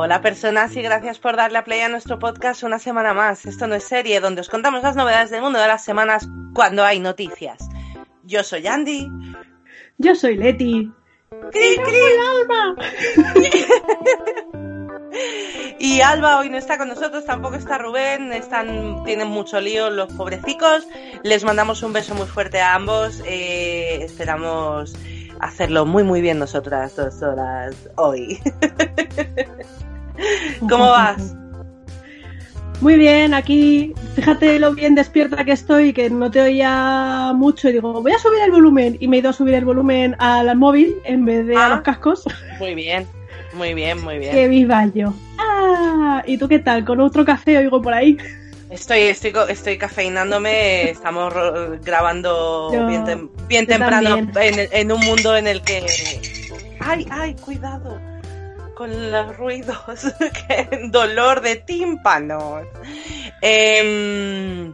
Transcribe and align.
Hola 0.00 0.22
personas 0.22 0.74
y 0.74 0.80
gracias 0.80 1.18
por 1.18 1.36
darle 1.36 1.58
a 1.58 1.64
play 1.64 1.80
a 1.80 1.88
nuestro 1.88 2.18
podcast 2.18 2.62
una 2.62 2.78
semana 2.78 3.12
más. 3.12 3.44
Esto 3.44 3.66
no 3.66 3.74
es 3.74 3.84
serie, 3.84 4.20
donde 4.20 4.40
os 4.40 4.48
contamos 4.48 4.82
las 4.82 4.96
novedades 4.96 5.28
del 5.30 5.42
mundo 5.42 5.58
de 5.58 5.66
las 5.66 5.84
semanas 5.84 6.28
cuando 6.54 6.84
hay 6.84 6.98
noticias. 6.98 7.68
Yo 8.22 8.42
soy 8.42 8.66
Andy. 8.66 9.10
Yo 9.98 10.14
soy 10.14 10.36
Leti. 10.36 10.90
¡Cri, 11.50 11.76
cri! 11.76 12.00
Alba! 12.32 12.74
Y 15.80 16.00
Alba 16.00 16.38
hoy 16.38 16.50
no 16.50 16.58
está 16.58 16.76
con 16.76 16.88
nosotros, 16.88 17.24
tampoco 17.24 17.54
está 17.54 17.78
Rubén, 17.78 18.32
están, 18.32 19.04
tienen 19.04 19.28
mucho 19.28 19.60
lío 19.60 19.90
los 19.90 20.12
pobrecicos. 20.12 20.86
Les 21.22 21.44
mandamos 21.44 21.82
un 21.82 21.92
beso 21.92 22.14
muy 22.14 22.26
fuerte 22.26 22.60
a 22.60 22.74
ambos. 22.74 23.22
eh, 23.24 24.00
esperamos 24.02 24.94
hacerlo 25.40 25.86
muy 25.86 26.02
muy 26.02 26.20
bien 26.20 26.38
nosotras 26.38 26.96
dos 26.96 27.22
horas 27.22 27.76
hoy. 27.94 28.40
¿Cómo 30.68 30.90
vas? 30.90 31.36
Muy 32.80 32.94
bien, 32.94 33.34
aquí, 33.34 33.92
fíjate 34.14 34.58
lo 34.60 34.72
bien 34.72 34.94
despierta 34.94 35.44
que 35.44 35.50
estoy, 35.52 35.92
que 35.92 36.08
no 36.10 36.30
te 36.30 36.40
oía 36.40 37.32
mucho 37.34 37.68
y 37.68 37.72
digo, 37.72 38.00
voy 38.00 38.12
a 38.12 38.18
subir 38.20 38.40
el 38.44 38.52
volumen 38.52 38.96
y 39.00 39.08
me 39.08 39.16
he 39.16 39.20
ido 39.20 39.30
a 39.30 39.32
subir 39.32 39.54
el 39.54 39.64
volumen 39.64 40.14
al 40.20 40.56
móvil 40.56 40.94
en 41.04 41.24
vez 41.24 41.44
de 41.46 41.56
Ah. 41.56 41.66
a 41.66 41.68
los 41.70 41.80
cascos. 41.80 42.22
Muy 42.60 42.76
bien, 42.76 43.04
muy 43.54 43.74
bien, 43.74 44.00
muy 44.04 44.18
bien. 44.18 44.32
que 44.32 44.46
viva 44.46 44.86
yo. 44.94 45.12
Ah, 45.38 46.22
¿y 46.24 46.38
tú 46.38 46.46
qué 46.46 46.60
tal? 46.60 46.84
¿Con 46.84 47.00
otro 47.00 47.24
café 47.24 47.58
oigo 47.58 47.82
por 47.82 47.92
ahí? 47.94 48.16
Estoy, 48.70 49.00
estoy, 49.00 49.32
estoy 49.48 49.76
cafeinándome, 49.76 50.90
estamos 50.90 51.34
grabando 51.84 52.70
Yo- 52.72 52.86
bien, 52.86 53.04
tem- 53.04 53.28
bien 53.48 53.66
temprano 53.66 54.18
en, 54.18 54.68
en 54.70 54.92
un 54.92 55.00
mundo 55.00 55.36
en 55.36 55.48
el 55.48 55.62
que... 55.62 55.84
¡Ay, 56.78 57.06
ay, 57.10 57.34
cuidado! 57.44 57.98
Con 58.78 59.10
los 59.10 59.36
ruidos, 59.36 60.14
dolor 60.92 61.40
de 61.40 61.56
tímpanos. 61.56 62.64
Em, 63.42 64.72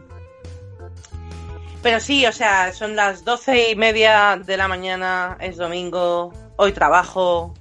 pero 1.81 1.99
sí, 1.99 2.23
o 2.27 2.31
sea, 2.31 2.71
son 2.71 2.95
las 2.95 3.25
doce 3.25 3.71
y 3.71 3.75
media 3.75 4.39
de 4.45 4.57
la 4.57 4.67
mañana, 4.67 5.37
es 5.39 5.57
domingo, 5.57 6.31
hoy 6.55 6.71
trabajo, 6.71 7.55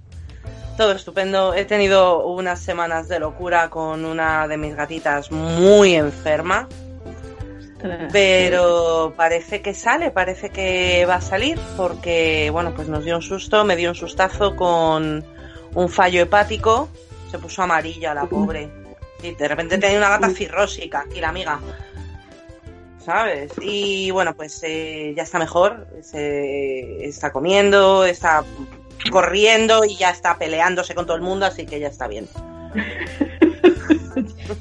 todo 0.76 0.92
estupendo. 0.92 1.54
He 1.54 1.64
tenido 1.64 2.26
unas 2.26 2.60
semanas 2.60 3.08
de 3.08 3.20
locura 3.20 3.70
con 3.70 4.04
una 4.04 4.46
de 4.46 4.58
mis 4.58 4.76
gatitas 4.76 5.32
muy 5.32 5.94
enferma, 5.94 6.68
pero 8.12 9.14
parece 9.16 9.62
que 9.62 9.72
sale, 9.72 10.10
parece 10.10 10.50
que 10.50 11.06
va 11.08 11.14
a 11.14 11.20
salir, 11.22 11.58
porque, 11.78 12.50
bueno, 12.52 12.74
pues 12.74 12.86
nos 12.88 13.02
dio 13.02 13.16
un 13.16 13.22
susto, 13.22 13.64
me 13.64 13.76
dio 13.76 13.88
un 13.88 13.96
sustazo 13.96 14.54
con 14.56 15.24
un 15.74 15.88
fallo 15.88 16.22
hepático, 16.22 16.88
se 17.30 17.38
puso 17.38 17.62
amarilla 17.62 18.14
la 18.14 18.26
pobre. 18.26 18.68
Y 19.22 19.34
de 19.34 19.48
repente 19.48 19.78
tenía 19.78 19.98
una 19.98 20.10
gata 20.10 20.30
cirrósica 20.30 21.00
aquí, 21.00 21.20
la 21.20 21.30
amiga. 21.30 21.58
¿Sabes? 23.04 23.52
Y 23.60 24.10
bueno, 24.10 24.34
pues 24.34 24.60
eh, 24.62 25.12
ya 25.16 25.24
está 25.24 25.38
mejor, 25.38 25.86
se 26.02 27.04
está 27.04 27.32
comiendo, 27.32 28.04
está 28.04 28.44
corriendo 29.10 29.84
y 29.84 29.96
ya 29.96 30.10
está 30.10 30.38
peleándose 30.38 30.94
con 30.94 31.04
todo 31.04 31.16
el 31.16 31.22
mundo, 31.22 31.44
así 31.44 31.66
que 31.66 31.80
ya 31.80 31.88
está 31.88 32.08
bien. 32.08 32.28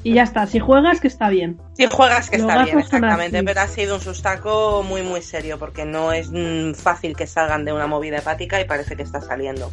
Y 0.02 0.14
ya 0.14 0.22
está, 0.22 0.46
si 0.46 0.58
juegas 0.58 1.00
que 1.00 1.08
está 1.08 1.28
bien. 1.28 1.60
Si 1.74 1.86
juegas 1.86 2.28
que 2.28 2.38
Los 2.38 2.48
está 2.48 2.64
bien, 2.64 2.78
exactamente, 2.78 3.42
pero 3.42 3.60
ha 3.60 3.68
sido 3.68 3.96
un 3.96 4.00
sustaco 4.00 4.82
muy 4.82 5.02
muy 5.02 5.22
serio 5.22 5.58
porque 5.58 5.84
no 5.84 6.12
es 6.12 6.30
mm, 6.30 6.74
fácil 6.74 7.16
que 7.16 7.26
salgan 7.26 7.64
de 7.64 7.72
una 7.72 7.86
movida 7.86 8.18
hepática 8.18 8.60
y 8.60 8.64
parece 8.64 8.96
que 8.96 9.02
está 9.02 9.20
saliendo. 9.20 9.70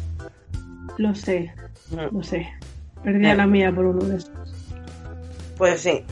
Lo 0.98 1.14
sé, 1.14 1.52
Mm, 1.90 2.16
lo 2.16 2.22
sé. 2.22 2.48
Perdí 3.04 3.26
a 3.26 3.34
la 3.34 3.46
mía 3.46 3.70
por 3.74 3.84
uno 3.84 4.04
de 4.06 4.16
estos. 4.16 4.54
Pues 5.58 5.80
sí. 5.80 6.04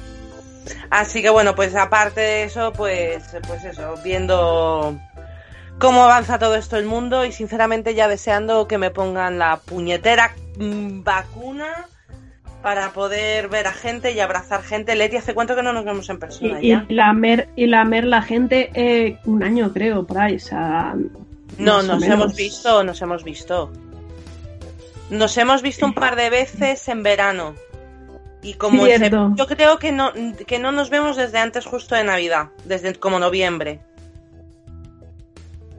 Así 0.90 1.22
que 1.22 1.30
bueno, 1.30 1.54
pues 1.54 1.74
aparte 1.74 2.20
de 2.20 2.44
eso, 2.44 2.72
pues, 2.72 3.22
pues 3.46 3.64
eso, 3.64 3.94
viendo 4.04 4.98
cómo 5.78 6.04
avanza 6.04 6.38
todo 6.38 6.54
esto 6.56 6.76
el 6.76 6.84
mundo 6.84 7.24
y 7.24 7.32
sinceramente 7.32 7.94
ya 7.94 8.08
deseando 8.08 8.68
que 8.68 8.76
me 8.78 8.90
pongan 8.90 9.38
la 9.38 9.56
puñetera 9.58 10.34
mm, 10.58 11.02
vacuna 11.02 11.86
para 12.62 12.90
poder 12.92 13.48
ver 13.48 13.66
a 13.68 13.72
gente 13.72 14.12
y 14.12 14.20
abrazar 14.20 14.62
gente. 14.62 14.94
Leti, 14.96 15.16
¿hace 15.16 15.32
cuánto 15.32 15.56
que 15.56 15.62
no 15.62 15.72
nos 15.72 15.84
vemos 15.86 16.10
en 16.10 16.16
Y, 16.16 16.18
persona 16.18 16.58
y 16.60 16.68
ya? 16.68 16.84
lamer, 16.90 17.48
y 17.56 17.66
lamer 17.66 18.04
la 18.04 18.20
gente 18.20 18.70
eh, 18.74 19.16
un 19.24 19.42
año 19.42 19.72
creo, 19.72 20.06
por 20.06 20.18
ahí. 20.18 20.36
O 20.36 20.40
sea, 20.40 20.94
No, 21.56 21.82
nos 21.82 22.00
menos. 22.00 22.14
hemos 22.20 22.36
visto, 22.36 22.84
nos 22.84 23.00
hemos 23.00 23.24
visto. 23.24 23.72
Nos 25.10 25.36
hemos 25.38 25.60
visto 25.62 25.84
un 25.86 25.92
par 25.94 26.16
de 26.16 26.30
veces 26.30 26.86
en 26.88 27.02
verano. 27.02 27.54
Y 28.42 28.54
como 28.54 28.86
sep- 28.86 29.34
yo 29.36 29.46
creo 29.46 29.78
que 29.78 29.92
no, 29.92 30.12
que 30.46 30.58
no 30.58 30.72
nos 30.72 30.88
vemos 30.88 31.16
desde 31.16 31.38
antes 31.38 31.66
justo 31.66 31.94
de 31.94 32.04
Navidad, 32.04 32.48
desde 32.64 32.94
como 32.94 33.18
noviembre. 33.18 33.80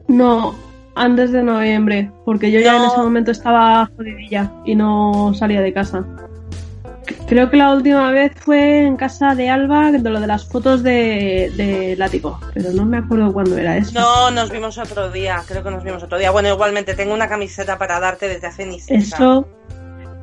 No, 0.06 0.54
antes 0.94 1.32
de 1.32 1.42
noviembre, 1.42 2.10
porque 2.24 2.52
yo 2.52 2.60
ya 2.60 2.76
en 2.76 2.84
ese 2.84 2.98
momento 2.98 3.30
estaba 3.30 3.90
jodidilla 3.96 4.52
y 4.64 4.74
no 4.74 5.32
salía 5.34 5.60
de 5.60 5.72
casa. 5.72 6.04
Creo 7.26 7.50
que 7.50 7.56
la 7.56 7.72
última 7.74 8.10
vez 8.12 8.32
fue 8.36 8.86
en 8.86 8.96
casa 8.96 9.34
de 9.34 9.48
Alba, 9.48 9.90
de 9.90 9.98
lo 9.98 10.20
de 10.20 10.26
las 10.26 10.46
fotos 10.46 10.82
de, 10.82 11.52
de 11.56 11.96
látigo, 11.96 12.38
pero 12.54 12.70
no 12.72 12.84
me 12.84 12.98
acuerdo 12.98 13.32
cuándo 13.32 13.56
era 13.56 13.76
eso. 13.76 13.92
No, 13.98 14.30
nos 14.30 14.50
vimos 14.50 14.78
otro 14.78 15.10
día, 15.10 15.42
creo 15.46 15.62
que 15.64 15.70
nos 15.70 15.82
vimos 15.82 16.02
otro 16.02 16.18
día. 16.18 16.30
Bueno, 16.30 16.48
igualmente 16.50 16.94
tengo 16.94 17.14
una 17.14 17.28
camiseta 17.28 17.78
para 17.78 17.98
darte 18.00 18.28
desde 18.28 18.46
hace 18.46 18.66
ni. 18.66 18.80
Eso, 18.88 19.48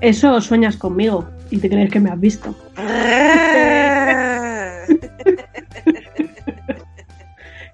eso 0.02 0.40
sueñas 0.42 0.78
conmigo 0.78 1.30
y 1.50 1.58
te 1.58 1.70
crees 1.70 1.92
que 1.92 2.00
me 2.00 2.12
has 2.12 2.20
visto. 2.20 2.56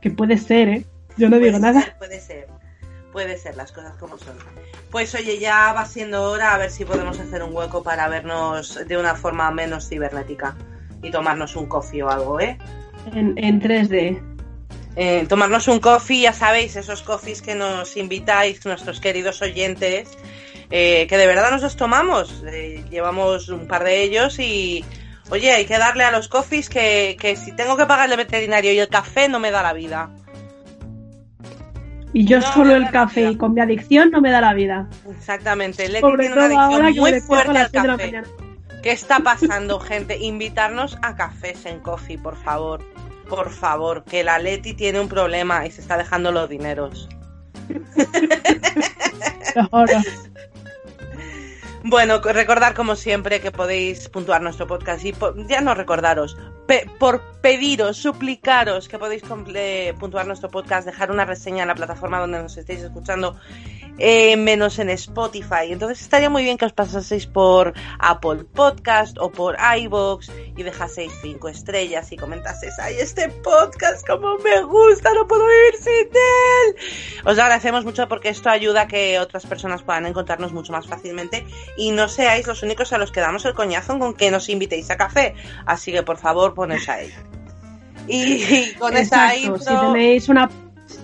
Que 0.05 0.11
puede 0.11 0.37
ser, 0.37 0.69
¿eh? 0.69 0.85
Yo 1.17 1.29
no 1.29 1.39
digo 1.39 1.57
nada. 1.57 1.95
puede 1.97 2.19
ser. 2.19 2.47
Puede 3.11 3.39
ser 3.39 3.57
las 3.57 3.71
cosas 3.71 3.95
como 3.97 4.19
son. 4.19 4.35
Pues 4.95 5.13
oye, 5.13 5.39
ya 5.39 5.73
va 5.73 5.85
siendo 5.85 6.23
hora 6.23 6.53
a 6.53 6.57
ver 6.57 6.71
si 6.71 6.85
podemos 6.85 7.19
hacer 7.19 7.43
un 7.43 7.53
hueco 7.53 7.83
para 7.83 8.07
vernos 8.07 8.79
de 8.87 8.97
una 8.97 9.13
forma 9.13 9.51
menos 9.51 9.89
cibernética 9.89 10.55
y 11.03 11.11
tomarnos 11.11 11.57
un 11.57 11.65
coffee 11.65 12.01
o 12.01 12.09
algo, 12.09 12.39
¿eh? 12.39 12.57
En, 13.13 13.37
en 13.37 13.61
3D. 13.61 14.21
Eh, 14.95 15.25
tomarnos 15.27 15.67
un 15.67 15.81
coffee, 15.81 16.21
ya 16.21 16.31
sabéis, 16.31 16.77
esos 16.77 17.01
coffees 17.01 17.41
que 17.41 17.55
nos 17.55 17.97
invitáis, 17.97 18.65
nuestros 18.65 19.01
queridos 19.01 19.41
oyentes, 19.41 20.07
eh, 20.71 21.07
que 21.07 21.17
de 21.17 21.27
verdad 21.27 21.51
nos 21.51 21.61
los 21.61 21.75
tomamos. 21.75 22.41
Eh, 22.47 22.85
llevamos 22.89 23.49
un 23.49 23.67
par 23.67 23.83
de 23.83 24.01
ellos 24.01 24.39
y, 24.39 24.85
oye, 25.29 25.51
hay 25.51 25.65
que 25.65 25.77
darle 25.77 26.05
a 26.05 26.11
los 26.11 26.29
coffees 26.29 26.69
que, 26.69 27.17
que 27.19 27.35
si 27.35 27.51
tengo 27.51 27.75
que 27.75 27.85
pagar 27.85 28.09
el 28.09 28.15
veterinario 28.15 28.71
y 28.71 28.79
el 28.79 28.87
café 28.87 29.27
no 29.27 29.41
me 29.41 29.51
da 29.51 29.61
la 29.61 29.73
vida. 29.73 30.09
Y 32.15 32.25
yo 32.25 32.39
No, 32.39 32.53
solo 32.53 32.75
el 32.77 32.89
café 32.91 33.31
y 33.31 33.35
con 33.35 33.53
mi 33.53 33.59
adicción 33.59 34.09
no 34.09 34.21
me 34.21 34.31
da 34.31 34.39
la 34.39 34.53
vida. 34.53 34.87
Exactamente, 35.09 35.89
Leti 35.89 35.99
Sobre 35.99 36.27
tiene 36.27 36.45
una 36.45 36.63
ahora 36.63 36.85
adicción 36.85 36.93
que 36.93 37.01
muy 37.11 37.19
fuerte 37.19 37.49
al 37.49 37.53
las 37.55 37.71
6 37.71 37.83
de 37.83 37.89
la 37.89 37.97
café. 37.97 38.23
¿Qué 38.81 38.91
está 38.93 39.19
pasando, 39.23 39.81
gente? 39.81 40.17
Invitarnos 40.19 40.97
a 41.01 41.17
cafés 41.17 41.65
en 41.65 41.81
coffee, 41.81 42.17
por 42.17 42.37
favor. 42.37 42.81
Por 43.27 43.49
favor, 43.49 44.05
que 44.05 44.23
la 44.23 44.39
Leti 44.39 44.73
tiene 44.73 45.01
un 45.01 45.09
problema 45.09 45.65
y 45.65 45.71
se 45.71 45.81
está 45.81 45.97
dejando 45.97 46.31
los 46.31 46.47
dineros. 46.47 47.09
Bueno, 51.87 52.19
recordar 52.19 52.73
como 52.73 52.95
siempre 52.95 53.41
que 53.41 53.51
podéis 53.51 54.09
puntuar 54.09 54.41
nuestro 54.41 54.65
podcast 54.65 55.05
y 55.05 55.13
ya 55.47 55.61
no 55.61 55.75
recordaros, 55.75 56.35
por 56.97 57.21
pediros, 57.41 57.97
suplicaros 57.97 58.87
que 58.87 58.97
podéis 58.97 59.21
puntuar 59.99 60.25
nuestro 60.25 60.49
podcast, 60.49 60.87
dejar 60.87 61.11
una 61.11 61.25
reseña 61.25 61.61
en 61.61 61.67
la 61.67 61.75
plataforma 61.75 62.19
donde 62.19 62.41
nos 62.41 62.57
estéis 62.57 62.81
escuchando 62.81 63.35
eh, 63.97 64.35
menos 64.35 64.79
en 64.79 64.89
Spotify. 64.89 65.69
Entonces 65.69 66.01
estaría 66.01 66.29
muy 66.29 66.43
bien 66.43 66.57
que 66.57 66.65
os 66.65 66.73
pasaseis 66.73 67.27
por 67.27 67.73
Apple 67.99 68.43
Podcast 68.53 69.17
o 69.19 69.31
por 69.31 69.55
iVoox 69.77 70.29
y 70.57 70.63
dejaseis 70.63 71.13
cinco 71.21 71.49
estrellas 71.49 72.11
y 72.11 72.17
comentaseis, 72.17 72.77
ay, 72.79 72.95
este 72.99 73.29
podcast 73.29 74.05
como 74.05 74.37
me 74.39 74.63
gusta, 74.63 75.13
no 75.13 75.27
puedo 75.27 75.45
vivir 75.45 75.75
sin 75.79 76.07
él. 76.07 76.75
Os 77.25 77.37
agradecemos 77.37 77.85
mucho 77.85 78.07
porque 78.07 78.29
esto 78.29 78.49
ayuda 78.49 78.81
a 78.81 78.87
que 78.87 79.19
otras 79.19 79.45
personas 79.45 79.83
puedan 79.83 80.05
encontrarnos 80.05 80.51
mucho 80.51 80.71
más 80.73 80.87
fácilmente 80.87 81.45
y 81.77 81.91
no 81.91 82.07
seáis 82.07 82.47
los 82.47 82.63
únicos 82.63 82.93
a 82.93 82.97
los 82.97 83.11
que 83.11 83.19
damos 83.19 83.45
el 83.45 83.53
coñazo 83.53 83.97
con 83.99 84.13
que 84.13 84.31
nos 84.31 84.49
invitéis 84.49 84.89
a 84.91 84.97
café. 84.97 85.35
Así 85.65 85.91
que 85.91 86.03
por 86.03 86.17
favor, 86.17 86.53
ponéis 86.53 86.87
ahí. 86.89 87.11
Y, 88.07 88.73
con 88.79 88.95
esa 88.95 89.35
intro... 89.35 89.59
Si 89.59 89.65
tenéis 89.65 90.29
una 90.29 90.49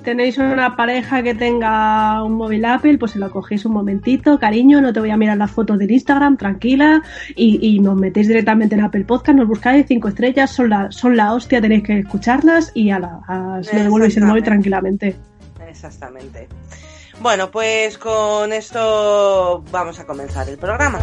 tenéis 0.03 0.38
una 0.38 0.75
pareja 0.75 1.21
que 1.23 1.35
tenga 1.35 2.23
un 2.23 2.33
móvil 2.33 2.65
Apple, 2.65 2.97
pues 2.97 3.12
se 3.12 3.19
lo 3.19 3.31
cogéis 3.31 3.65
un 3.65 3.73
momentito, 3.73 4.39
cariño, 4.39 4.81
no 4.81 4.94
te 4.94 5.00
voy 5.00 5.12
a 5.12 5.18
mirar 5.18 5.38
las 5.38 5.51
fotos 5.51 5.77
del 5.79 5.91
Instagram, 5.91 6.38
tranquila, 6.38 7.01
y, 7.35 7.79
nos 7.79 7.95
metéis 7.95 8.27
directamente 8.27 8.75
en 8.75 8.81
Apple 8.81 9.06
Podcast, 9.06 9.38
nos 9.38 9.47
buscáis 9.47 9.85
cinco 9.88 10.07
estrellas, 10.07 10.51
son 10.51 10.69
la, 10.69 10.91
son 10.91 11.15
la 11.15 11.33
hostia, 11.33 11.62
tenéis 11.62 11.83
que 11.83 12.00
escucharlas 12.00 12.71
y 12.73 12.89
a 12.91 13.00
la, 13.00 13.59
se 13.63 13.77
lo 13.77 13.83
devuelves 13.83 14.18
el 14.18 14.25
móvil 14.25 14.44
tranquilamente. 14.44 15.15
Exactamente. 15.68 16.47
Bueno, 17.21 17.51
pues 17.51 18.00
con 18.00 18.51
esto 18.51 19.63
vamos 19.69 20.00
a 20.00 20.07
comenzar 20.07 20.50
el 20.50 20.57
programa. 20.57 20.97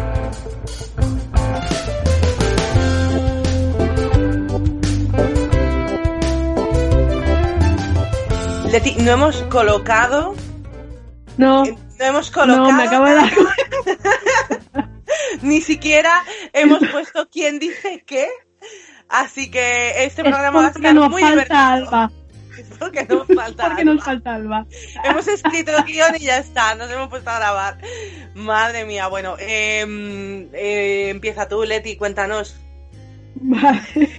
Leti, 8.69 8.95
no 8.95 9.11
hemos 9.11 9.43
colocado. 9.43 10.35
No. 11.37 11.63
No 11.63 12.05
hemos 12.05 12.29
colocado. 12.31 12.69
No, 12.69 12.73
me 12.73 12.83
acabo 12.83 13.05
de 13.05 13.15
dar 13.15 13.31
Ni 15.41 15.61
siquiera 15.61 16.21
hemos 16.51 16.79
puesto 16.91 17.29
quién 17.31 17.59
dice 17.59 18.03
qué. 18.05 18.27
Así 19.07 19.49
que 19.49 20.03
este 20.03 20.23
programa 20.23 20.63
va 20.63 20.67
a 20.67 20.73
ser 20.73 20.93
muy 20.93 21.23
divertido. 21.23 21.57
Alba. 21.57 22.11
Porque 22.79 23.05
nos 23.07 23.27
falta 23.27 23.63
Porque 23.67 23.85
nos 23.85 24.03
falta 24.03 24.35
Alba. 24.35 24.65
Hemos 25.03 25.27
escrito 25.27 25.75
el 25.77 25.83
guion 25.83 26.15
y 26.17 26.25
ya 26.25 26.37
está, 26.37 26.75
nos 26.75 26.89
hemos 26.91 27.09
puesto 27.09 27.29
a 27.29 27.39
grabar. 27.39 27.77
Madre 28.35 28.85
mía, 28.85 29.07
bueno, 29.07 29.35
eh, 29.39 30.47
eh, 30.53 31.09
empieza 31.09 31.47
tú, 31.47 31.63
Leti, 31.63 31.95
cuéntanos. 31.95 32.55
Vale. 33.35 33.81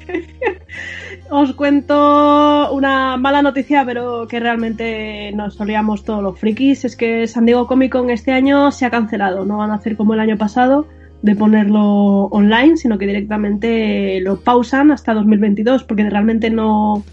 Os 1.31 1.55
cuento 1.55 2.73
una 2.73 3.17
mala 3.17 3.43
noticia, 3.43 3.85
pero 3.85 4.27
que 4.27 4.41
realmente 4.41 5.31
nos 5.33 5.55
solíamos 5.55 6.05
todos 6.05 6.23
los 6.23 6.39
frikis. 6.39 6.85
Es 6.85 6.97
que 6.97 7.27
San 7.27 7.47
Diego 7.47 7.67
Comic 7.67 7.93
Con 7.93 8.11
este 8.11 8.33
año 8.33 8.71
se 8.73 8.87
ha 8.87 8.91
cancelado. 8.91 9.45
No 9.45 9.59
van 9.59 9.71
a 9.71 9.75
hacer 9.75 9.97
como 9.97 10.15
el 10.15 10.21
año 10.21 10.37
pasado 10.39 10.87
de 11.23 11.37
ponerlo 11.37 12.25
online, 12.27 12.77
sino 12.77 12.99
que 12.99 13.07
directamente 13.07 14.21
lo 14.21 14.41
pausan 14.41 14.91
hasta 14.91 15.15
2022, 15.15 15.85
porque 15.85 16.09
realmente 16.09 16.51
no. 16.51 17.05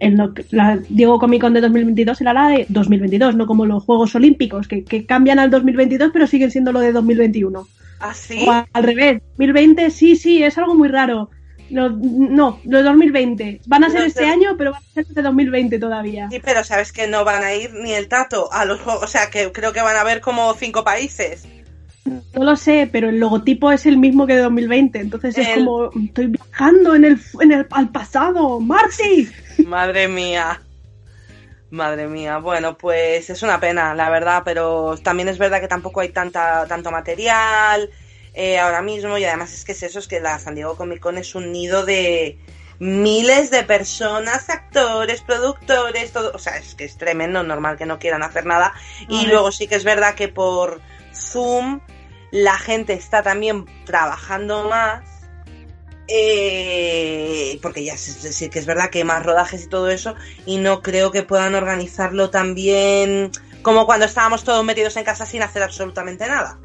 En 0.00 0.16
lo, 0.16 0.32
la 0.50 0.78
Diego 0.88 1.18
Comic 1.18 1.42
Con 1.42 1.52
de 1.52 1.60
2022 1.60 2.20
era 2.20 2.32
la 2.32 2.48
de 2.48 2.66
2022, 2.68 3.36
no 3.36 3.46
como 3.46 3.66
los 3.66 3.84
Juegos 3.84 4.14
Olímpicos, 4.14 4.66
que, 4.66 4.82
que 4.82 5.06
cambian 5.06 5.38
al 5.38 5.50
2022, 5.50 6.10
pero 6.12 6.26
siguen 6.26 6.50
siendo 6.50 6.72
lo 6.72 6.80
de 6.80 6.92
2021. 6.92 7.68
¿Ah, 8.00 8.14
sí? 8.14 8.46
O 8.48 8.50
al 8.50 8.82
revés. 8.82 9.20
2020, 9.36 9.90
sí, 9.90 10.16
sí, 10.16 10.42
es 10.42 10.56
algo 10.58 10.74
muy 10.74 10.88
raro. 10.88 11.30
No, 11.68 11.88
no, 11.90 12.60
de 12.64 12.82
2020. 12.82 13.60
Van 13.66 13.84
a 13.84 13.90
ser 13.90 14.02
este 14.02 14.24
año, 14.24 14.56
pero 14.58 14.72
van 14.72 14.82
a 14.82 14.94
ser 14.94 15.06
de 15.06 15.22
2020 15.22 15.78
todavía. 15.78 16.28
Sí, 16.30 16.40
pero 16.42 16.64
sabes 16.64 16.90
que 16.90 17.06
no 17.06 17.24
van 17.24 17.44
a 17.44 17.54
ir 17.54 17.72
ni 17.74 17.92
el 17.92 18.08
tato 18.08 18.52
a 18.52 18.64
los 18.64 18.80
juegos. 18.80 19.04
O 19.04 19.06
sea, 19.06 19.30
que 19.30 19.52
creo 19.52 19.72
que 19.72 19.80
van 19.80 19.96
a 19.96 20.00
haber 20.00 20.20
como 20.20 20.52
cinco 20.54 20.82
países. 20.82 21.46
No 22.04 22.44
lo 22.44 22.56
sé, 22.56 22.88
pero 22.90 23.08
el 23.08 23.18
logotipo 23.18 23.70
es 23.70 23.86
el 23.86 23.98
mismo 23.98 24.26
que 24.26 24.34
de 24.34 24.42
2020. 24.42 24.98
Entonces 25.00 25.36
es 25.36 25.48
como, 25.56 25.90
estoy 26.02 26.28
viajando 26.28 26.94
en 26.94 27.04
el, 27.04 27.20
en 27.40 27.52
el, 27.52 27.66
al 27.70 27.90
pasado. 27.90 28.58
¡Marty! 28.60 29.28
Madre 29.66 30.08
mía. 30.08 30.60
Madre 31.70 32.08
mía, 32.08 32.38
bueno, 32.38 32.76
pues 32.76 33.30
es 33.30 33.42
una 33.44 33.60
pena, 33.60 33.94
la 33.94 34.10
verdad, 34.10 34.42
pero 34.44 34.96
también 34.96 35.28
es 35.28 35.38
verdad 35.38 35.60
que 35.60 35.68
tampoco 35.68 36.00
hay 36.00 36.08
tanta, 36.08 36.66
tanto 36.66 36.90
material 36.90 37.88
eh, 38.34 38.58
ahora 38.58 38.82
mismo 38.82 39.16
y 39.18 39.24
además 39.24 39.54
es 39.54 39.64
que 39.64 39.72
es 39.72 39.82
eso, 39.84 40.00
es 40.00 40.08
que 40.08 40.18
la 40.18 40.40
San 40.40 40.56
Diego 40.56 40.76
Comic 40.76 40.98
Con 40.98 41.16
es 41.16 41.36
un 41.36 41.52
nido 41.52 41.84
de 41.84 42.38
miles 42.80 43.52
de 43.52 43.62
personas, 43.62 44.50
actores, 44.50 45.20
productores, 45.22 46.10
todo, 46.10 46.32
o 46.34 46.38
sea, 46.38 46.56
es 46.56 46.74
que 46.74 46.84
es 46.84 46.96
tremendo, 46.96 47.42
normal 47.44 47.76
que 47.76 47.86
no 47.86 48.00
quieran 48.00 48.24
hacer 48.24 48.46
nada 48.46 48.72
y 49.08 49.26
luego 49.26 49.52
sí 49.52 49.68
que 49.68 49.76
es 49.76 49.84
verdad 49.84 50.14
que 50.14 50.28
por 50.28 50.80
Zoom 51.14 51.80
la 52.30 52.56
gente 52.58 52.92
está 52.92 53.22
también 53.22 53.66
trabajando 53.84 54.68
más 54.68 55.02
eh, 56.08 57.58
porque 57.62 57.84
ya 57.84 57.96
sí 57.96 58.48
que 58.50 58.58
es 58.58 58.66
verdad 58.66 58.90
que 58.90 59.04
más 59.04 59.24
rodajes 59.24 59.64
y 59.64 59.68
todo 59.68 59.90
eso 59.90 60.14
y 60.46 60.58
no 60.58 60.82
creo 60.82 61.12
que 61.12 61.22
puedan 61.22 61.54
organizarlo 61.54 62.30
tan 62.30 62.54
bien 62.54 63.30
como 63.62 63.86
cuando 63.86 64.06
estábamos 64.06 64.42
todos 64.42 64.64
metidos 64.64 64.96
en 64.96 65.04
casa 65.04 65.26
sin 65.26 65.42
hacer 65.42 65.62
absolutamente 65.62 66.26
nada. 66.26 66.58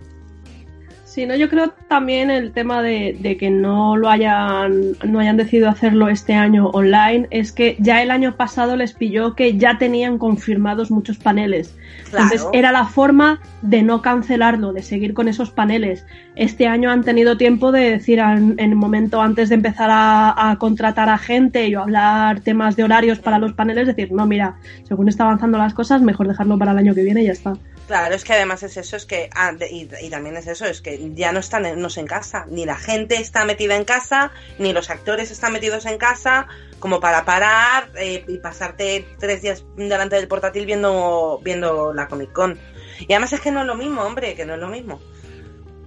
Sí, 1.16 1.26
no, 1.26 1.34
yo 1.34 1.50
creo 1.50 1.70
también 1.88 2.30
el 2.30 2.52
tema 2.52 2.82
de, 2.82 3.38
que 3.40 3.50
no 3.50 3.96
lo 3.96 4.10
hayan, 4.10 4.98
no 5.06 5.20
hayan 5.22 5.38
decidido 5.38 5.70
hacerlo 5.70 6.10
este 6.10 6.34
año 6.34 6.68
online 6.72 7.30
es 7.32 7.54
que 7.54 7.78
ya 7.80 8.04
el 8.04 8.12
año 8.12 8.36
pasado 8.36 8.76
les 8.76 8.92
pilló 8.92 9.34
que 9.34 9.58
ya 9.58 9.78
tenían 9.78 10.18
confirmados 10.18 10.92
muchos 10.92 11.18
paneles. 11.18 11.74
Entonces 12.08 12.46
era 12.52 12.74
la 12.74 12.84
forma 12.84 13.40
de 13.62 13.82
no 13.82 14.02
cancelarlo, 14.02 14.74
de 14.74 14.84
seguir 14.84 15.14
con 15.14 15.30
esos 15.30 15.52
paneles. 15.52 16.06
Este 16.36 16.68
año 16.68 16.92
han 16.92 17.06
tenido 17.06 17.38
tiempo 17.38 17.72
de 17.72 17.92
decir 17.92 18.20
en, 18.20 18.60
el 18.60 18.76
momento 18.76 19.22
antes 19.22 19.48
de 19.48 19.56
empezar 19.56 19.90
a, 19.92 20.52
a, 20.52 20.58
contratar 20.58 21.08
a 21.08 21.18
gente 21.18 21.66
y 21.70 21.76
hablar 21.76 22.42
temas 22.42 22.76
de 22.76 22.84
horarios 22.84 23.20
para 23.20 23.40
los 23.40 23.54
paneles, 23.54 23.88
decir, 23.88 24.12
no, 24.12 24.26
mira, 24.26 24.58
según 24.84 25.08
está 25.08 25.24
avanzando 25.24 25.58
las 25.58 25.74
cosas, 25.74 26.02
mejor 26.02 26.28
dejarlo 26.28 26.58
para 26.58 26.74
el 26.74 26.80
año 26.80 26.94
que 26.94 27.04
viene 27.04 27.24
y 27.24 27.28
ya 27.28 27.32
está. 27.32 27.54
Claro, 27.88 28.16
es 28.16 28.24
que 28.24 28.34
además 28.34 28.64
es 28.64 28.78
eso, 28.78 28.96
es 28.96 29.06
que, 29.06 29.30
ah, 29.36 29.54
y, 29.70 30.10
también 30.10 30.36
es 30.38 30.48
eso, 30.48 30.66
es 30.66 30.82
que 30.82 30.96
ya 31.14 31.32
no 31.32 31.40
están 31.40 31.66
en, 31.66 31.86
en 31.86 32.08
casa, 32.08 32.46
ni 32.50 32.66
la 32.66 32.76
gente 32.76 33.16
está 33.16 33.46
metida 33.46 33.76
en 33.76 33.86
casa, 33.86 34.32
ni 34.58 34.74
los 34.74 34.90
actores 34.90 35.32
están 35.32 35.54
metidos 35.54 35.86
en 35.86 35.98
casa, 35.98 36.48
como 36.80 37.00
para 37.00 37.26
parar 37.26 37.92
eh, 37.96 38.26
y 38.28 38.38
pasarte 38.38 39.08
tres 39.20 39.42
días 39.42 39.64
delante 39.76 40.16
del 40.16 40.28
portátil 40.28 40.66
viendo, 40.66 41.40
viendo 41.44 41.94
la 41.94 42.08
Comic 42.08 42.32
Con. 42.32 42.60
Y 43.00 43.14
además 43.14 43.34
es 43.34 43.42
que 43.42 43.52
no 43.52 43.62
es 43.62 43.68
lo 43.68 43.76
mismo, 43.76 44.02
hombre, 44.02 44.36
que 44.36 44.46
no 44.46 44.56
es 44.56 44.60
lo 44.60 44.70
mismo. 44.70 45.02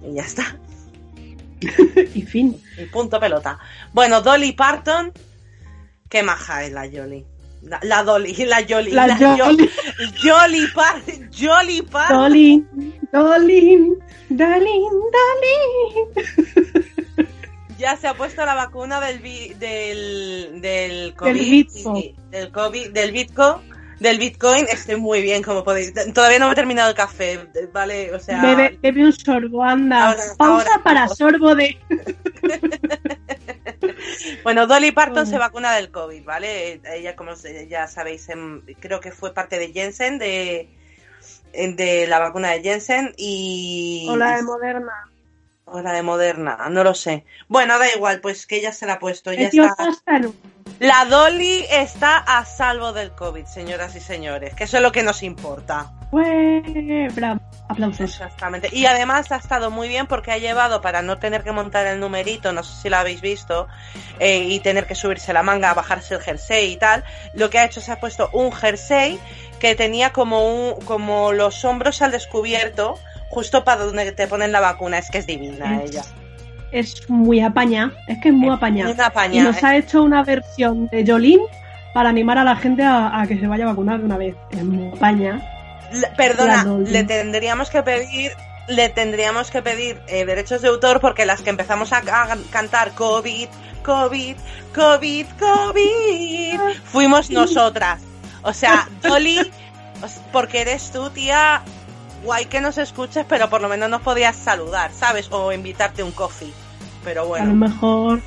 Y 0.03 0.15
ya 0.15 0.23
está. 0.23 0.57
y 2.13 2.21
fin. 2.21 2.61
Y 2.77 2.85
punto 2.85 3.19
pelota. 3.19 3.59
Bueno, 3.93 4.21
Dolly 4.21 4.53
Parton, 4.53 5.11
qué 6.09 6.23
maja 6.23 6.63
es 6.63 6.71
la 6.71 6.89
Jolly. 6.89 7.25
La, 7.61 8.03
Dolly, 8.03 8.33
la 8.45 8.65
Jolly. 8.67 8.91
La, 8.91 9.17
Jolly. 9.17 9.69
Jolly, 10.21 10.67
par, 10.73 11.01
Jolly 11.29 11.81
par. 11.81 12.09
Dolly, 12.09 12.65
Dolly, 13.11 13.97
Dolly, 14.29 14.81
Dolly. 15.15 16.29
Ya 17.77 17.95
se 17.95 18.07
ha 18.07 18.13
puesto 18.13 18.45
la 18.45 18.55
vacuna 18.55 18.99
del 18.99 19.21
del 19.57 20.61
del 20.61 21.15
COVID, 21.15 21.67
del, 22.29 22.51
COVID, 22.51 22.91
del 22.91 23.11
Bitcoin, 23.11 23.55
del 23.99 24.19
Bitcoin. 24.19 24.65
Estoy 24.69 24.97
muy 24.97 25.21
bien, 25.21 25.41
como 25.41 25.63
podéis. 25.63 25.93
Todavía 26.13 26.39
no 26.39 26.51
he 26.51 26.55
terminado 26.55 26.89
el 26.89 26.95
café, 26.95 27.39
vale, 27.71 28.13
o 28.13 28.19
sea. 28.19 28.41
Bebe, 28.41 28.77
bebe 28.81 29.05
un 29.05 29.13
sorbo, 29.13 29.63
anda. 29.63 30.15
Pausa 30.37 30.81
para 30.83 31.07
sorbo 31.07 31.55
de. 31.55 31.77
bueno, 34.43 34.67
Dolly 34.67 34.91
Parton 34.91 35.25
se 35.25 35.37
vacuna 35.37 35.75
del 35.75 35.91
COVID, 35.91 36.23
¿vale? 36.23 36.81
Ella, 36.85 37.15
como 37.15 37.31
ya 37.67 37.87
sabéis, 37.87 38.27
creo 38.79 38.99
que 38.99 39.11
fue 39.11 39.33
parte 39.33 39.59
de 39.59 39.71
Jensen, 39.71 40.19
de, 40.19 40.69
de 41.53 42.07
la 42.07 42.19
vacuna 42.19 42.51
de 42.51 42.61
Jensen 42.61 43.13
y... 43.17 44.07
O 44.09 44.15
la 44.15 44.37
de 44.37 44.43
Moderna. 44.43 45.09
O 45.65 45.81
la 45.81 45.93
de 45.93 46.01
Moderna, 46.01 46.57
no 46.69 46.83
lo 46.83 46.93
sé. 46.93 47.25
Bueno, 47.47 47.77
da 47.77 47.93
igual, 47.93 48.21
pues 48.21 48.47
que 48.47 48.57
ella 48.57 48.71
se 48.71 48.85
la 48.85 48.93
ha 48.93 48.99
puesto. 48.99 49.31
Ya 49.33 49.47
está. 49.47 49.75
La 50.79 51.05
Dolly 51.05 51.65
está 51.69 52.17
a 52.17 52.45
salvo 52.45 52.93
del 52.93 53.11
COVID, 53.11 53.45
señoras 53.45 53.95
y 53.95 53.99
señores, 53.99 54.55
que 54.55 54.63
eso 54.63 54.77
es 54.77 54.83
lo 54.83 54.91
que 54.91 55.03
nos 55.03 55.23
importa. 55.23 55.93
Bravo. 56.11 57.39
Aplausos. 57.67 58.01
Exactamente. 58.01 58.69
Y 58.71 58.85
además 58.87 59.31
ha 59.31 59.35
estado 59.35 59.69
muy 59.69 59.87
bien 59.87 60.07
porque 60.07 60.31
ha 60.31 60.37
llevado, 60.39 60.81
para 60.81 61.03
no 61.03 61.19
tener 61.19 61.43
que 61.43 61.51
montar 61.51 61.85
el 61.85 61.99
numerito, 61.99 62.51
no 62.51 62.63
sé 62.63 62.81
si 62.81 62.89
lo 62.89 62.97
habéis 62.97 63.21
visto, 63.21 63.67
eh, 64.19 64.39
y 64.49 64.59
tener 64.59 64.87
que 64.87 64.95
subirse 64.95 65.33
la 65.33 65.43
manga, 65.43 65.73
bajarse 65.75 66.15
el 66.15 66.21
jersey 66.21 66.73
y 66.73 66.77
tal, 66.77 67.03
lo 67.35 67.51
que 67.51 67.59
ha 67.59 67.65
hecho 67.65 67.79
es 67.79 67.89
ha 67.89 67.99
puesto 67.99 68.29
un 68.33 68.51
jersey 68.51 69.19
que 69.59 69.75
tenía 69.75 70.11
como, 70.11 70.47
un, 70.51 70.81
como 70.81 71.31
los 71.31 71.63
hombros 71.63 72.01
al 72.01 72.09
descubierto, 72.11 72.97
justo 73.29 73.63
para 73.63 73.83
donde 73.85 74.11
te 74.13 74.27
ponen 74.27 74.51
la 74.51 74.61
vacuna. 74.61 74.97
Es 74.97 75.11
que 75.11 75.19
es 75.19 75.27
divina 75.27 75.83
Es- 75.83 75.91
ella. 75.91 76.01
Es 76.71 77.09
muy 77.09 77.39
apaña, 77.41 77.91
es 78.07 78.19
que 78.19 78.29
es 78.29 78.33
muy 78.35 78.47
Es 78.49 78.53
apaña. 78.55 78.85
muy 78.85 78.95
apaña, 78.99 79.35
y 79.41 79.43
nos 79.43 79.57
es- 79.57 79.63
ha 79.63 79.75
hecho 79.75 80.01
una 80.03 80.23
versión 80.23 80.87
de 80.87 81.05
Jolín 81.05 81.39
para 81.93 82.09
animar 82.09 82.37
a 82.39 82.43
la 82.43 82.55
gente 82.55 82.83
a, 82.83 83.19
a 83.21 83.27
que 83.27 83.37
se 83.39 83.45
vaya 83.47 83.65
a 83.65 83.67
vacunar 83.69 83.99
de 83.99 84.05
una 84.05 84.17
vez. 84.17 84.35
Es 84.51 84.63
muy 84.63 84.87
apaña. 84.95 85.41
Le- 85.91 86.07
perdona, 86.15 86.63
le 86.85 87.03
tendríamos 87.03 87.69
que 87.69 87.81
pedir, 87.83 88.31
le 88.67 88.89
tendríamos 88.89 89.49
que 89.51 89.61
pedir 89.61 90.01
eh, 90.07 90.25
derechos 90.25 90.61
de 90.61 90.67
autor 90.69 90.99
porque 90.99 91.25
las 91.25 91.41
que 91.41 91.49
empezamos 91.49 91.91
a, 91.93 91.97
a 91.97 92.37
cantar 92.51 92.91
COVID, 92.93 93.47
COVID, 93.83 94.35
COVID, 94.75 95.25
COVID, 95.39 96.59
fuimos 96.85 97.29
nosotras. 97.29 98.01
O 98.43 98.53
sea, 98.53 98.87
Dolly, 99.01 99.39
porque 100.31 100.61
eres 100.61 100.91
tú, 100.91 101.09
tía, 101.09 101.61
guay 102.23 102.45
que 102.45 102.61
nos 102.61 102.77
escuches, 102.77 103.25
pero 103.27 103.49
por 103.49 103.61
lo 103.61 103.69
menos 103.69 103.89
nos 103.89 104.01
podías 104.01 104.35
saludar, 104.35 104.91
¿sabes? 104.93 105.27
O 105.31 105.51
invitarte 105.51 106.03
un 106.03 106.11
coffee. 106.11 106.53
Pero 107.03 107.21
A 107.21 107.23
lo 107.23 107.29
bueno. 107.29 107.53
mejor 107.55 108.21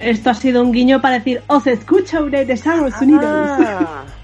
esto 0.00 0.30
ha 0.30 0.34
sido 0.34 0.60
un 0.62 0.72
guiño 0.72 1.00
para 1.00 1.14
decir, 1.18 1.42
os 1.46 1.66
escucho 1.66 2.24
de 2.26 2.42
Estados 2.52 2.92
Unidos. 3.00 3.24
Ah, 3.24 4.04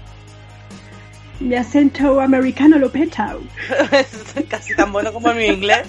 Mi 1.43 1.55
acento 1.57 2.21
americano 2.21 2.77
lo 2.77 2.89
peta. 2.89 3.35
es 3.91 4.45
casi 4.49 4.73
tan 4.75 4.93
bueno 4.93 5.11
como 5.11 5.33
mi 5.33 5.45
inglés. 5.45 5.85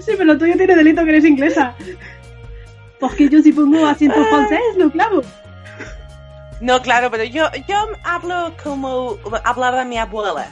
Sí, 0.00 0.12
pero 0.16 0.24
lo 0.24 0.38
tuyo 0.38 0.56
tiene 0.56 0.74
delito 0.74 1.04
que 1.04 1.10
eres 1.10 1.24
inglesa. 1.26 1.74
Porque 2.98 3.28
yo 3.28 3.42
si 3.42 3.52
pongo 3.52 3.86
acento 3.86 4.24
francés, 4.24 4.60
lo 4.76 4.90
clavo. 4.90 5.20
No, 6.60 6.80
claro, 6.80 7.10
pero 7.10 7.24
yo, 7.24 7.50
yo 7.68 7.88
hablo 8.02 8.54
como 8.62 9.18
hablaba 9.44 9.84
mi 9.84 9.98
abuela. 9.98 10.46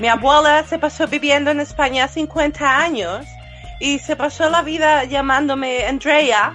Mi 0.00 0.08
abuela 0.08 0.64
se 0.64 0.78
pasó 0.80 1.06
viviendo 1.06 1.52
en 1.52 1.60
España 1.60 2.08
50 2.08 2.78
años 2.78 3.24
y 3.78 4.00
se 4.00 4.16
pasó 4.16 4.50
la 4.50 4.62
vida 4.62 5.04
llamándome 5.04 5.86
Andrea 5.86 6.54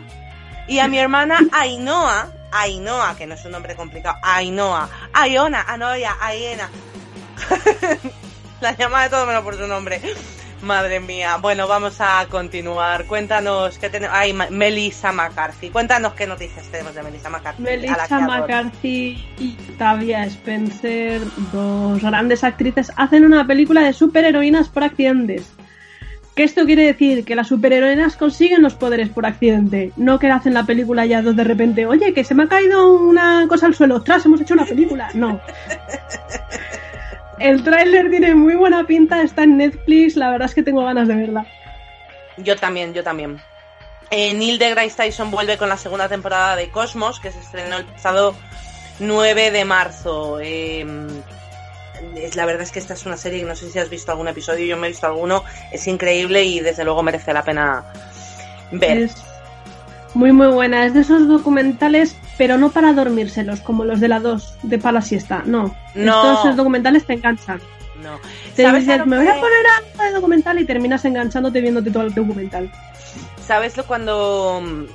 y 0.68 0.80
a 0.80 0.90
mi 0.90 1.00
hermana 1.00 1.40
Ainhoa, 1.54 2.28
Ainhoa, 2.52 3.16
que 3.18 3.26
no 3.26 3.36
es 3.36 3.46
un 3.46 3.52
nombre 3.52 3.76
complicado, 3.76 4.18
Ainhoa, 4.24 4.90
Aiona, 5.14 5.62
Anoia, 5.62 6.16
Aiena. 6.22 6.70
la 8.62 8.76
llama 8.76 9.04
de 9.04 9.10
todo 9.10 9.26
menos 9.26 9.44
por 9.44 9.56
su 9.56 9.68
nombre. 9.68 10.02
Madre 10.62 11.00
mía. 11.00 11.38
Bueno, 11.38 11.68
vamos 11.68 11.98
a 12.00 12.26
continuar. 12.30 13.06
Cuéntanos 13.06 13.78
qué 13.78 13.90
tenemos. 13.90 14.16
Ay, 14.18 14.34
Melissa 14.34 15.12
McCarthy. 15.12 15.70
Cuéntanos 15.70 16.14
qué 16.14 16.26
noticias 16.26 16.66
tenemos 16.72 16.96
de 16.96 17.04
Melissa 17.04 17.30
McCarthy. 17.30 17.62
Melissa. 17.62 18.20
McCarthy 18.20 19.24
y 19.38 19.52
Tavia 19.78 20.26
Spencer, 20.26 21.22
dos 21.52 22.02
grandes 22.02 22.44
actrices, 22.44 22.92
hacen 22.96 23.24
una 23.24 23.46
película 23.46 23.82
de 23.82 23.94
superheroínas 23.94 24.70
por 24.70 24.84
accidentes. 24.84 25.48
¿Qué 26.38 26.44
esto 26.44 26.66
quiere 26.66 26.86
decir? 26.86 27.26
Que 27.26 27.36
las 27.36 27.48
superheroínas 27.48 28.16
consiguen 28.16 28.62
los 28.62 28.76
poderes 28.76 29.10
por 29.10 29.26
accidente. 29.26 29.92
No 29.98 30.20
que 30.20 30.28
hacen 30.28 30.54
la 30.54 30.68
película 30.68 31.04
ya 31.04 31.24
dos 31.24 31.36
de 31.36 31.44
repente, 31.44 31.88
oye, 31.88 32.14
que 32.14 32.24
se 32.24 32.36
me 32.36 32.44
ha 32.44 32.48
caído 32.48 32.94
una 32.94 33.48
cosa 33.50 33.66
al 33.66 33.74
suelo, 33.74 33.96
ostras, 33.96 34.24
hemos 34.28 34.40
hecho 34.40 34.54
una 34.54 34.66
película. 34.66 35.10
No. 35.16 35.42
El 37.40 37.64
tráiler 37.64 38.12
tiene 38.12 38.36
muy 38.36 38.54
buena 38.54 38.86
pinta, 38.86 39.24
está 39.24 39.42
en 39.42 39.58
Netflix, 39.58 40.16
la 40.16 40.30
verdad 40.30 40.48
es 40.48 40.54
que 40.54 40.62
tengo 40.62 40.86
ganas 40.86 41.08
de 41.08 41.16
verla. 41.16 41.48
Yo 42.38 42.56
también, 42.56 42.94
yo 42.94 43.04
también. 43.04 43.42
Eh, 44.12 44.36
Neil 44.36 44.60
deGrasse 44.60 44.96
Tyson 44.96 45.32
vuelve 45.32 45.58
con 45.58 45.70
la 45.70 45.78
segunda 45.78 46.08
temporada 46.08 46.56
de 46.56 46.70
Cosmos, 46.70 47.20
que 47.20 47.32
se 47.32 47.40
estrenó 47.40 47.78
el 47.78 47.86
pasado 47.86 48.36
9 49.00 49.50
de 49.50 49.66
marzo. 49.66 50.40
Eh, 50.40 50.82
es, 50.82 51.37
la 52.36 52.46
verdad 52.46 52.64
es 52.64 52.72
que 52.72 52.80
esta 52.80 52.94
es 52.94 53.06
una 53.06 53.18
serie 53.18 53.40
que 53.40 53.46
no 53.46 53.56
sé 53.56 53.70
si 53.70 53.80
has 53.80 53.90
visto 53.90 54.12
algún 54.12 54.28
episodio, 54.28 54.66
yo 54.66 54.78
me 54.78 54.88
he 54.88 54.90
visto 54.90 55.08
alguno, 55.08 55.44
es 55.72 55.88
increíble 55.88 56.44
y 56.44 56.60
desde 56.60 56.84
luego 56.84 57.04
merece 57.04 57.34
la 57.34 57.44
pena 57.44 57.86
ver. 58.72 58.98
Es 59.00 59.16
muy 60.14 60.32
muy 60.32 60.48
buena, 60.48 60.86
es 60.86 60.94
de 60.94 61.02
esos 61.02 61.28
documentales, 61.28 62.16
pero 62.38 62.58
no 62.58 62.72
para 62.72 62.94
dormírselos, 62.94 63.60
como 63.62 63.84
los 63.84 64.00
de 64.00 64.08
la 64.08 64.20
2, 64.20 64.58
de 64.64 64.80
para 64.80 64.94
la 64.94 65.02
siesta, 65.02 65.44
no. 65.46 65.76
No. 65.96 66.24
Estos 66.24 66.46
esos 66.46 66.56
documentales 66.56 67.06
te 67.06 67.14
enganchan. 67.14 67.60
No. 68.02 68.20
Te 68.56 68.64
¿Sabes 68.64 68.86
dices, 68.86 69.06
me 69.06 69.18
voy 69.18 69.28
a 69.28 69.34
poner 69.36 69.66
algo 69.78 70.04
de 70.04 70.12
documental 70.12 70.60
y 70.60 70.66
terminas 70.66 71.04
enganchándote 71.06 71.62
viéndote 71.62 71.92
todo 71.92 72.04
el 72.04 72.14
documental. 72.14 72.72
¿Sabes 73.46 73.78
lo 73.78 73.86
cuando... 73.86 74.88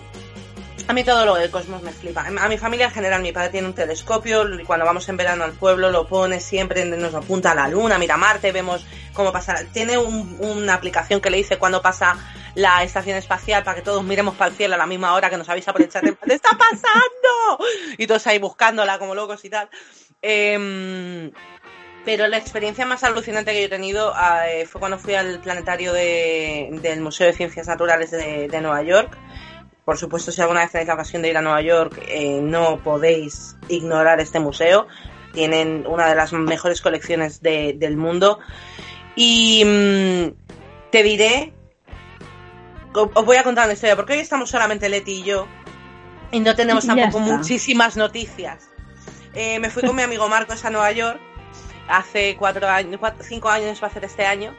A 0.89 0.93
mí 0.95 1.05
todo 1.05 1.25
lo 1.25 1.35
del 1.37 1.51
cosmos 1.51 1.81
me 1.83 1.93
flipa. 1.93 2.27
A 2.27 2.49
mi 2.49 2.59
familia 2.59 2.87
en 2.87 2.93
general, 2.93 3.23
mi 3.23 3.31
padre 3.33 3.51
tiene 3.51 3.69
un 3.69 3.75
telescopio 3.75 4.53
y 4.61 4.65
cuando 4.65 4.85
vamos 4.85 5.09
en 5.09 5.17
verano 5.17 5.45
al 5.45 5.53
pueblo 5.53 5.91
lo 5.91 6.07
pone 6.09 6.41
siempre, 6.41 6.85
nos 6.85 7.15
apunta 7.15 7.53
a 7.53 7.55
la 7.55 7.69
luna, 7.69 7.99
mira 7.99 8.17
Marte, 8.17 8.51
vemos 8.53 8.85
cómo 9.13 9.33
pasa. 9.33 9.65
Tiene 9.73 9.97
un- 9.97 10.37
una 10.41 10.75
aplicación 10.75 11.21
que 11.21 11.31
le 11.31 11.37
dice 11.37 11.57
cuando 11.57 11.81
pasa 11.81 12.17
la 12.57 12.83
estación 12.83 13.17
espacial 13.17 13.63
para 13.63 13.77
que 13.77 13.83
todos 13.83 14.03
miremos 14.03 14.35
para 14.35 14.51
el 14.51 14.57
cielo 14.57 14.75
a 14.75 14.79
la 14.79 14.87
misma 14.87 15.15
hora 15.15 15.31
que 15.31 15.37
nos 15.37 15.49
avisa 15.49 15.73
por 15.73 15.83
el 15.83 15.89
chat. 15.89 16.03
plan, 16.03 16.17
¡Está 16.27 16.51
pasando! 16.59 17.65
Y 17.97 18.07
todos 18.07 18.27
ahí 18.27 18.39
buscándola 18.39 18.99
como 18.99 19.15
locos 19.15 19.45
y 19.45 19.51
tal. 19.51 19.69
Em, 20.21 21.31
pero 22.05 22.27
la 22.27 22.39
experiencia 22.39 22.85
más 22.87 23.05
alucinante 23.05 23.53
que 23.53 23.61
yo 23.61 23.67
he 23.67 23.71
tenido 23.71 24.13
eh, 24.47 24.67
fue 24.67 24.81
cuando 24.81 24.99
fui 24.99 25.15
al 25.15 25.41
planetario 25.41 25.93
de- 25.93 26.69
del 26.83 27.01
Museo 27.01 27.27
de 27.29 27.35
Ciencias 27.35 27.69
Naturales 27.69 28.11
de 28.11 28.61
Nueva 28.61 28.83
York. 28.83 29.17
Por 29.85 29.99
supuesto, 29.99 30.31
si 30.31 30.41
alguna 30.41 30.61
vez 30.61 30.71
tenéis 30.71 30.89
la 30.89 30.95
ocasión 30.95 31.23
de 31.23 31.31
ir 31.31 31.37
a 31.37 31.43
Nueva 31.43 31.61
York, 31.61 32.01
eh, 32.07 32.41
no 32.41 32.79
podéis 32.79 33.57
ignorar 33.69 34.21
este 34.21 34.39
museo. 34.39 34.87
Tienen 35.33 35.85
una 35.89 36.07
de 36.09 36.15
las 36.15 36.33
mejores 36.33 36.81
colecciones 36.81 37.41
de- 37.43 37.75
del 37.77 37.97
mundo. 37.97 38.39
Y 39.17 39.65
mm, 39.65 40.91
te 40.91 41.03
diré, 41.03 41.53
os 42.95 43.25
voy 43.27 43.37
a 43.37 43.43
contar 43.43 43.65
una 43.65 43.75
historia, 43.75 43.97
porque 43.97 44.13
hoy 44.15 44.19
estamos 44.21 44.51
solamente 44.51 44.89
Leti 44.89 45.21
y 45.21 45.23
yo, 45.25 45.47
y 46.31 46.41
no 46.41 46.55
tenemos 46.55 46.85
tampoco 47.11 47.21
muchísimas 47.39 47.97
noticias. 47.97 48.69
Eh, 49.35 49.59
me 49.59 49.71
fui 49.71 49.83
con 49.83 49.97
mi 49.97 50.03
amigo 50.03 50.29
Marcos 50.29 50.65
a 50.65 50.71
Nueva 50.71 50.93
York 50.93 51.19
hace 51.89 52.37
cuatro 52.39 52.69
años, 52.69 52.99
cuatro- 53.01 53.25
cinco 53.27 53.49
años 53.49 53.83
va 53.83 53.89
a 53.89 53.91
ser 53.91 54.05
este 54.05 54.27
año. 54.27 54.55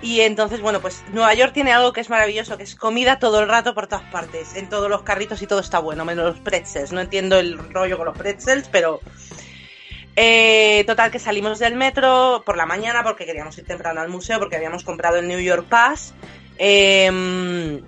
Y 0.00 0.20
entonces, 0.20 0.60
bueno, 0.60 0.80
pues 0.80 1.02
Nueva 1.12 1.34
York 1.34 1.52
tiene 1.52 1.72
algo 1.72 1.92
que 1.92 2.00
es 2.00 2.08
maravilloso, 2.08 2.56
que 2.56 2.62
es 2.62 2.76
comida 2.76 3.18
todo 3.18 3.40
el 3.40 3.48
rato 3.48 3.74
por 3.74 3.88
todas 3.88 4.04
partes, 4.10 4.54
en 4.54 4.68
todos 4.68 4.88
los 4.88 5.02
carritos 5.02 5.42
y 5.42 5.46
todo 5.46 5.60
está 5.60 5.80
bueno, 5.80 6.04
menos 6.04 6.24
los 6.24 6.40
pretzels. 6.40 6.92
No 6.92 7.00
entiendo 7.00 7.38
el 7.38 7.58
rollo 7.72 7.96
con 7.96 8.06
los 8.06 8.16
pretzels, 8.16 8.68
pero... 8.70 9.00
Eh, 10.20 10.82
total, 10.84 11.12
que 11.12 11.20
salimos 11.20 11.60
del 11.60 11.76
metro 11.76 12.42
por 12.44 12.56
la 12.56 12.66
mañana 12.66 13.04
porque 13.04 13.24
queríamos 13.24 13.56
ir 13.56 13.64
temprano 13.64 14.00
al 14.00 14.08
museo, 14.08 14.40
porque 14.40 14.56
habíamos 14.56 14.82
comprado 14.82 15.18
el 15.18 15.28
New 15.28 15.38
York 15.38 15.66
Pass. 15.68 16.12
Eh, 16.58 17.80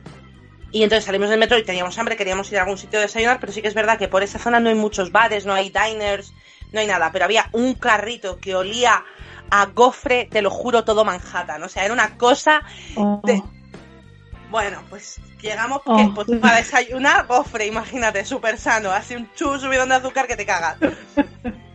y 0.72 0.84
entonces 0.84 1.04
salimos 1.04 1.30
del 1.30 1.38
metro 1.40 1.58
y 1.58 1.64
teníamos 1.64 1.98
hambre, 1.98 2.16
queríamos 2.16 2.50
ir 2.52 2.58
a 2.58 2.62
algún 2.62 2.78
sitio 2.78 2.98
a 3.00 3.02
desayunar, 3.02 3.40
pero 3.40 3.52
sí 3.52 3.60
que 3.60 3.68
es 3.68 3.74
verdad 3.74 3.98
que 3.98 4.08
por 4.08 4.22
esa 4.22 4.38
zona 4.38 4.60
no 4.60 4.68
hay 4.68 4.76
muchos 4.76 5.10
bares, 5.10 5.44
no 5.44 5.52
hay 5.52 5.70
diners, 5.70 6.32
no 6.72 6.80
hay 6.80 6.86
nada, 6.86 7.10
pero 7.12 7.24
había 7.24 7.48
un 7.52 7.74
carrito 7.74 8.38
que 8.38 8.54
olía 8.54 9.04
a 9.50 9.66
gofre, 9.66 10.28
te 10.30 10.42
lo 10.42 10.50
juro, 10.50 10.84
todo 10.84 11.04
Manhattan. 11.04 11.62
O 11.62 11.68
sea, 11.68 11.84
era 11.84 11.92
una 11.94 12.16
cosa. 12.16 12.62
Oh, 12.96 13.20
De- 13.24 13.42
Bueno, 14.50 14.82
pues 14.90 15.20
llegamos 15.40 15.80
Oh. 15.84 15.96
que, 15.96 16.08
pues, 16.14 16.40
para 16.40 16.56
desayunar 16.56 17.26
gofre, 17.26 17.66
imagínate, 17.66 18.24
súper 18.24 18.58
sano, 18.58 18.90
así 18.90 19.14
un 19.14 19.32
chu 19.34 19.58
subidón 19.60 19.88
de 19.90 19.94
azúcar 19.96 20.26
que 20.26 20.36
te 20.36 20.44
cagas. 20.44 20.76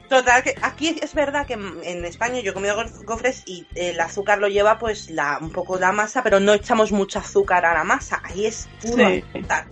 Total, 0.10 0.44
que 0.44 0.54
aquí 0.62 1.00
es 1.02 1.14
verdad 1.16 1.48
que 1.48 1.54
en 1.54 2.06
España 2.06 2.40
yo 2.42 2.52
he 2.52 2.54
comido 2.54 2.76
gof- 2.78 3.04
gofres 3.06 3.44
y 3.48 3.66
el 3.76 4.00
azúcar 4.00 4.38
lo 4.40 4.48
lleva 4.50 4.78
pues 4.78 5.10
la, 5.10 5.40
un 5.42 5.52
poco 5.52 5.80
la 5.80 5.92
masa, 5.94 6.22
pero 6.22 6.40
no 6.40 6.54
echamos 6.54 6.92
mucho 6.92 7.18
azúcar 7.20 7.66
a 7.66 7.74
la 7.74 7.84
masa. 7.84 8.22
Ahí 8.24 8.46
es 8.46 8.68
puro 8.82 9.08
Sí. 9.10 9.24
azúcar. 9.34 9.66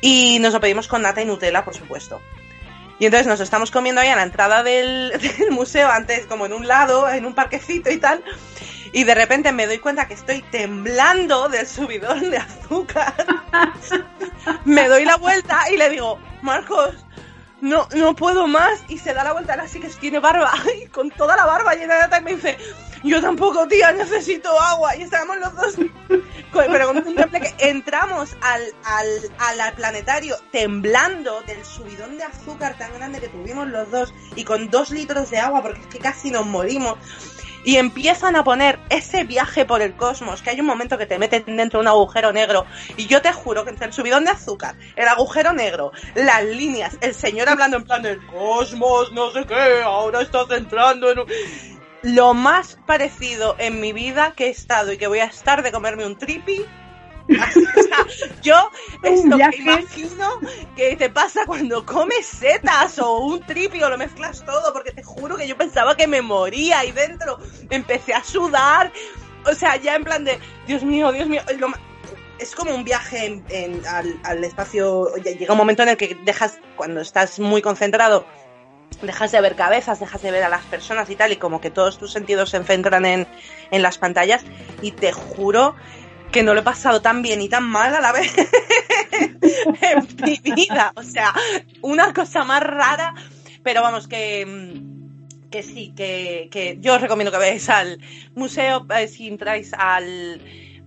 Y 0.00 0.38
nos 0.40 0.52
lo 0.54 0.60
pedimos 0.60 0.88
con 0.88 1.02
nata 1.02 1.22
y 1.22 1.24
Nutella, 1.26 1.64
por 1.64 1.74
supuesto. 1.74 2.20
Y 3.02 3.06
entonces 3.06 3.26
nos 3.26 3.40
estamos 3.40 3.72
comiendo 3.72 4.00
ahí 4.00 4.06
a 4.10 4.14
la 4.14 4.22
entrada 4.22 4.62
del, 4.62 5.10
del 5.38 5.50
museo, 5.50 5.90
antes 5.90 6.24
como 6.26 6.46
en 6.46 6.52
un 6.52 6.68
lado, 6.68 7.10
en 7.10 7.26
un 7.26 7.34
parquecito 7.34 7.90
y 7.90 7.96
tal. 7.96 8.22
Y 8.92 9.02
de 9.02 9.12
repente 9.16 9.50
me 9.50 9.66
doy 9.66 9.78
cuenta 9.78 10.06
que 10.06 10.14
estoy 10.14 10.40
temblando 10.52 11.48
del 11.48 11.66
subidón 11.66 12.30
de 12.30 12.36
azúcar. 12.36 13.12
me 14.64 14.86
doy 14.86 15.04
la 15.04 15.16
vuelta 15.16 15.64
y 15.72 15.78
le 15.78 15.90
digo, 15.90 16.20
Marcos, 16.42 16.94
no, 17.62 17.88
no 17.94 18.14
puedo 18.14 18.46
más. 18.46 18.82
Y 18.88 18.98
se 18.98 19.14
da 19.14 19.24
la 19.24 19.32
vuelta, 19.32 19.54
ahora 19.54 19.68
sí 19.68 19.80
que 19.80 19.88
tiene 19.88 20.18
barba, 20.18 20.52
y 20.82 20.86
con 20.88 21.10
toda 21.10 21.36
la 21.36 21.46
barba 21.46 21.74
llena 21.74 22.06
de 22.06 22.18
y 22.18 22.20
me 22.22 22.34
dice, 22.34 22.58
yo 23.02 23.20
tampoco, 23.22 23.66
tía, 23.66 23.92
necesito 23.92 24.60
agua. 24.60 24.94
Y 24.96 25.02
estábamos 25.02 25.38
los 25.38 25.54
dos, 25.54 25.74
pero 26.52 26.86
con 26.88 26.98
un 26.98 27.14
que 27.14 27.54
entramos 27.58 28.36
al, 28.42 28.62
al, 28.84 29.60
al 29.60 29.72
planetario 29.74 30.36
temblando 30.50 31.40
del 31.42 31.64
subidón 31.64 32.18
de 32.18 32.24
azúcar 32.24 32.76
tan 32.76 32.92
grande 32.94 33.20
que 33.20 33.28
tuvimos 33.28 33.68
los 33.68 33.90
dos, 33.90 34.12
y 34.36 34.44
con 34.44 34.68
dos 34.68 34.90
litros 34.90 35.30
de 35.30 35.38
agua, 35.38 35.62
porque 35.62 35.80
es 35.80 35.86
que 35.86 35.98
casi 35.98 36.30
nos 36.30 36.44
morimos. 36.44 36.98
Y 37.64 37.76
empiezan 37.76 38.36
a 38.36 38.44
poner 38.44 38.78
ese 38.90 39.24
viaje 39.24 39.64
por 39.64 39.82
el 39.82 39.94
cosmos, 39.94 40.42
que 40.42 40.50
hay 40.50 40.60
un 40.60 40.66
momento 40.66 40.98
que 40.98 41.06
te 41.06 41.18
meten 41.18 41.56
dentro 41.56 41.78
de 41.78 41.82
un 41.82 41.88
agujero 41.88 42.32
negro. 42.32 42.66
Y 42.96 43.06
yo 43.06 43.22
te 43.22 43.32
juro 43.32 43.64
que 43.64 43.70
entre 43.70 43.86
el 43.86 43.92
subidón 43.92 44.24
de 44.24 44.30
azúcar, 44.30 44.74
el 44.96 45.08
agujero 45.08 45.52
negro, 45.52 45.92
las 46.14 46.44
líneas, 46.44 46.98
el 47.00 47.14
señor 47.14 47.48
hablando 47.48 47.76
en 47.76 47.84
plan 47.84 48.02
del 48.02 48.24
cosmos, 48.26 49.12
no 49.12 49.30
sé 49.30 49.44
qué, 49.46 49.82
ahora 49.84 50.22
estás 50.22 50.50
entrando 50.50 51.10
en 51.10 51.20
un... 51.20 51.26
lo 52.02 52.34
más 52.34 52.78
parecido 52.86 53.54
en 53.58 53.80
mi 53.80 53.92
vida 53.92 54.32
que 54.36 54.46
he 54.46 54.50
estado 54.50 54.92
y 54.92 54.98
que 54.98 55.06
voy 55.06 55.20
a 55.20 55.26
estar 55.26 55.62
de 55.62 55.72
comerme 55.72 56.04
un 56.06 56.18
tripi. 56.18 56.64
O 57.40 57.82
sea, 57.82 58.06
yo 58.42 58.70
es 59.02 59.24
lo 59.24 59.36
que 59.50 59.56
imagino 59.56 60.28
que 60.76 60.96
te 60.96 61.10
pasa 61.10 61.44
cuando 61.46 61.84
comes 61.86 62.26
setas 62.26 62.98
o 62.98 63.18
un 63.18 63.40
tripi 63.40 63.82
o 63.82 63.88
lo 63.90 63.98
mezclas 63.98 64.44
todo, 64.44 64.72
porque 64.72 64.92
te 64.92 65.02
juro 65.02 65.36
que 65.36 65.46
yo 65.48 65.56
pensaba 65.56 65.96
que 65.96 66.06
me 66.06 66.22
moría 66.22 66.80
ahí 66.80 66.92
dentro. 66.92 67.38
Empecé 67.70 68.14
a 68.14 68.22
sudar, 68.24 68.92
o 69.50 69.54
sea, 69.54 69.76
ya 69.76 69.94
en 69.96 70.04
plan 70.04 70.24
de, 70.24 70.38
Dios 70.66 70.82
mío, 70.82 71.12
Dios 71.12 71.28
mío, 71.28 71.42
es 71.48 71.58
lo 71.58 71.68
es 72.38 72.56
como 72.56 72.74
un 72.74 72.82
viaje 72.82 73.26
en- 73.26 73.44
en- 73.50 73.86
al, 73.86 74.18
al 74.24 74.42
espacio. 74.42 75.14
Llega 75.16 75.52
un 75.52 75.58
momento 75.58 75.84
en 75.84 75.90
el 75.90 75.96
que 75.96 76.16
dejas, 76.24 76.58
cuando 76.76 77.00
estás 77.00 77.38
muy 77.38 77.62
concentrado, 77.62 78.26
dejas 79.00 79.30
de 79.30 79.40
ver 79.40 79.54
cabezas, 79.54 80.00
dejas 80.00 80.22
de 80.22 80.32
ver 80.32 80.42
a 80.42 80.48
las 80.48 80.64
personas 80.64 81.08
y 81.08 81.14
tal, 81.14 81.30
y 81.30 81.36
como 81.36 81.60
que 81.60 81.70
todos 81.70 81.98
tus 81.98 82.12
sentidos 82.12 82.50
se 82.50 82.62
centran 82.64 83.04
en, 83.04 83.28
en 83.70 83.82
las 83.82 83.98
pantallas, 83.98 84.42
y 84.80 84.90
te 84.90 85.12
juro 85.12 85.76
que 86.32 86.42
no 86.42 86.54
lo 86.54 86.60
he 86.60 86.64
pasado 86.64 87.02
tan 87.02 87.22
bien 87.22 87.42
y 87.42 87.48
tan 87.48 87.64
mal 87.64 87.94
a 87.94 88.00
la 88.00 88.10
vez 88.12 88.34
en 89.82 90.06
mi 90.24 90.54
vida. 90.54 90.92
O 90.96 91.02
sea, 91.02 91.32
una 91.82 92.12
cosa 92.12 92.42
más 92.42 92.62
rara, 92.62 93.14
pero 93.62 93.82
vamos, 93.82 94.08
que, 94.08 94.44
mm, 94.46 95.50
que 95.50 95.62
sí, 95.62 95.92
que, 95.94 96.48
que 96.50 96.78
yo 96.80 96.94
os 96.94 97.00
recomiendo 97.00 97.30
que 97.30 97.38
veáis 97.38 97.68
al 97.68 98.00
museo, 98.34 98.86
eh, 98.96 99.06
si 99.08 99.28
entráis 99.28 99.72
al, 99.74 100.40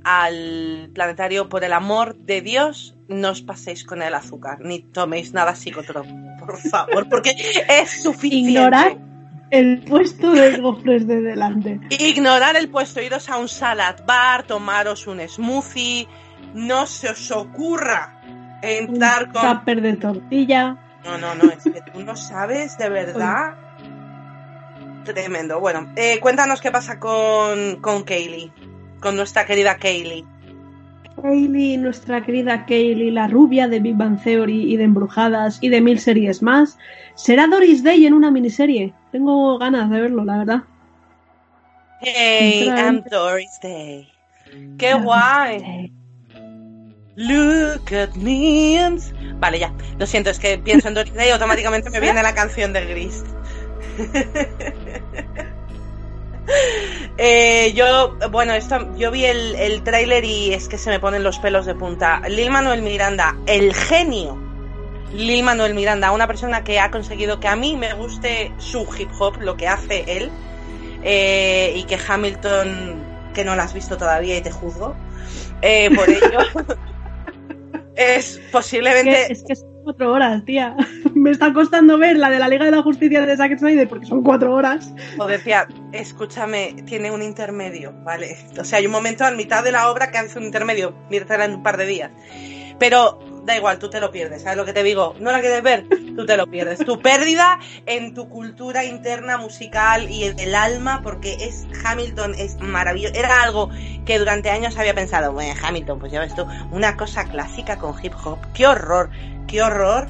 al 0.04 0.90
planetario, 0.94 1.48
por 1.48 1.64
el 1.64 1.74
amor 1.74 2.18
de 2.18 2.42
Dios, 2.42 2.98
no 3.08 3.30
os 3.30 3.42
paséis 3.42 3.86
con 3.86 4.02
el 4.02 4.16
azúcar, 4.16 4.60
ni 4.62 4.80
toméis 4.80 5.32
nada 5.32 5.56
psicotrópico, 5.56 6.18
por 6.40 6.58
favor, 6.58 7.08
porque 7.08 7.36
es 7.70 8.02
suficiente. 8.02 8.50
Ignorar 8.50 9.14
el 9.50 9.84
puesto 9.84 10.32
de 10.32 10.58
gofres 10.58 11.08
de 11.08 11.22
delante. 11.22 11.80
Ignorar 12.00 12.56
el 12.56 12.70
puesto, 12.70 13.02
iros 13.02 13.30
a 13.30 13.38
un 13.38 13.48
salad 13.48 14.06
bar, 14.06 14.44
tomaros 14.44 15.08
un 15.08 15.20
smoothie, 15.28 16.08
no 16.54 16.86
se 16.86 17.10
os 17.10 17.32
ocurra 17.32 18.22
entrar 18.62 19.28
Un 19.28 19.32
con... 19.32 19.60
tupper 19.60 19.82
de 19.82 19.94
tortilla. 19.96 20.78
No, 21.04 21.18
no, 21.18 21.36
no, 21.36 21.52
es 21.52 21.64
que 21.64 21.82
tú 21.94 22.02
no 22.04 22.16
sabes 22.16 22.78
de 22.78 22.90
verdad. 22.90 23.56
Tremendo. 25.04 25.60
Bueno, 25.60 25.92
eh, 25.96 26.20
cuéntanos 26.20 26.62
qué 26.62 26.72
pasa 26.72 27.00
con, 27.00 27.80
con 27.80 28.04
Kaylee, 28.04 28.52
con 29.00 29.16
nuestra 29.16 29.46
querida 29.46 29.78
Kaylee. 29.78 30.25
Kaylee, 31.22 31.78
nuestra 31.78 32.24
querida 32.24 32.66
Kaylee, 32.66 33.12
la 33.12 33.28
rubia 33.28 33.68
de 33.68 33.80
Big 33.80 33.96
Bang 33.96 34.20
Theory 34.22 34.74
y 34.74 34.78
de 34.78 34.84
Embrujadas 34.84 35.60
y 35.62 35.70
de 35.70 35.80
mil 35.80 36.00
series 36.00 36.42
más, 36.42 36.78
será 37.14 37.48
Doris 37.48 37.84
Day 37.84 38.06
en 38.06 38.14
una 38.14 38.32
miniserie. 38.32 38.94
Tengo 39.15 39.57
ganas 39.57 39.89
de 39.89 40.01
verlo, 40.01 40.25
la 40.25 40.39
verdad. 40.39 40.63
Hey, 42.01 42.67
I'm. 42.67 43.01
Doris 43.10 43.57
Day. 43.62 44.12
Qué 44.77 44.93
guay. 44.93 45.89
Look 47.15 47.93
at 47.93 48.13
me. 48.17 48.77
and- 48.77 49.00
Vale, 49.39 49.57
ya. 49.60 49.72
Lo 49.98 50.05
siento, 50.05 50.31
es 50.31 50.38
que 50.38 50.57
pienso 50.57 50.89
en 50.89 50.95
Doris 50.95 51.13
Day 51.13 51.29
y 51.29 51.31
automáticamente 51.31 51.89
me 51.91 52.01
viene 52.01 52.22
la 52.22 52.36
canción 52.36 52.74
de 52.74 52.86
Gris. 52.86 53.24
Eh, 57.17 57.74
yo, 57.74 58.15
bueno, 58.29 58.53
esto, 58.53 58.95
yo 58.98 59.10
vi 59.10 59.25
el, 59.25 59.55
el 59.55 59.81
tráiler 59.84 60.24
y 60.25 60.53
es 60.53 60.67
que 60.67 60.77
se 60.77 60.91
me 60.91 61.00
ponen 61.00 61.24
los 61.24 61.39
pelos 61.39 61.65
de 61.65 61.74
punta. 61.74 62.22
Lil 62.29 62.51
Manuel 62.51 62.84
Miranda, 62.84 63.36
el 63.48 63.74
genio. 63.74 64.38
Lil 65.15 65.43
Manuel 65.43 65.74
Miranda, 65.74 66.12
una 66.12 66.27
persona 66.27 66.63
que 66.63 66.79
ha 66.79 66.91
conseguido 66.91 67.39
que 67.39 67.48
a 67.48 67.55
mí 67.55 67.75
me 67.77 67.93
guste 67.93 68.51
su 68.57 68.88
hip 68.98 69.10
hop, 69.19 69.39
lo 69.41 69.55
que 69.57 69.67
hace 69.67 70.03
él, 70.07 70.29
eh, 71.03 71.74
y 71.75 71.84
que 71.84 71.98
Hamilton, 72.07 72.95
que 73.34 73.43
no 73.45 73.55
la 73.55 73.63
has 73.63 73.74
visto 73.74 73.98
todavía 73.98 74.38
y 74.38 74.41
te 74.41 74.51
juzgo, 74.51 74.95
eh, 75.62 75.89
por 75.95 76.10
ello, 76.10 76.39
es 77.95 78.38
Que- 78.38 78.50
posiblemente 78.51 79.31
es 79.31 79.43
que 79.48 79.55
son 79.55 79.69
cuatro 79.84 80.12
horas, 80.12 80.43
tía. 80.45 80.75
Me 81.15 81.31
está 81.31 81.53
costando 81.53 81.98
ver 81.98 82.17
la 82.17 82.29
de 82.29 82.39
la 82.39 82.48
Liga 82.48 82.65
de 82.65 82.72
la 82.72 82.81
Justicia 82.81 83.25
de 83.25 83.38
Zack 83.38 83.57
Snyder 83.60 83.88
porque 83.88 84.05
son 84.05 84.24
cuatro 84.24 84.53
horas. 84.53 84.91
O 85.17 85.25
decía, 85.27 85.67
escúchame, 85.91 86.75
tiene 86.86 87.12
un 87.12 87.22
intermedio, 87.22 87.93
¿vale? 88.03 88.36
O 88.60 88.63
sea, 88.65 88.79
hay 88.79 88.86
un 88.88 88.91
momento 88.91 89.24
a 89.25 89.31
mitad 89.31 89.63
de 89.63 89.72
la 89.72 89.90
obra 89.92 90.11
que 90.11 90.18
hace 90.18 90.40
un 90.40 90.46
intermedio, 90.46 90.94
mírtela 91.09 91.46
en 91.46 91.53
un 91.55 91.63
par 91.63 91.77
de 91.77 91.85
días. 91.85 92.11
Pero 92.79 93.20
da 93.46 93.55
igual, 93.55 93.79
tú 93.79 93.90
te 93.90 94.00
lo 94.00 94.12
pierdes, 94.12 94.42
¿sabes 94.42 94.58
lo 94.58 94.66
que 94.66 94.74
te 94.74 94.84
digo? 94.84 95.16
¿No 95.20 95.31
la 95.31 95.40
quieres 95.40 95.62
ver? 95.62 95.86
Tú 96.16 96.25
te 96.25 96.38
lo 96.38 96.48
pierdes. 96.48 96.79
Tu 96.79 97.00
pérdida 97.00 97.60
en 97.86 98.14
tu 98.14 98.27
cultura 98.29 98.84
interna 98.84 99.38
musical 99.38 100.10
y 100.10 100.24
en 100.24 100.40
el 100.40 100.55
alma, 100.55 101.01
porque 101.03 101.36
es 101.40 101.68
Hamilton, 101.84 102.36
es 102.36 102.58
maravilloso. 102.60 103.16
Era 103.16 103.44
algo 103.44 103.70
que 104.05 104.18
durante 104.18 104.50
años 104.50 104.77
había 104.77 104.94
pensado, 104.94 105.34
bueno, 105.34 105.53
Hamilton, 105.62 106.00
pues 106.00 106.12
ya 106.12 106.22
ves 106.22 106.34
tú, 106.36 106.46
una 106.72 106.98
cosa 106.98 107.25
clásica 107.25 107.77
con 107.77 107.96
hip 108.03 108.14
hop. 108.24 108.40
¡Qué 108.53 108.66
horror! 108.68 109.10
¡Qué 109.48 109.62
horror! 109.62 110.08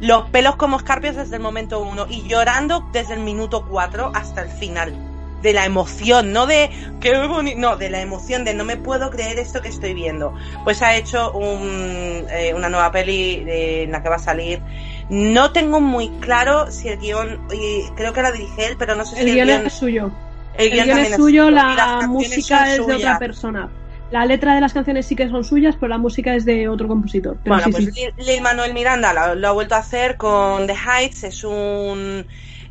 los 0.00 0.28
pelos 0.30 0.56
como 0.56 0.76
escarpias 0.76 1.16
desde 1.16 1.36
el 1.36 1.42
momento 1.42 1.80
uno 1.80 2.06
y 2.08 2.26
llorando 2.26 2.84
desde 2.92 3.14
el 3.14 3.20
minuto 3.20 3.64
cuatro 3.68 4.10
hasta 4.14 4.42
el 4.42 4.50
final. 4.50 5.13
De 5.44 5.52
la 5.52 5.64
emoción, 5.66 6.32
no 6.32 6.46
de 6.46 6.70
qué 7.00 7.26
bonito, 7.28 7.58
no, 7.60 7.76
de 7.76 7.90
la 7.90 8.00
emoción 8.00 8.44
de 8.44 8.54
no 8.54 8.64
me 8.64 8.76
puedo 8.78 9.10
creer 9.10 9.38
esto 9.38 9.60
que 9.60 9.68
estoy 9.68 9.92
viendo. 9.94 10.34
Pues 10.64 10.80
ha 10.82 10.96
hecho 10.96 11.30
un, 11.32 12.24
eh, 12.30 12.52
una 12.56 12.68
nueva 12.70 12.90
peli 12.90 13.44
eh, 13.46 13.82
en 13.84 13.92
la 13.92 14.02
que 14.02 14.08
va 14.08 14.16
a 14.16 14.18
salir. 14.18 14.60
No 15.10 15.52
tengo 15.52 15.80
muy 15.80 16.08
claro 16.20 16.70
si 16.70 16.88
el 16.88 16.98
guion, 16.98 17.40
y 17.52 17.82
creo 17.94 18.12
que 18.14 18.22
la 18.22 18.32
dirige 18.32 18.68
él, 18.68 18.76
pero 18.78 18.94
no 18.94 19.04
sé 19.04 19.20
El 19.20 19.24
si 19.32 19.38
el 19.38 19.46
guion, 19.46 19.66
es 19.66 19.72
suyo. 19.74 20.10
el 20.56 20.72
El 20.72 20.84
guion 20.84 20.98
es 20.98 21.14
suyo, 21.14 21.50
la 21.50 22.06
música 22.08 22.74
es 22.74 22.86
de 22.86 22.94
otra 22.94 23.18
persona. 23.18 23.68
La 24.10 24.24
letra 24.26 24.54
de 24.54 24.60
las 24.60 24.72
canciones 24.72 25.06
sí 25.06 25.16
que 25.16 25.28
son 25.28 25.44
suyas, 25.44 25.74
pero 25.74 25.88
la 25.88 25.98
música 25.98 26.34
es 26.34 26.44
de 26.44 26.68
otro 26.68 26.88
compositor. 26.88 27.36
Pero 27.42 27.56
Bueno, 27.56 27.66
sí, 27.66 27.72
pues 27.72 27.94
sí. 27.94 28.00
Lil- 28.16 28.26
Lil 28.26 28.40
Manuel 28.42 28.72
Miranda 28.72 29.12
lo, 29.12 29.34
lo 29.34 29.48
ha 29.48 29.52
vuelto 29.52 29.74
a 29.74 29.78
hacer 29.78 30.16
con 30.16 30.66
The 30.66 30.74
Heights, 30.74 31.24
es 31.24 31.44
un 31.44 32.24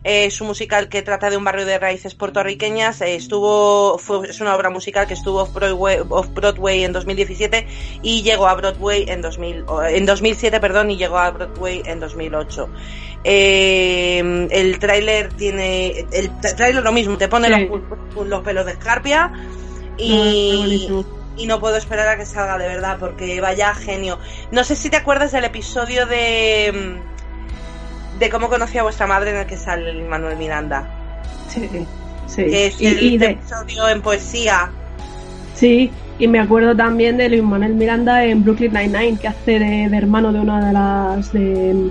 es 0.03 0.41
un 0.41 0.47
musical 0.47 0.89
que 0.89 1.01
trata 1.01 1.29
de 1.29 1.37
un 1.37 1.43
barrio 1.43 1.65
de 1.65 1.79
raíces 1.79 2.13
puertorriqueñas, 2.13 2.99
eh, 3.01 3.15
estuvo 3.15 3.97
fue, 3.97 4.29
es 4.29 4.41
una 4.41 4.55
obra 4.55 4.69
musical 4.69 5.07
que 5.07 5.13
estuvo 5.13 5.41
off 5.41 5.53
Broadway, 5.53 5.99
off 6.09 6.27
Broadway 6.33 6.83
en 6.83 6.91
2017 6.93 7.67
y 8.01 8.21
llegó 8.21 8.47
a 8.47 8.53
Broadway 8.55 9.05
en 9.07 9.21
2000 9.21 9.63
o, 9.67 9.83
en 9.83 10.05
2007, 10.05 10.59
perdón, 10.59 10.91
y 10.91 10.97
llegó 10.97 11.17
a 11.17 11.31
Broadway 11.31 11.81
en 11.85 11.99
2008. 11.99 12.69
Eh, 13.23 14.47
el 14.51 14.79
tráiler 14.79 15.29
tiene 15.33 16.05
el 16.11 16.29
tráiler 16.41 16.83
lo 16.83 16.91
mismo, 16.91 17.17
te 17.17 17.29
pone 17.29 17.47
Sí. 17.47 17.69
los, 18.15 18.27
los 18.27 18.41
pelos 18.43 18.65
de 18.65 18.73
escarpia 18.73 19.31
y, 19.97 20.89
y 21.37 21.45
no 21.47 21.59
puedo 21.59 21.77
esperar 21.77 22.07
a 22.09 22.17
que 22.17 22.25
salga 22.25 22.57
de 22.57 22.67
verdad 22.67 22.97
porque 22.99 23.39
vaya 23.39 23.73
genio. 23.73 24.19
No 24.51 24.63
sé 24.63 24.75
si 24.75 24.89
te 24.89 24.97
acuerdas 24.97 25.31
del 25.31 25.45
episodio 25.45 26.05
de 26.05 26.71
mm, 26.73 27.12
de 28.23 28.29
cómo 28.29 28.49
conocí 28.49 28.77
a 28.77 28.83
vuestra 28.83 29.05
madre 29.07 29.31
en 29.31 29.37
el 29.37 29.45
que 29.45 29.57
sale 29.57 29.93
Manuel 30.03 30.37
Miranda, 30.37 30.87
Sí, 31.49 31.69
sí. 32.27 32.43
que 32.45 32.67
es 32.67 32.79
Y, 32.81 32.87
el 32.87 33.03
y 33.03 33.17
de, 33.17 33.25
episodio 33.31 33.89
en 33.89 34.01
poesía. 34.01 34.71
sí, 35.55 35.91
y 36.19 36.27
me 36.27 36.39
acuerdo 36.39 36.75
también 36.75 37.17
de 37.17 37.27
Luis 37.27 37.43
Manuel 37.43 37.73
Miranda 37.73 38.23
en 38.23 38.43
Brooklyn 38.43 38.71
Nine-Nine, 38.73 39.17
que 39.19 39.27
hace 39.27 39.59
de, 39.59 39.89
de 39.89 39.97
hermano 39.97 40.31
de 40.31 40.39
una 40.39 40.65
de 40.65 40.71
las 40.73 41.33
de... 41.33 41.89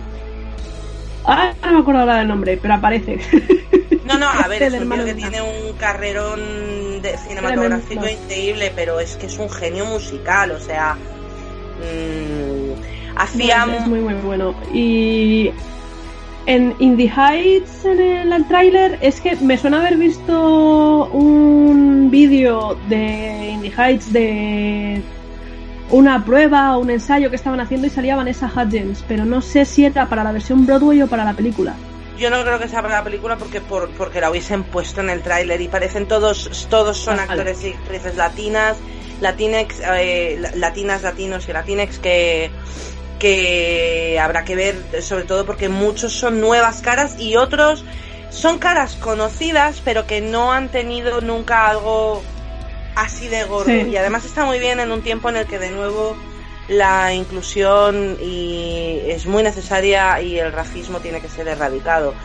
Ah, 1.24 1.52
no 1.62 1.72
me 1.72 1.78
acuerdo 1.80 2.00
ahora 2.00 2.16
del 2.16 2.28
nombre, 2.28 2.58
pero 2.60 2.74
aparece. 2.74 3.18
No, 4.04 4.18
no, 4.18 4.28
a 4.28 4.46
ver, 4.48 4.62
es 4.64 4.74
un 4.74 4.90
tío 4.90 5.04
que 5.04 5.14
tiene 5.14 5.40
un 5.40 5.72
carrerón 5.78 7.00
de 7.00 7.16
cinematográfico 7.16 8.04
increíble, 8.06 8.72
pero 8.74 8.98
es 9.00 9.16
que 9.16 9.26
es 9.26 9.38
un 9.38 9.48
genio 9.48 9.86
musical, 9.86 10.50
o 10.50 10.58
sea, 10.58 10.96
mm, 11.78 13.16
hacía 13.16 13.64
Es 13.80 13.86
muy, 13.86 14.00
muy 14.00 14.14
bueno. 14.14 14.54
Y 14.74 15.50
en 16.46 16.74
In 16.78 16.96
the 16.96 17.08
Heights, 17.08 17.84
en 17.84 18.00
el, 18.00 18.32
el 18.32 18.44
tráiler, 18.48 18.98
es 19.00 19.20
que 19.20 19.36
me 19.36 19.56
suena 19.58 19.80
haber 19.80 19.96
visto 19.96 21.06
un 21.12 22.08
vídeo 22.10 22.76
de 22.88 23.50
In 23.52 23.62
the 23.62 23.70
Heights 23.76 24.12
de 24.12 25.00
una 25.90 26.24
prueba 26.24 26.76
o 26.76 26.80
un 26.80 26.90
ensayo 26.90 27.28
que 27.30 27.36
estaban 27.36 27.60
haciendo 27.60 27.86
y 27.86 27.90
salía 27.90 28.16
Vanessa 28.16 28.50
Hudgens, 28.54 29.04
pero 29.06 29.24
no 29.24 29.40
sé 29.42 29.64
si 29.64 29.84
era 29.84 30.06
para 30.08 30.24
la 30.24 30.32
versión 30.32 30.64
Broadway 30.66 31.02
o 31.02 31.06
para 31.06 31.24
la 31.24 31.34
película. 31.34 31.74
Yo 32.18 32.30
no 32.30 32.42
creo 32.42 32.58
que 32.58 32.68
sea 32.68 32.82
para 32.82 32.98
la 32.98 33.04
película 33.04 33.36
porque 33.36 33.60
por, 33.60 33.90
porque 33.90 34.20
la 34.20 34.30
hubiesen 34.30 34.62
puesto 34.64 35.00
en 35.00 35.10
el 35.10 35.22
tráiler 35.22 35.60
y 35.60 35.68
parecen 35.68 36.06
todos 36.06 36.66
todos 36.70 36.96
son 36.98 37.18
actores 37.18 37.64
y 37.64 37.70
actrices 37.70 38.16
latinas, 38.16 38.76
latinex, 39.20 39.80
eh, 39.96 40.36
la- 40.40 40.54
latinas, 40.56 41.02
latinos 41.02 41.48
y 41.48 41.52
latinex 41.52 41.98
que 41.98 42.50
que 43.26 44.18
habrá 44.20 44.42
que 44.44 44.56
ver 44.56 45.00
sobre 45.00 45.22
todo 45.22 45.46
porque 45.46 45.68
muchos 45.68 46.12
son 46.12 46.40
nuevas 46.40 46.80
caras 46.82 47.14
y 47.20 47.36
otros 47.36 47.84
son 48.30 48.58
caras 48.58 48.96
conocidas 48.96 49.80
pero 49.84 50.08
que 50.08 50.20
no 50.20 50.52
han 50.52 50.70
tenido 50.72 51.20
nunca 51.20 51.68
algo 51.70 52.24
así 52.96 53.28
de 53.28 53.44
gordo 53.44 53.70
Sí. 53.70 53.90
y 53.90 53.96
además 53.96 54.24
está 54.24 54.44
muy 54.44 54.58
bien 54.58 54.80
en 54.80 54.90
un 54.90 55.02
tiempo 55.02 55.28
en 55.28 55.36
el 55.36 55.46
que 55.46 55.60
de 55.60 55.70
nuevo 55.70 56.16
la 56.66 57.14
inclusión 57.14 58.18
y 58.20 59.02
es 59.06 59.24
muy 59.26 59.44
necesaria 59.44 60.20
y 60.20 60.40
el 60.40 60.50
racismo 60.52 60.98
tiene 60.98 61.20
que 61.20 61.28
ser 61.28 61.46
erradicado 61.46 62.16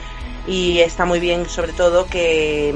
y 0.47 0.79
está 0.79 1.05
muy 1.05 1.19
bien 1.19 1.47
sobre 1.47 1.73
todo 1.73 2.07
que, 2.07 2.73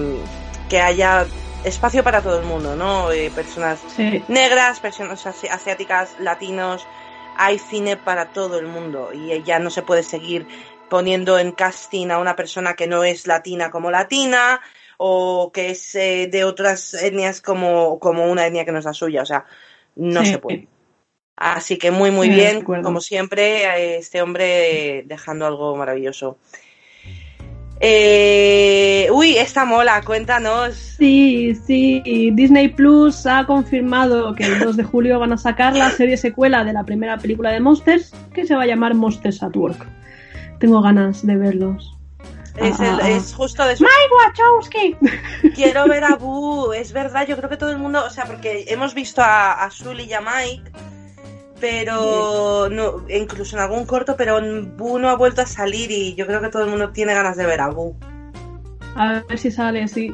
que 0.69 0.79
haya 0.79 1.25
espacio 1.63 2.03
para 2.03 2.21
todo 2.21 2.39
el 2.39 2.45
mundo, 2.45 2.75
¿no? 2.75 3.11
Eh, 3.11 3.31
personas 3.33 3.79
Sí. 3.95 4.23
negras, 4.27 4.79
personas 4.79 5.25
asi- 5.25 5.47
asiáticas, 5.47 6.09
latinos, 6.19 6.85
hay 7.35 7.59
cine 7.59 7.97
para 7.97 8.31
todo 8.31 8.59
el 8.59 8.67
mundo 8.67 9.11
y 9.13 9.41
ya 9.43 9.59
no 9.59 9.69
se 9.69 9.83
puede 9.83 10.03
seguir 10.03 10.47
poniendo 10.87 11.39
en 11.39 11.53
casting 11.53 12.09
a 12.09 12.17
una 12.19 12.35
persona 12.35 12.75
que 12.75 12.87
no 12.87 13.03
es 13.03 13.25
latina 13.27 13.71
como 13.71 13.91
latina 13.91 14.59
o 14.97 15.51
que 15.53 15.71
es 15.71 15.95
eh, 15.95 16.27
de 16.31 16.43
otras 16.43 16.93
etnias 16.93 17.41
como, 17.41 17.99
como 17.99 18.29
una 18.29 18.45
etnia 18.45 18.65
que 18.65 18.71
no 18.71 18.79
es 18.79 18.85
la 18.85 18.93
suya, 18.93 19.21
o 19.21 19.25
sea, 19.25 19.45
no 19.95 20.23
Sí. 20.23 20.31
se 20.31 20.37
puede. 20.39 20.67
Así 21.37 21.77
que 21.77 21.89
muy, 21.89 22.11
muy 22.11 22.27
Sí, 22.29 22.35
bien, 22.35 22.61
como 22.63 23.01
siempre, 23.01 23.97
este 23.97 24.21
hombre 24.21 25.03
dejando 25.05 25.47
algo 25.47 25.75
maravilloso. 25.75 26.37
Eh, 27.83 29.07
uy, 29.11 29.37
esta 29.37 29.65
mola, 29.65 30.01
cuéntanos. 30.03 30.75
Sí, 30.75 31.55
sí. 31.65 32.29
Disney 32.33 32.67
Plus 32.69 33.25
ha 33.25 33.45
confirmado 33.45 34.35
que 34.35 34.43
el 34.45 34.59
2 34.59 34.77
de 34.77 34.83
julio 34.83 35.19
van 35.19 35.33
a 35.33 35.37
sacar 35.37 35.75
la 35.75 35.89
serie 35.89 36.15
secuela 36.15 36.63
de 36.63 36.73
la 36.73 36.83
primera 36.83 37.17
película 37.17 37.49
de 37.51 37.59
Monsters, 37.59 38.13
que 38.33 38.45
se 38.45 38.55
va 38.55 38.63
a 38.63 38.67
llamar 38.67 38.93
Monsters 38.93 39.41
at 39.41 39.55
Work. 39.55 39.85
Tengo 40.59 40.81
ganas 40.81 41.25
de 41.25 41.35
verlos. 41.37 41.97
Es, 42.57 42.79
Ah, 42.79 42.85
el- 42.85 42.89
ah, 42.95 42.99
ah. 43.03 43.09
es 43.09 43.33
justo 43.33 43.65
después. 43.65 43.89
Wachowski! 44.27 44.95
Quiero 45.55 45.87
ver 45.87 46.03
a 46.03 46.15
Boo, 46.17 46.73
es 46.73 46.93
verdad, 46.93 47.25
yo 47.27 47.35
creo 47.37 47.49
que 47.49 47.57
todo 47.57 47.71
el 47.71 47.77
mundo, 47.79 48.03
o 48.05 48.09
sea, 48.11 48.25
porque 48.25 48.65
hemos 48.67 48.93
visto 48.93 49.21
a, 49.23 49.53
a 49.63 49.71
Sully 49.71 50.03
y 50.03 50.13
a 50.13 50.21
Mike, 50.21 50.71
pero 51.61 52.67
no, 52.69 53.05
incluso 53.07 53.55
en 53.55 53.61
algún 53.61 53.85
corto, 53.85 54.15
pero 54.17 54.39
Boo 54.77 54.99
no 54.99 55.07
ha 55.09 55.15
vuelto 55.15 55.41
a 55.41 55.45
salir 55.45 55.91
y 55.91 56.15
yo 56.15 56.25
creo 56.25 56.41
que 56.41 56.49
todo 56.49 56.63
el 56.63 56.69
mundo 56.71 56.89
tiene 56.89 57.13
ganas 57.13 57.37
de 57.37 57.45
ver 57.45 57.61
a 57.61 57.69
Boo. 57.69 57.95
A 58.95 59.21
ver 59.29 59.37
si 59.37 59.51
sale, 59.51 59.87
sí. 59.87 60.13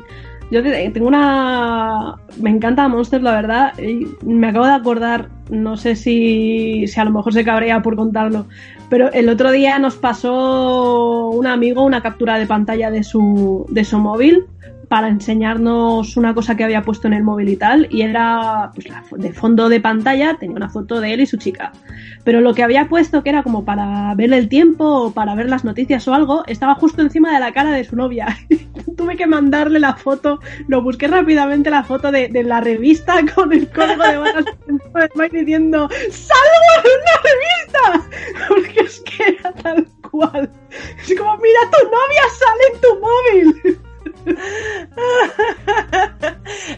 Yo 0.52 0.62
te- 0.64 0.90
tengo 0.92 1.08
una... 1.08 2.16
Me 2.40 2.50
encanta 2.50 2.88
Monsters, 2.88 3.24
la 3.24 3.34
verdad. 3.34 3.74
y 3.80 4.06
me 4.24 4.48
acabo 4.50 4.66
de 4.66 4.74
acordar, 4.74 5.30
no 5.50 5.76
sé 5.78 5.96
si, 5.96 6.86
si 6.88 7.00
a 7.00 7.06
lo 7.06 7.12
mejor 7.12 7.34
se 7.34 7.44
cabrea 7.44 7.82
por 7.82 7.96
contarlo, 7.96 8.46
pero 8.90 9.12
el 9.12 9.28
otro 9.30 9.52
día 9.52 9.80
nos 9.80 9.96
pasó 9.98 11.30
un 11.30 11.48
amigo 11.48 11.84
una 11.84 12.02
captura 12.02 12.38
de 12.40 12.46
pantalla 12.46 12.92
de 12.92 13.04
su, 13.04 13.66
de 13.70 13.84
su 13.84 13.98
móvil 13.98 14.46
para 14.88 15.10
enseñarnos 15.10 16.16
una 16.18 16.34
cosa 16.34 16.56
que 16.56 16.64
había 16.64 16.84
puesto 16.84 17.08
en 17.08 17.14
el 17.14 17.24
móvil 17.24 17.50
y 17.50 17.58
tal, 17.58 17.88
y 17.90 18.02
era 18.02 18.72
pues, 18.74 18.88
la 18.90 19.04
de 19.18 19.34
fondo 19.34 19.70
de 19.70 19.80
pantalla, 19.82 20.38
tenía 20.40 20.56
una 20.56 20.70
foto 20.70 21.02
de 21.02 21.14
él 21.14 21.22
y 21.22 21.26
su 21.26 21.38
chica. 21.38 21.72
Pero 22.24 22.42
lo 22.42 22.54
que 22.54 22.64
había 22.64 22.88
puesto, 22.88 23.24
que 23.24 23.30
era 23.30 23.44
como 23.44 23.66
para 23.66 24.14
ver 24.16 24.34
el 24.34 24.50
tiempo 24.50 24.86
o 24.86 25.12
para 25.12 25.36
ver 25.36 25.50
las 25.50 25.64
noticias 25.64 26.08
o 26.08 26.14
algo, 26.14 26.44
estaba 26.48 26.76
justo 26.76 27.02
encima 27.02 27.34
de 27.34 27.40
la 27.40 27.52
cara 27.52 27.72
de 27.72 27.84
su 27.84 27.96
novia. 27.96 28.38
Tuve 28.98 29.16
que 29.16 29.28
mandarle 29.28 29.80
la 29.80 29.96
foto, 29.96 30.40
lo 30.68 30.82
busqué 30.82 31.08
rápidamente 31.08 31.70
la 31.70 31.84
foto 31.84 32.12
de, 32.12 32.30
de 32.30 32.44
la 32.44 32.62
revista 32.62 33.16
con 33.36 33.54
el 33.54 33.70
código 33.70 34.04
de 34.04 34.18
barras 34.18 34.46
de 34.46 35.40
diciendo 35.40 35.90
¡Salgo 36.10 36.70
en 36.76 36.90
una 37.00 37.16
revista! 37.24 38.10
Porque 38.48 38.80
es 38.82 39.00
que 39.02 39.38
era 39.40 39.52
tal 39.54 39.88
cual. 40.10 40.50
Es 41.00 41.18
como, 41.18 41.38
mira, 41.38 41.60
tu 41.72 41.86
novia 41.86 42.24
sale 42.40 42.64
en 42.74 42.82
tu 42.82 43.00
móvil. 43.00 43.57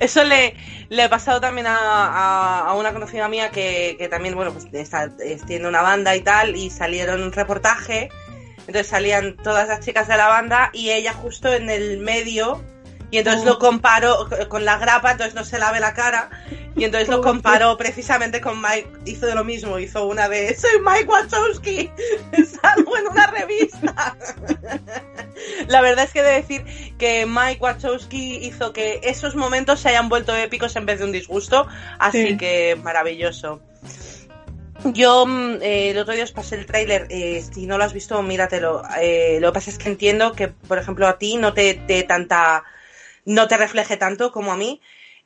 Eso 0.10 0.24
le, 0.24 0.56
le 0.90 1.04
ha 1.04 1.10
pasado 1.10 1.40
también 1.40 1.68
a, 1.68 2.68
a- 2.68 2.74
una 2.74 2.92
conocida 2.94 3.28
mía 3.30 3.52
que, 3.52 3.96
que 4.00 4.08
también, 4.10 4.34
bueno, 4.34 4.52
pues 4.52 4.66
está, 4.74 5.08
es- 5.24 5.46
tiene 5.46 5.68
una 5.68 5.84
banda 5.84 6.16
y 6.16 6.22
tal, 6.22 6.56
y 6.56 6.72
salieron 6.72 7.22
un 7.22 7.32
reportaje, 7.32 8.10
entonces 8.58 8.88
salían 8.88 9.38
todas 9.38 9.68
las 9.68 9.82
chicas 9.86 10.08
de 10.08 10.18
la 10.18 10.28
banda 10.28 10.72
y 10.74 10.90
ella 10.90 11.14
justo 11.14 11.54
en 11.54 11.70
el 11.70 12.00
medio, 12.00 12.60
y 13.12 13.18
entonces 13.18 13.46
lo 13.46 13.60
comparó 13.60 14.28
con 14.50 14.66
la 14.66 14.78
grapa, 14.78 15.12
entonces 15.12 15.36
no 15.36 15.44
se 15.44 15.60
lave 15.60 15.80
la 15.80 15.94
cara, 15.94 16.30
y 16.76 16.84
entonces 16.84 17.10
lo 17.10 17.22
comparó 17.22 17.78
precisamente 17.78 18.42
con 18.42 18.62
Mike, 18.62 18.90
hizo 19.06 19.26
de 19.26 19.36
lo 19.36 19.44
mismo, 19.44 19.80
hizo 19.80 20.06
una 20.06 20.30
de, 20.30 20.56
soy 20.56 20.80
Mike 20.86 21.06
Wachowski, 21.10 21.92
salgo 22.62 22.98
en 22.98 23.08
una 23.08 23.28
revista. 23.28 24.16
La 25.68 25.82
verdad 25.82 26.06
es 26.06 26.12
que 26.12 26.20
he 26.20 26.24
de 26.24 26.34
decir 26.34 26.66
que 26.98 27.26
Mike 27.26 27.60
Wachowski 27.62 28.38
hizo 28.46 28.74
que 28.74 29.00
esos 29.04 29.36
momentos 29.36 29.80
se 29.80 29.90
hayan 29.90 30.10
vuelto 30.10 30.36
épicos 30.36 30.76
en 30.76 30.86
vez 30.86 31.00
de 31.00 31.06
un 31.06 31.12
disgusto, 31.12 31.68
así 31.98 32.28
Sí. 32.30 32.38
que 32.38 32.78
maravilloso. 32.84 33.62
Yo 34.86 35.26
mm, 35.26 35.62
eh, 35.62 35.90
el 35.92 35.98
otro 35.98 36.14
día 36.14 36.24
os 36.24 36.32
pasé 36.32 36.56
el 36.56 36.66
tráiler, 36.66 37.08
eh, 37.10 37.44
si 37.54 37.66
no 37.66 37.78
lo 37.78 37.84
has 37.84 37.94
visto, 37.94 38.22
míratelo. 38.22 38.84
Eh, 39.02 39.38
lo 39.42 39.50
que 39.50 39.54
pasa 39.54 39.70
es 39.72 39.78
que 39.78 39.90
entiendo 39.90 40.34
que, 40.34 40.48
por 40.50 40.78
ejemplo, 40.78 41.08
a 41.08 41.18
ti 41.18 41.38
no 41.38 41.54
te, 41.54 41.74
te 41.74 42.04
tanta, 42.04 42.64
no 43.26 43.48
te 43.48 43.58
refleje 43.58 43.98
tanto 43.98 44.32
como 44.32 44.52
a 44.52 44.58
mí. 44.58 44.82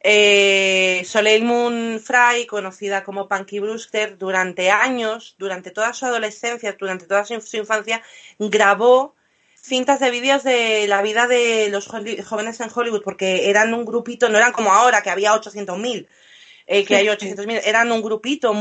Eh, 0.06 1.02
Soleil 1.06 1.46
Moon 1.46 2.02
Fry, 2.04 2.46
conocida 2.46 3.04
como 3.04 3.30
Punky 3.30 3.60
Brewster, 3.60 4.18
durante 4.18 4.70
años, 4.70 5.36
durante 5.38 5.72
toda 5.72 5.94
su 5.94 6.06
adolescencia, 6.06 6.76
durante 6.78 7.06
toda 7.06 7.24
su, 7.24 7.40
su 7.40 7.58
infancia, 7.58 8.02
grabó 8.38 9.16
cintas 9.64 10.02
de 10.02 10.12
vídeos 10.12 10.44
de 10.44 10.88
la 10.88 11.02
vida 11.02 11.28
de 11.28 11.70
los 11.70 11.88
jóvenes 11.88 12.60
en 12.60 12.70
Hollywood, 12.74 13.02
porque 13.02 13.50
eran 13.50 13.74
un 13.74 13.86
grupito, 13.86 14.28
no 14.28 14.38
eran 14.38 14.52
como 14.52 14.74
ahora, 14.74 15.02
que 15.02 15.10
había 15.10 15.34
800.000, 15.34 16.08
eh, 16.68 16.84
que 16.84 16.98
hay 16.98 17.08
800.000, 17.08 17.62
eran 17.64 17.90
un 17.94 18.02
grupito 18.02 18.54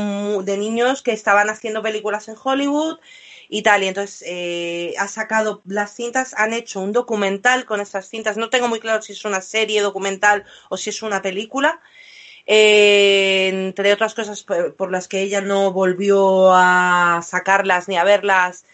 de 0.43 0.57
niños 0.57 1.01
que 1.01 1.11
estaban 1.11 1.49
haciendo 1.49 1.81
películas 1.81 2.29
en 2.29 2.35
Hollywood 2.41 2.99
y 3.49 3.61
tal, 3.61 3.83
y 3.83 3.87
entonces 3.87 4.23
eh, 4.27 4.93
ha 4.97 5.07
sacado 5.07 5.61
las 5.65 5.93
cintas, 5.95 6.33
han 6.35 6.53
hecho 6.53 6.81
un 6.81 6.91
documental 6.91 7.65
con 7.65 7.81
esas 7.81 8.09
cintas, 8.09 8.37
no 8.37 8.49
tengo 8.49 8.67
muy 8.67 8.79
claro 8.79 9.01
si 9.01 9.13
es 9.13 9.25
una 9.25 9.41
serie 9.41 9.81
documental 9.81 10.45
o 10.69 10.77
si 10.77 10.89
es 10.89 11.01
una 11.03 11.21
película, 11.21 11.81
eh, 12.45 13.49
entre 13.53 13.93
otras 13.93 14.13
cosas 14.13 14.43
por, 14.43 14.75
por 14.75 14.91
las 14.91 15.07
que 15.07 15.21
ella 15.21 15.41
no 15.41 15.71
volvió 15.71 16.51
a 16.53 17.21
sacarlas 17.23 17.87
ni 17.87 17.97
a 17.97 18.03
verlas 18.03 18.65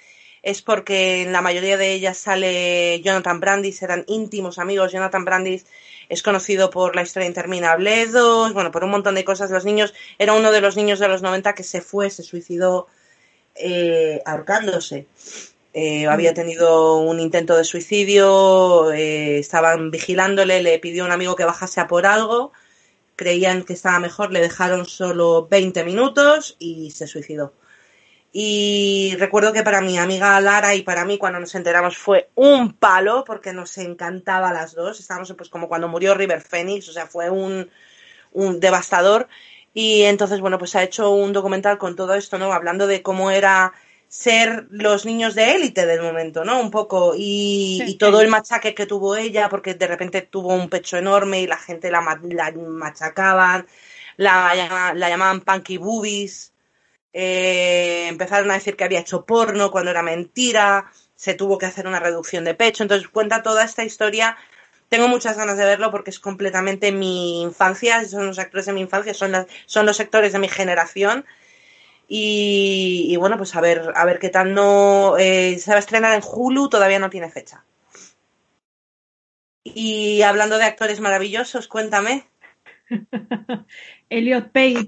es 0.41 0.61
porque 0.61 1.23
en 1.23 1.31
la 1.31 1.41
mayoría 1.41 1.77
de 1.77 1.93
ellas 1.93 2.17
sale 2.17 3.01
Jonathan 3.01 3.39
Brandis, 3.39 3.81
eran 3.81 4.05
íntimos 4.07 4.57
amigos. 4.57 4.91
Jonathan 4.91 5.25
Brandis 5.25 5.65
es 6.07 6.23
conocido 6.23 6.69
por 6.69 6.95
la 6.95 7.01
historia 7.01 7.27
interminable 7.27 8.07
2, 8.07 8.53
bueno, 8.53 8.71
por 8.71 8.83
un 8.83 8.91
montón 8.91 9.15
de 9.15 9.25
cosas. 9.25 9.51
Los 9.51 9.65
niños, 9.65 9.93
era 10.17 10.33
uno 10.33 10.51
de 10.51 10.61
los 10.61 10.77
niños 10.77 10.99
de 10.99 11.07
los 11.07 11.21
90 11.21 11.53
que 11.53 11.63
se 11.63 11.81
fue, 11.81 12.09
se 12.09 12.23
suicidó 12.23 12.87
eh, 13.55 14.21
ahorcándose. 14.25 15.07
Eh, 15.73 16.07
había 16.07 16.33
tenido 16.33 16.97
un 16.97 17.19
intento 17.19 17.55
de 17.55 17.63
suicidio, 17.63 18.91
eh, 18.91 19.39
estaban 19.39 19.91
vigilándole, 19.91 20.63
le 20.63 20.79
pidió 20.79 21.03
a 21.03 21.05
un 21.05 21.11
amigo 21.11 21.35
que 21.35 21.45
bajase 21.45 21.79
a 21.79 21.87
por 21.87 22.07
algo, 22.07 22.51
creían 23.15 23.63
que 23.63 23.73
estaba 23.73 23.99
mejor, 23.99 24.31
le 24.31 24.41
dejaron 24.41 24.85
solo 24.85 25.47
20 25.47 25.83
minutos 25.83 26.55
y 26.59 26.91
se 26.91 27.05
suicidó. 27.05 27.53
Y 28.31 29.15
recuerdo 29.17 29.53
que 29.53 29.63
para 29.63 29.81
mi 29.81 29.97
amiga 29.97 30.39
Lara 30.39 30.75
y 30.75 30.83
para 30.83 31.03
mí 31.03 31.17
cuando 31.17 31.39
nos 31.39 31.55
enteramos 31.55 31.97
fue 31.97 32.29
un 32.35 32.73
palo 32.73 33.23
porque 33.25 33.53
nos 33.53 33.77
encantaba 33.77 34.49
a 34.49 34.53
las 34.53 34.75
dos. 34.75 34.99
Estábamos 34.99 35.33
pues 35.37 35.49
como 35.49 35.67
cuando 35.67 35.87
murió 35.87 36.13
River 36.13 36.41
Phoenix, 36.41 36.89
o 36.89 36.93
sea, 36.93 37.07
fue 37.07 37.29
un, 37.29 37.69
un 38.31 38.59
devastador. 38.59 39.27
Y 39.81 40.03
entonces, 40.03 40.41
bueno, 40.41 40.57
pues 40.57 40.75
ha 40.75 40.83
hecho 40.83 41.09
un 41.11 41.31
documental 41.31 41.77
con 41.77 41.95
todo 41.95 42.13
esto, 42.13 42.37
¿no? 42.37 42.51
Hablando 42.51 42.85
de 42.85 43.01
cómo 43.01 43.31
era 43.31 43.71
ser 44.09 44.67
los 44.71 45.05
niños 45.05 45.35
de 45.35 45.55
élite 45.55 45.85
del 45.85 46.01
momento, 46.01 46.43
¿no? 46.43 46.59
Un 46.59 46.69
poco. 46.69 47.13
Y, 47.15 47.79
Sí. 47.85 47.91
y 47.91 47.97
todo 47.97 48.19
el 48.19 48.27
machaque 48.27 48.75
que 48.75 48.85
tuvo 48.85 49.15
ella, 49.15 49.47
porque 49.47 49.75
de 49.75 49.87
repente 49.87 50.21
tuvo 50.21 50.53
un 50.53 50.69
pecho 50.69 50.97
enorme 50.97 51.39
y 51.41 51.47
la 51.47 51.57
gente 51.57 51.91
la, 51.91 52.01
la 52.23 52.51
machacaban, 52.51 53.67
la, 54.17 54.93
la 54.95 55.09
llamaban 55.09 55.39
Punky 55.41 55.77
Boobies. 55.77 56.51
Eh, 57.13 58.07
empezaron 58.09 58.51
a 58.51 58.55
decir 58.55 58.75
que 58.75 58.83
había 58.83 58.99
hecho 58.99 59.25
porno 59.25 59.71
cuando 59.71 59.91
era 59.91 60.03
mentira, 60.03 60.91
se 61.15 61.35
tuvo 61.35 61.57
que 61.57 61.67
hacer 61.67 61.87
una 61.87 61.99
reducción 62.01 62.43
de 62.43 62.53
pecho, 62.53 62.83
entonces 62.83 63.07
cuenta 63.07 63.43
toda 63.43 63.63
esta 63.63 63.85
historia. 63.85 64.35
Tengo 64.89 65.07
muchas 65.07 65.37
ganas 65.37 65.55
de 65.57 65.65
verlo 65.65 65.91
porque 65.91 66.09
es 66.09 66.19
completamente 66.19 66.91
mi 66.91 67.43
infancia, 67.43 68.03
son 68.05 68.25
los 68.25 68.39
actores 68.39 68.65
de 68.65 68.73
mi 68.73 68.81
infancia, 68.81 69.13
son, 69.13 69.85
los 69.85 69.97
sectores 69.97 70.33
de 70.33 70.39
mi 70.39 70.49
generación. 70.49 71.25
Y, 72.07 73.15
bueno, 73.17 73.37
pues 73.37 73.55
a 73.55 73.61
ver, 73.61 73.93
a 73.95 74.03
ver 74.03 74.17
qué 74.17 74.29
tal 74.29 74.55
no 74.55 75.15
eh, 75.19 75.59
se 75.59 75.69
va 75.69 75.77
a 75.77 75.79
estrenar 75.79 76.15
en 76.15 76.23
Hulu, 76.25 76.67
todavía 76.67 76.97
no 76.97 77.11
tiene 77.11 77.29
fecha. 77.29 77.63
Y 79.63 80.23
hablando 80.23 80.57
de 80.57 80.63
actores 80.63 80.99
maravillosos, 80.99 81.67
cuéntame. 81.67 82.25
Elliot 84.09 84.51
Page, 84.51 84.87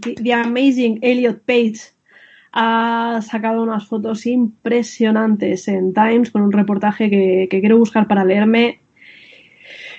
The, 0.00 0.32
Amazing 0.32 1.00
Elliot 1.02 1.42
Page, 1.44 1.92
ha 2.52 3.20
sacado 3.20 3.62
unas 3.62 3.86
fotos 3.86 4.24
impresionantes 4.24 5.68
en 5.68 5.92
Times 5.92 6.30
con 6.30 6.40
un 6.40 6.52
reportaje 6.52 7.10
que 7.10 7.60
quiero 7.60 7.76
buscar 7.76 8.08
para 8.08 8.24
leerme. 8.24 8.80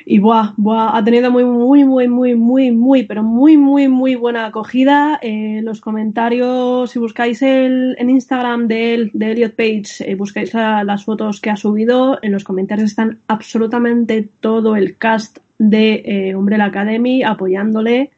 Y 0.08 0.20
buah, 0.20 0.54
buah, 0.56 0.96
ha 0.96 1.04
tenido 1.04 1.32
muy, 1.32 1.44
muy, 1.46 1.84
muy, 1.84 2.08
muy, 2.08 2.36
muy, 2.36 2.72
muy, 2.72 3.04
pero 3.04 3.24
muy, 3.24 3.58
muy, 3.58 3.88
muy 3.88 4.13
buena 4.15 4.46
acogida. 4.46 5.18
Eh, 5.22 5.62
los 5.63 5.82
comentarios, 5.82 6.91
si 6.91 7.00
buscáis 7.00 7.41
el, 7.41 7.96
en 7.98 8.12
Instagram 8.12 8.68
de 8.68 8.94
él, 8.94 9.12
de 9.15 9.32
Elliot 9.32 9.56
Page, 9.56 10.10
eh, 10.10 10.13
buscáis 10.13 10.54
la- 10.54 10.84
las 10.84 11.06
fotos 11.06 11.41
que 11.41 11.50
ha 11.50 11.56
subido, 11.56 12.20
en 12.22 12.32
los 12.34 12.44
comentarios 12.44 12.91
están 12.91 13.22
absolutamente 13.28 14.30
todo 14.39 14.76
el 14.76 14.96
cast 14.98 15.39
de 15.58 16.04
eh, 16.06 16.36
Umbrella 16.36 16.65
Academy 16.65 17.24
apoyándole. 17.24 18.12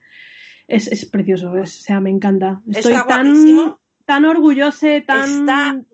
Es, 0.68 0.88
es 0.92 1.06
precioso, 1.06 1.56
es- 1.56 1.80
o 1.80 1.84
sea, 1.84 2.02
me 2.02 2.10
encanta. 2.10 2.62
Estoy 2.68 2.96
Está 2.96 3.08
tan, 3.08 3.28
guapísimo. 3.28 3.80
tan 4.06 4.26
orgullosa, 4.26 4.88
tan... 5.08 5.30
Está 5.30 5.46
tan- 5.46 5.88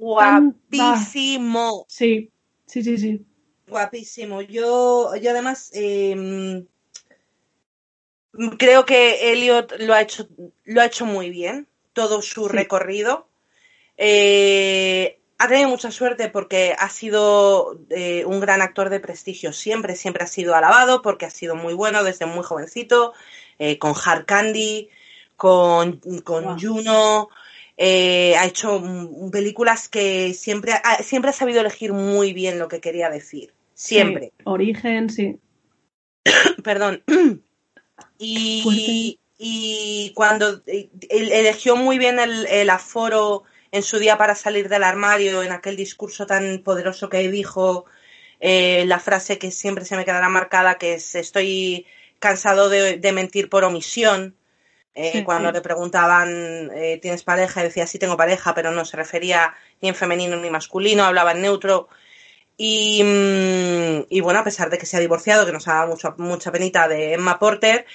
guapísimo. 0.80 1.86
sí, 1.88 2.32
sí, 2.66 2.82
sí, 2.84 2.98
sí. 2.98 3.22
Guapísimo. 3.68 4.42
Yo, 4.42 5.16
yo 5.16 5.32
además 5.32 5.72
eh, 5.74 6.66
creo 8.58 8.86
que 8.86 9.32
Elliot 9.32 9.74
lo 9.80 9.94
ha 9.94 10.02
hecho, 10.02 10.28
lo 10.66 10.82
ha 10.82 10.86
hecho 10.86 11.06
muy 11.06 11.30
bien, 11.30 11.68
todo 11.94 12.22
su 12.22 12.48
Sí. 12.48 12.54
recorrido. 12.54 13.28
Eh, 13.98 15.20
ha 15.38 15.48
tenido 15.48 15.70
mucha 15.70 15.92
suerte 15.92 16.30
porque 16.30 16.76
ha 16.78 16.90
sido 16.90 17.80
eh, 17.90 18.26
un 18.26 18.40
gran 18.40 18.62
actor 18.62 18.90
de 18.90 19.00
prestigio. 19.00 19.54
Siempre, 19.54 19.96
siempre 19.96 20.24
ha 20.24 20.28
sido 20.28 20.56
alabado 20.56 21.02
porque 21.02 21.26
ha 21.26 21.30
sido 21.30 21.56
muy 21.56 21.74
bueno 21.74 22.04
desde 22.04 22.26
muy 22.26 22.44
jovencito, 22.44 23.14
eh, 23.60 23.78
con 23.78 23.94
Hard 24.04 24.26
Candy, 24.26 24.90
con, 25.36 26.00
con. 26.24 26.60
Juno. 26.60 27.30
Eh, 27.78 28.36
ha 28.38 28.46
hecho 28.46 28.82
películas 29.32 29.90
que 29.90 30.34
siempre 30.34 30.74
ha, 30.74 31.02
siempre 31.04 31.32
ha 31.32 31.34
sabido 31.34 31.62
elegir 31.62 31.94
muy 31.94 32.34
bien 32.34 32.60
lo 32.60 32.68
que 32.68 32.82
quería 32.82 33.10
decir. 33.10 33.54
Siempre. 33.74 34.32
Sí, 34.38 34.44
Origen, 34.46 35.10
sí. 35.10 35.40
Perdón. 36.64 37.04
Y, 38.18 39.20
y 39.38 40.12
cuando 40.16 40.62
eh, 40.68 40.90
eligió 41.10 41.76
muy 41.76 41.98
bien 41.98 42.20
el, 42.20 42.46
el 42.48 42.70
aforo 42.70 43.44
en 43.72 43.82
su 43.82 43.98
día 43.98 44.18
para 44.18 44.36
salir 44.36 44.70
del 44.70 44.84
armario, 44.84 45.42
en 45.42 45.52
aquel 45.52 45.76
discurso 45.76 46.28
tan 46.28 46.60
poderoso 46.60 47.10
que 47.10 47.28
dijo, 47.30 47.86
eh, 48.40 48.86
la 48.86 49.00
frase 49.00 49.40
que 49.40 49.52
siempre 49.52 49.86
se 49.86 49.98
me 49.98 50.06
quedará 50.06 50.30
marcada, 50.30 50.78
que 50.78 50.96
es 50.96 51.16
estoy 51.16 51.86
cansado 52.20 52.70
de, 52.70 52.98
de 52.98 53.12
mentir 53.12 53.50
por 53.50 53.64
omisión. 53.64 54.36
Eh, 54.96 55.12
Sí, 55.14 55.24
cuando 55.24 55.50
sí. 55.50 55.54
le 55.56 55.62
preguntaban, 55.62 56.70
eh, 56.74 57.00
¿tienes 57.02 57.24
pareja? 57.24 57.64
Decía, 57.64 57.88
sí 57.88 57.98
tengo 58.00 58.16
pareja, 58.18 58.54
pero 58.54 58.72
no 58.72 58.86
se 58.86 58.98
refería 58.98 59.54
ni 59.82 59.90
en 59.90 59.96
femenino 59.96 60.36
ni 60.38 60.50
masculino, 60.50 61.04
hablaba 61.04 61.32
en 61.32 61.42
neutro. 61.42 61.88
Y, 62.58 63.02
mm, 63.04 64.06
y 64.10 64.22
bueno, 64.22 64.40
a 64.40 64.44
pesar 64.44 64.70
de 64.70 64.78
que 64.78 64.86
se 64.86 64.98
ha 64.98 65.00
divorciado, 65.00 65.46
que 65.46 65.52
nos 65.52 65.68
ha 65.68 65.74
dado 65.76 65.88
mucho- 65.90 66.16
mucha 66.18 66.52
penita 66.52 66.88
de 66.88 67.14
Emma 67.14 67.40
Porter, 67.40 67.86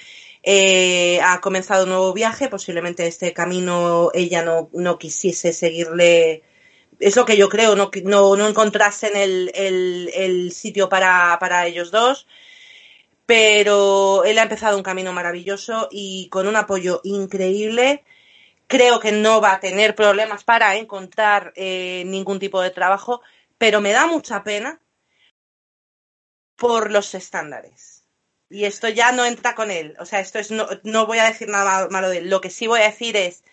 eh, 0.43 1.19
ha 1.23 1.39
comenzado 1.41 1.83
un 1.83 1.89
nuevo 1.89 2.13
viaje. 2.13 2.49
Posiblemente 2.49 3.07
este 3.07 3.33
camino 3.33 4.11
ella 4.13 4.43
no, 4.43 4.69
no 4.73 4.97
quisiese 4.99 5.53
seguirle. 5.53 6.43
Es 6.99 7.15
lo 7.15 7.25
que 7.25 7.37
yo 7.37 7.47
creo, 7.49 7.75
no, 7.75 7.91
no, 8.03 8.35
no 8.35 8.47
encontrasen 8.47 9.15
el, 9.15 9.51
el, 9.55 10.11
el 10.13 10.51
sitio 10.51 10.89
para, 10.89 11.37
para 11.39 11.65
ellos 11.65 11.91
dos. 11.91 12.27
Pero 13.29 14.23
él 14.25 14.39
ha 14.39 14.43
empezado 14.43 14.75
un 14.77 14.83
camino 14.89 15.13
maravilloso 15.13 15.87
y 15.91 16.29
con 16.29 16.47
un 16.47 16.55
apoyo 16.55 16.99
increíble. 17.03 18.03
Creo 18.67 18.99
que 18.99 19.11
no 19.13 19.41
va 19.41 19.53
a 19.53 19.61
tener 19.61 19.95
problemas 19.95 20.43
para 20.45 20.77
encontrar 20.77 21.53
eh, 21.55 22.03
ningún 22.07 22.39
tipo 22.39 22.61
de 22.61 22.71
trabajo, 22.71 23.21
pero 23.57 23.81
me 23.81 23.91
da 23.93 24.07
mucha 24.07 24.43
pena 24.43 24.81
por 26.55 26.91
los 26.91 27.13
estándares. 27.15 28.05
Y 28.49 28.65
esto 28.65 28.89
ya 28.89 29.11
no 29.11 29.25
entra 29.25 29.55
con 29.55 29.71
él. 29.71 29.95
O 29.99 30.05
sea, 30.05 30.19
esto 30.19 30.39
es 30.39 30.51
no, 30.51 30.67
no 30.83 31.05
voy 31.05 31.19
a 31.19 31.25
decir 31.25 31.47
nada 31.49 31.65
mal- 31.65 31.89
malo 31.91 32.09
de 32.09 32.19
él. 32.19 32.29
Lo 32.29 32.41
que 32.41 32.49
sí 32.49 32.67
voy 32.67 32.81
a 32.81 32.85
decir 32.85 33.15
es 33.15 33.43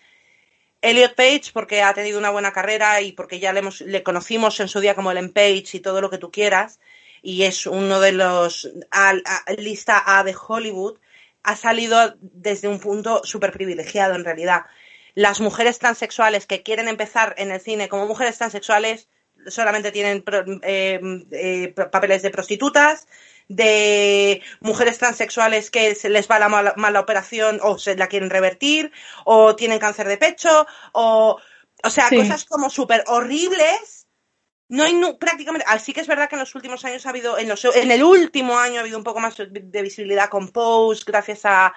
Elliot 0.81 1.15
Page, 1.15 1.51
porque 1.53 1.83
ha 1.83 1.93
tenido 1.93 2.19
una 2.19 2.31
buena 2.31 2.53
carrera 2.53 3.01
y 3.01 3.13
porque 3.13 3.39
ya 3.39 3.53
le, 3.53 3.59
hemos, 3.61 3.81
le 3.81 4.03
conocimos 4.03 4.59
en 4.59 4.67
su 4.69 4.79
día 4.81 4.95
como 4.95 5.11
Ellen 5.11 5.33
Page 5.33 5.65
y 5.73 5.79
todo 5.81 6.01
lo 6.01 6.09
que 6.09 6.17
tú 6.19 6.31
quieras, 6.31 6.79
y 7.21 7.43
es 7.43 7.65
uno 7.65 7.99
de 7.99 8.11
los 8.11 8.69
a, 8.91 9.09
a- 9.09 9.51
lista 9.53 10.01
A 10.05 10.23
de 10.23 10.35
Hollywood, 10.35 10.97
ha 11.43 11.55
salido 11.55 12.15
desde 12.21 12.67
un 12.67 12.79
punto 12.79 13.21
súper 13.23 13.51
privilegiado 13.51 14.15
en 14.15 14.25
realidad. 14.25 14.65
Las 15.13 15.39
mujeres 15.39 15.79
transexuales 15.79 16.45
que 16.45 16.61
quieren 16.61 16.87
empezar 16.87 17.33
en 17.37 17.51
el 17.51 17.59
cine 17.61 17.89
como 17.89 18.05
mujeres 18.05 18.37
transexuales 18.37 19.07
solamente 19.47 19.91
tienen 19.91 20.23
pro- 20.23 20.43
eh, 20.63 20.99
eh, 21.31 21.73
papeles 21.91 22.21
de 22.21 22.31
prostitutas, 22.31 23.07
de 23.47 24.41
mujeres 24.59 24.97
transexuales 24.97 25.71
que 25.71 25.95
se 25.95 26.09
les 26.09 26.27
va 26.29 26.37
la 26.39 26.49
mala, 26.49 26.73
mala 26.75 26.99
operación 26.99 27.59
o 27.63 27.77
se 27.77 27.95
la 27.95 28.07
quieren 28.07 28.29
revertir, 28.29 28.91
o 29.23 29.55
tienen 29.55 29.79
cáncer 29.79 30.07
de 30.07 30.17
pecho, 30.17 30.67
o, 30.91 31.39
o 31.83 31.89
sea, 31.89 32.09
Sí. 32.09 32.17
cosas 32.17 32.43
como 32.45 32.69
súper 32.69 33.03
horribles. 33.07 33.96
No 34.69 34.83
hay 34.83 34.99
prácticamente, 35.19 35.65
así 35.67 35.93
que 35.93 36.01
es 36.01 36.07
verdad 36.07 36.27
que 36.27 36.35
en 36.35 36.41
los 36.41 36.53
últimos 36.55 36.83
años 36.83 37.05
ha 37.05 37.09
habido, 37.09 37.37
en, 37.37 37.47
los, 37.47 37.63
en 37.63 37.89
el 37.89 38.03
último 38.03 38.57
año 38.57 38.77
ha 38.77 38.81
habido 38.81 38.97
un 38.97 39.03
poco 39.03 39.21
más 39.21 39.37
de 39.37 39.81
visibilidad 39.81 40.29
con 40.29 40.49
Pose, 40.49 41.03
gracias 41.07 41.45
a, 41.45 41.73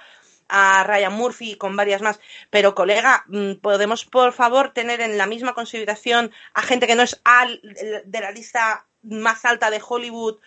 a 0.50 0.84
Ryan 0.84 1.12
Murphy 1.12 1.52
y 1.52 1.56
con 1.56 1.76
varias 1.76 2.02
más. 2.02 2.20
Pero, 2.50 2.74
colega, 2.74 3.24
mm, 3.28 3.54
¿podemos 3.62 4.04
por 4.04 4.32
favor 4.32 4.72
tener 4.72 5.00
en 5.00 5.16
la 5.16 5.26
misma 5.26 5.54
consideración 5.54 6.30
a 6.52 6.62
gente 6.62 6.86
que 6.86 6.96
no 6.96 7.02
es 7.02 7.20
al, 7.24 7.60
de 8.04 8.20
la 8.20 8.32
lista 8.32 8.86
más 9.02 9.44
alta 9.44 9.70
de 9.70 9.80
Hollywood 9.86 10.38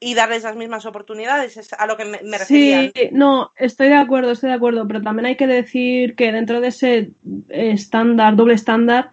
y 0.00 0.14
darles 0.14 0.42
las 0.42 0.56
mismas 0.56 0.86
oportunidades? 0.86 1.56
Es 1.58 1.72
a 1.74 1.86
lo 1.86 1.96
que 1.96 2.06
me, 2.06 2.20
me 2.22 2.38
refería. 2.38 2.90
Sí, 2.94 3.10
no, 3.12 3.52
estoy 3.56 3.88
de 3.88 3.96
acuerdo, 3.96 4.32
estoy 4.32 4.48
de 4.48 4.56
acuerdo, 4.56 4.86
pero 4.86 5.02
también 5.02 5.26
hay 5.26 5.36
que 5.36 5.46
decir 5.46 6.16
que 6.16 6.32
dentro 6.32 6.60
de 6.60 6.68
ese 6.68 7.10
eh, 7.50 7.72
estándar, 7.72 8.36
doble 8.36 8.54
estándar, 8.54 9.12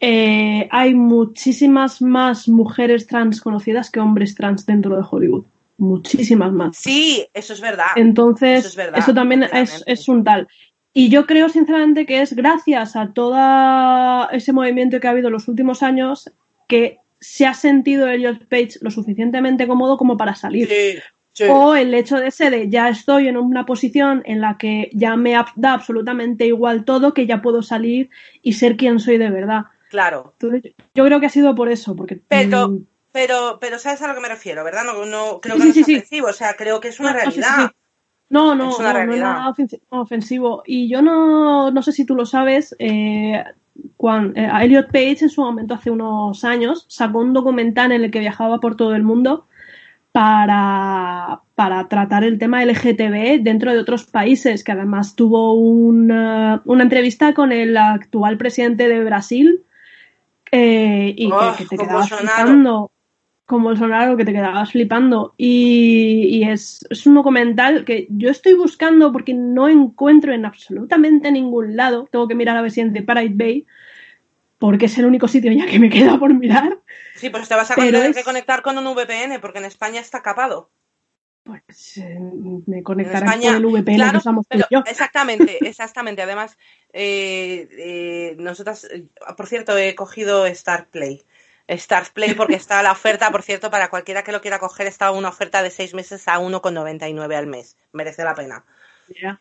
eh, 0.00 0.68
hay 0.70 0.94
muchísimas 0.94 2.02
más 2.02 2.48
mujeres 2.48 3.06
trans 3.06 3.40
conocidas 3.40 3.90
que 3.90 4.00
hombres 4.00 4.34
trans 4.34 4.66
dentro 4.66 4.96
de 4.96 5.04
Hollywood. 5.08 5.44
Muchísimas 5.78 6.52
más. 6.52 6.76
Sí, 6.76 7.26
eso 7.32 7.52
es 7.52 7.60
verdad. 7.60 7.86
Entonces, 7.96 8.60
Eso 8.60 8.68
es 8.68 8.76
verdad, 8.76 8.98
eso 8.98 9.14
también 9.14 9.44
es, 9.52 10.08
un 10.08 10.24
tal. 10.24 10.48
Y 10.92 11.10
yo 11.10 11.26
creo 11.26 11.48
sinceramente 11.48 12.06
que 12.06 12.22
es 12.22 12.34
gracias 12.34 12.96
a 12.96 13.12
todo 13.12 14.30
ese 14.30 14.52
movimiento 14.52 14.98
que 14.98 15.06
ha 15.06 15.10
habido 15.10 15.28
en 15.28 15.34
los 15.34 15.48
últimos 15.48 15.82
años 15.82 16.30
que 16.68 16.98
se 17.20 17.46
ha 17.46 17.54
sentido 17.54 18.08
Elliot 18.08 18.46
Page 18.48 18.78
lo 18.80 18.90
suficientemente 18.90 19.66
cómodo 19.66 19.98
como 19.98 20.16
para 20.16 20.34
salir. 20.34 20.68
Sí, 20.68 20.98
sí. 21.32 21.44
O 21.50 21.74
el 21.74 21.92
hecho 21.92 22.18
de 22.18 22.28
ese 22.28 22.48
de 22.48 22.70
ya 22.70 22.88
estoy 22.88 23.28
en 23.28 23.36
una 23.36 23.66
posición 23.66 24.22
en 24.24 24.40
la 24.40 24.56
que 24.56 24.88
ya 24.92 25.16
me 25.16 25.32
da 25.56 25.72
absolutamente 25.74 26.46
igual 26.46 26.86
todo, 26.86 27.12
que 27.12 27.26
ya 27.26 27.42
puedo 27.42 27.62
salir 27.62 28.08
y 28.42 28.54
ser 28.54 28.78
quien 28.78 28.98
soy 28.98 29.18
de 29.18 29.30
verdad. 29.30 29.66
Claro. 29.96 30.34
Entonces, 30.38 30.74
yo 30.94 31.04
creo 31.06 31.20
que 31.20 31.26
ha 31.26 31.30
sido 31.30 31.54
por 31.54 31.70
eso, 31.70 31.96
porque 31.96 32.20
Pero, 32.28 32.78
pero, 33.12 33.56
pero 33.62 33.78
sabes 33.78 34.02
a 34.02 34.08
lo 34.08 34.14
que 34.14 34.20
me 34.20 34.28
refiero, 34.28 34.62
¿verdad? 34.62 34.84
No, 34.84 35.06
no 35.06 35.40
creo 35.40 35.56
Sí, 35.56 35.62
que 35.62 35.68
no 35.68 35.72
sí, 35.72 35.80
es 35.80 35.86
sí, 35.86 35.92
sí. 35.92 35.94
ofensivo, 35.96 36.28
o 36.28 36.32
sea, 36.34 36.54
creo 36.54 36.80
que 36.80 36.88
es 36.88 37.00
una 37.00 37.12
No, 37.12 37.18
no, 37.18 37.24
realidad. 37.24 37.70
No, 38.28 38.54
no, 38.54 38.70
Es 38.72 38.78
una 38.78 38.92
no, 38.92 39.06
no 39.06 39.12
es 39.14 39.20
nada 39.20 39.48
ofensi- 39.48 39.80
ofensivo. 39.88 40.62
Y 40.66 40.88
yo 40.90 41.00
no, 41.00 41.70
no 41.70 41.80
sé 41.82 41.92
si 41.92 42.04
tú 42.04 42.14
lo 42.14 42.26
sabes, 42.26 42.76
eh, 42.78 43.42
cuan- 43.96 44.34
eh, 44.36 44.50
Elliot 44.62 44.88
Page 44.92 45.18
en 45.22 45.30
su 45.30 45.40
momento, 45.40 45.72
hace 45.72 45.90
unos 45.90 46.44
años, 46.44 46.84
sacó 46.88 47.20
un 47.20 47.32
documental 47.32 47.92
en 47.92 48.04
el 48.04 48.10
que 48.10 48.18
viajaba 48.18 48.58
por 48.60 48.76
todo 48.76 48.94
el 48.94 49.02
mundo 49.02 49.46
para, 50.12 51.40
para 51.54 51.88
tratar 51.88 52.24
el 52.24 52.38
tema 52.38 52.62
LGTB 52.64 53.42
dentro 53.42 53.72
de 53.72 53.78
otros 53.78 54.04
países, 54.04 54.64
que 54.64 54.72
además 54.72 55.14
tuvo 55.14 55.54
una, 55.54 56.62
una 56.64 56.82
entrevista 56.82 57.32
con 57.34 57.52
el 57.52 57.76
actual 57.76 58.36
presidente 58.38 58.88
de 58.88 59.04
Brasil 59.04 59.62
eh, 60.52 61.14
y 61.16 61.30
Oh, 61.30 61.38
que, 61.56 61.64
que 61.64 61.76
te 61.76 61.78
quedabas 61.78 62.10
flipando. 62.10 62.92
Con 63.44 63.62
Bolsonaro 63.62 64.16
que 64.16 64.24
te 64.24 64.32
quedabas 64.32 64.72
flipando. 64.72 65.34
Y, 65.36 66.28
y 66.32 66.42
es, 66.50 66.84
es 66.90 67.06
un 67.06 67.14
documental 67.14 67.84
que 67.84 68.08
yo 68.10 68.28
estoy 68.28 68.54
buscando 68.54 69.12
porque 69.12 69.34
no 69.34 69.68
encuentro 69.68 70.32
en 70.32 70.44
absolutamente 70.44 71.30
ningún 71.30 71.76
lado. 71.76 72.08
Tengo 72.10 72.26
que 72.26 72.34
mirar 72.34 72.56
a 72.56 72.62
ver 72.62 72.72
si 72.72 72.80
en 72.80 72.92
The 72.92 73.02
Pirate 73.02 73.30
Bay 73.34 73.66
porque 74.58 74.86
es 74.86 74.98
el 74.98 75.04
único 75.06 75.28
sitio 75.28 75.52
ya 75.52 75.66
que 75.66 75.78
me 75.78 75.90
queda 75.90 76.18
por 76.18 76.34
mirar. 76.34 76.78
Sí, 77.14 77.30
pues 77.30 77.48
te 77.48 77.54
vas 77.54 77.70
a 77.70 77.76
tener 77.76 77.94
es- 78.10 78.16
que 78.16 78.24
conectar 78.24 78.62
con 78.62 78.78
un 78.78 78.84
VPN, 78.94 79.38
porque 79.38 79.58
en 79.58 79.64
España 79.66 80.00
está 80.00 80.22
capado. 80.22 80.70
Pues 81.46 81.98
eh, 81.98 82.18
me 82.66 82.78
En 82.78 82.82
conectaré 82.82 83.24
España, 83.24 83.52
por 83.52 83.56
el 83.56 83.66
VPN 83.66 83.84
que 83.84 83.94
claro, 83.94 84.18
usamos 84.18 84.48
tú 84.48 84.58
y 84.58 84.62
pero 84.62 84.68
yo 84.70 84.90
exactamente, 84.90 85.58
exactamente. 85.68 86.22
Además, 86.22 86.58
eh, 86.92 87.68
eh, 87.78 88.36
nosotras, 88.38 88.84
eh, 88.84 89.06
por 89.36 89.46
cierto, 89.46 89.78
he 89.78 89.94
cogido 89.94 90.44
Star 90.46 90.88
Play. 90.88 91.22
Star 91.68 92.04
Play 92.12 92.34
porque 92.34 92.54
está 92.56 92.82
la 92.82 92.92
oferta, 92.92 93.30
por 93.30 93.42
cierto, 93.44 93.70
para 93.70 93.90
cualquiera 93.90 94.24
que 94.24 94.32
lo 94.32 94.40
quiera 94.40 94.58
coger, 94.58 94.88
está 94.88 95.12
una 95.12 95.28
oferta 95.28 95.62
de 95.62 95.70
seis 95.70 95.94
meses 95.94 96.26
a 96.26 96.40
1,99 96.40 97.36
al 97.36 97.46
mes. 97.46 97.76
Merece 97.92 98.24
la 98.24 98.34
pena. 98.34 98.64
Ya. 99.08 99.40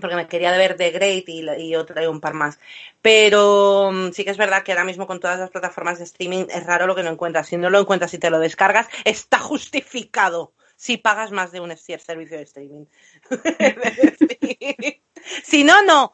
porque 0.00 0.16
me 0.16 0.26
quería 0.26 0.50
ver 0.58 0.76
The 0.76 0.90
Great 0.90 1.28
y, 1.28 1.48
y 1.68 1.76
otra 1.76 2.02
y 2.02 2.06
un 2.06 2.20
par 2.20 2.34
más. 2.34 2.58
Pero 3.00 3.92
mm, 3.92 4.10
sí 4.10 4.24
que 4.24 4.32
es 4.32 4.36
verdad 4.36 4.64
que 4.64 4.72
ahora 4.72 4.82
mismo 4.82 5.06
con 5.06 5.20
todas 5.20 5.38
las 5.38 5.50
plataformas 5.50 5.98
de 5.98 6.04
streaming 6.04 6.46
es 6.48 6.66
raro 6.66 6.88
lo 6.88 6.96
que 6.96 7.04
no 7.04 7.10
encuentras. 7.10 7.46
Si 7.46 7.56
no 7.56 7.70
lo 7.70 7.78
encuentras 7.78 8.12
y 8.12 8.18
te 8.18 8.30
lo 8.30 8.40
descargas, 8.40 8.88
está 9.04 9.38
justificado 9.38 10.52
si 10.84 10.98
pagas 10.98 11.30
más 11.30 11.50
de 11.50 11.60
un 11.60 11.74
servicio 11.74 12.36
de 12.36 12.42
streaming. 12.42 12.84
si 15.42 15.64
no, 15.64 15.80
no. 15.80 16.12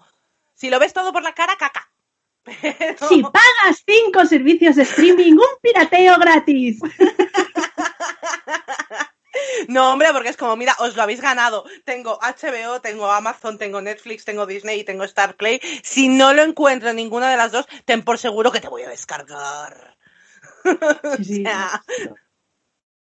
Si 0.55 0.71
lo 0.71 0.79
ves 0.79 0.93
todo 0.93 1.13
por 1.13 1.25
la 1.25 1.35
cara, 1.35 1.57
caca. 1.59 1.91
Pero- 2.45 3.09
si 3.09 3.21
pagas 3.21 3.83
cinco 3.85 4.25
servicios 4.27 4.77
de 4.77 4.85
streaming 4.85 5.33
un 5.33 5.59
pirateo 5.61 6.17
gratis 6.19 6.79
No, 9.67 9.93
hombre, 9.93 10.11
porque 10.13 10.29
es 10.29 10.37
como, 10.37 10.55
mira, 10.55 10.77
os 10.79 10.95
lo 10.95 11.03
habéis 11.03 11.21
ganado. 11.21 11.65
Tengo 11.85 12.21
HBO, 12.21 12.81
tengo 12.81 13.11
Amazon, 13.11 13.59
tengo 13.59 13.81
Netflix, 13.81 14.25
tengo 14.25 14.47
Disney 14.47 14.79
y 14.81 14.85
tengo 14.85 15.03
Star 15.03 15.35
Play. 15.37 15.61
Si 15.83 16.09
no 16.09 16.33
lo 16.33 16.43
encuentro 16.43 16.91
en 16.91 16.97
ninguna 16.97 17.29
de 17.29 17.37
las 17.37 17.51
dos, 17.51 17.67
ten 17.87 18.05
por 18.05 18.19
seguro 18.19 18.53
que 18.53 18.61
te 18.61 18.69
voy 18.69 18.83
a 18.83 18.89
descargar. 18.89 19.97
Sí, 21.17 21.25
sí. 21.25 21.41
O 21.41 21.45
sea, 21.45 21.83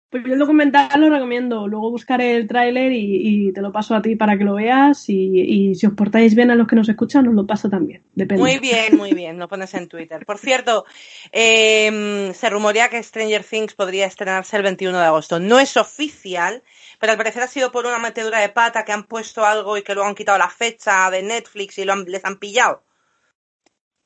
Pues 0.08 0.22
yo 0.24 0.34
el 0.34 0.38
documental 0.38 0.88
lo 1.00 1.10
recomiendo. 1.10 1.66
Luego 1.66 1.90
buscaré 1.90 2.36
el 2.36 2.46
tráiler 2.46 2.92
y, 2.92 3.48
y 3.48 3.52
te 3.52 3.60
lo 3.60 3.72
paso 3.72 3.94
a 3.94 4.00
ti 4.02 4.14
para 4.14 4.38
que 4.38 4.44
lo 4.44 4.54
veas. 4.54 5.08
Y, 5.08 5.40
y 5.40 5.74
si 5.74 5.86
os 5.86 5.94
portáis 5.94 6.34
bien 6.36 6.50
a 6.50 6.54
los 6.54 6.68
que 6.68 6.76
nos 6.76 6.88
escuchan, 6.88 7.26
os 7.26 7.34
lo 7.34 7.44
paso 7.46 7.68
también. 7.68 8.04
Depende. 8.14 8.40
Muy 8.42 8.58
bien, 8.58 8.96
muy 8.96 9.12
bien, 9.14 9.38
lo 9.38 9.48
pones 9.48 9.74
en 9.74 9.88
Twitter. 9.88 10.24
Por 10.24 10.38
cierto, 10.38 10.84
eh, 11.32 12.30
se 12.34 12.50
rumorea 12.50 12.88
que 12.88 13.02
Stranger 13.02 13.42
Things 13.42 13.74
podría 13.74 14.06
estrenarse 14.06 14.56
el 14.56 14.62
21 14.62 14.98
de 14.98 15.06
agosto. 15.06 15.40
No 15.40 15.58
es 15.58 15.76
oficial, 15.76 16.62
pero 17.00 17.10
al 17.12 17.18
parecer 17.18 17.42
ha 17.42 17.48
sido 17.48 17.72
por 17.72 17.84
una 17.84 17.98
metedura 17.98 18.38
de 18.38 18.48
pata 18.48 18.84
que 18.84 18.92
han 18.92 19.04
puesto 19.04 19.44
algo 19.44 19.76
y 19.76 19.82
que 19.82 19.94
luego 19.94 20.08
han 20.08 20.14
quitado 20.14 20.38
la 20.38 20.48
fecha 20.48 21.10
de 21.10 21.24
Netflix 21.24 21.78
y 21.78 21.84
lo 21.84 21.92
han- 21.94 22.04
les 22.04 22.24
han 22.24 22.36
pillado. 22.38 22.84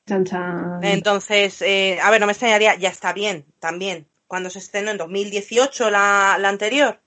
Chan, 0.07 0.25
chan. 0.25 0.83
Entonces, 0.83 1.61
eh, 1.61 1.99
a 2.01 2.09
ver, 2.09 2.19
no 2.19 2.25
me 2.25 2.33
extrañaría, 2.33 2.75
ya 2.75 2.89
está 2.89 3.13
bien, 3.13 3.45
también. 3.59 4.07
Cuando 4.31 4.49
se 4.49 4.59
estrenó 4.59 4.91
en 4.91 4.97
2018 4.97 5.89
la, 5.89 6.37
la 6.39 6.47
anterior, 6.47 7.01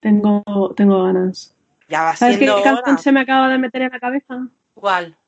Tengo, 0.00 0.42
tengo 0.74 1.04
ganas. 1.04 1.54
ya 1.90 2.04
va 2.04 2.16
¿Sabes 2.16 2.38
qué 2.38 2.46
siendo 2.46 2.62
canción 2.62 2.94
hora. 2.94 3.02
se 3.02 3.12
me 3.12 3.20
acaba 3.20 3.48
de 3.50 3.58
meter 3.58 3.82
en 3.82 3.90
la 3.92 4.00
cabeza? 4.00 4.48
¿Cuál? 4.72 5.18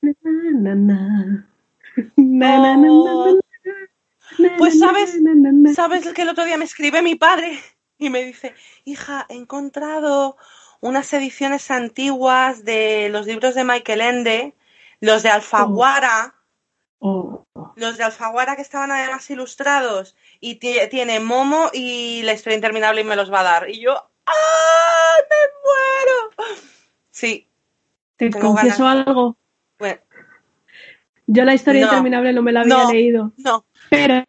Na, 0.00 0.12
na, 0.54 0.74
na. 0.74 1.48
Na, 2.16 2.58
na, 2.58 2.76
na, 2.76 2.76
na, 2.76 2.88
Oh. 2.90 3.38
Pues, 4.56 4.78
¿sabes? 4.78 5.18
¿Sabes 5.74 6.08
que 6.14 6.22
el 6.22 6.30
otro 6.30 6.46
día 6.46 6.56
me 6.56 6.64
escribe 6.64 7.02
mi 7.02 7.14
padre 7.14 7.58
y 7.98 8.08
me 8.08 8.24
dice, 8.24 8.54
hija, 8.86 9.26
he 9.28 9.34
encontrado 9.34 10.38
unas 10.80 11.12
ediciones 11.12 11.70
antiguas 11.70 12.64
de 12.64 13.10
los 13.10 13.26
libros 13.26 13.54
de 13.54 13.64
Michael 13.64 14.00
Ende, 14.00 14.54
los 15.00 15.22
de 15.22 15.28
Alfaguara, 15.28 16.36
Oh. 17.00 17.44
los 17.76 17.96
de 17.96 18.02
Alfaguara 18.04 18.56
que 18.56 18.62
estaban 18.62 18.90
además 18.90 19.30
ilustrados, 19.30 20.16
y 20.40 20.56
ti- 20.56 20.78
tiene 20.90 21.20
Momo 21.20 21.70
y 21.72 22.22
la 22.24 22.32
historia 22.32 22.56
interminable 22.56 23.02
y 23.02 23.04
me 23.04 23.14
los 23.16 23.32
va 23.32 23.40
a 23.40 23.44
dar. 23.44 23.70
Y 23.70 23.80
yo, 23.80 23.92
¡ah! 24.26 25.16
¡Me 25.30 25.36
muero! 26.44 26.58
Sí, 27.10 27.46
Te 28.16 28.30
confieso 28.30 28.86
algo. 28.86 29.36
bueno, 29.78 30.00
Yo 31.28 31.44
la 31.44 31.54
historia 31.54 31.82
No. 31.82 31.86
interminable 31.88 32.32
no 32.32 32.42
me 32.42 32.52
la 32.52 32.60
había 32.62 32.74
No. 32.84 32.90
leído. 32.90 33.32
no, 33.36 33.64
Pero, 33.90 34.24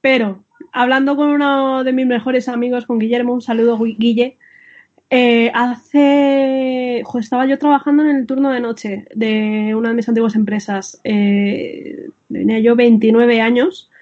pero, 0.00 0.44
hablando 0.72 1.16
con 1.16 1.28
uno 1.28 1.84
de 1.84 1.92
mis 1.92 2.06
mejores 2.06 2.48
amigos, 2.48 2.86
con 2.86 2.98
Guillermo, 2.98 3.32
un 3.32 3.40
saludo 3.42 3.78
Gui- 3.78 3.96
Guille, 3.98 4.38
eh, 5.16 5.52
hace, 5.54 7.02
jo, 7.04 7.20
estaba 7.20 7.46
yo 7.46 7.56
trabajando 7.56 8.02
en 8.02 8.16
el 8.16 8.26
turno 8.26 8.50
de 8.50 8.58
noche 8.58 9.06
de 9.14 9.72
una 9.76 9.90
de 9.90 9.94
mis 9.94 10.08
antiguas 10.08 10.34
empresas, 10.34 11.00
eh, 11.04 12.08
tenía 12.28 12.58
yo 12.58 12.74
29 12.74 13.40
años, 13.40 13.92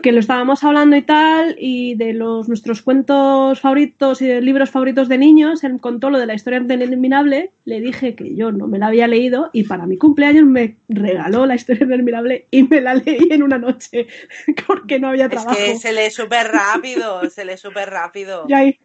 que 0.00 0.12
lo 0.12 0.20
estábamos 0.20 0.62
hablando 0.62 0.94
y 0.96 1.02
tal, 1.02 1.56
y 1.58 1.96
de 1.96 2.14
los 2.14 2.48
nuestros 2.48 2.82
cuentos 2.82 3.60
favoritos 3.60 4.22
y 4.22 4.28
de 4.28 4.40
libros 4.40 4.70
favoritos 4.70 5.08
de 5.08 5.18
niños, 5.18 5.64
él 5.64 5.80
contó 5.80 6.08
lo 6.08 6.20
de 6.20 6.26
la 6.26 6.34
historia 6.34 6.60
interminable, 6.60 7.50
le 7.64 7.80
dije 7.80 8.14
que 8.14 8.36
yo 8.36 8.52
no 8.52 8.68
me 8.68 8.78
la 8.78 8.86
había 8.86 9.08
leído 9.08 9.50
y 9.52 9.64
para 9.64 9.86
mi 9.86 9.98
cumpleaños 9.98 10.46
me 10.46 10.78
regaló 10.88 11.46
la 11.46 11.56
historia 11.56 11.82
interminable 11.82 12.46
y 12.52 12.62
me 12.62 12.80
la 12.80 12.94
leí 12.94 13.28
en 13.30 13.42
una 13.42 13.58
noche, 13.58 14.06
porque 14.68 15.00
no 15.00 15.08
había 15.08 15.24
es 15.24 15.32
trabajo. 15.32 15.58
que 15.58 15.76
se 15.76 15.92
lee 15.92 16.10
súper 16.10 16.46
rápido, 16.46 17.28
se 17.28 17.44
lee 17.44 17.56
súper 17.56 17.90
rápido. 17.90 18.46
Y 18.48 18.54
ahí, 18.54 18.78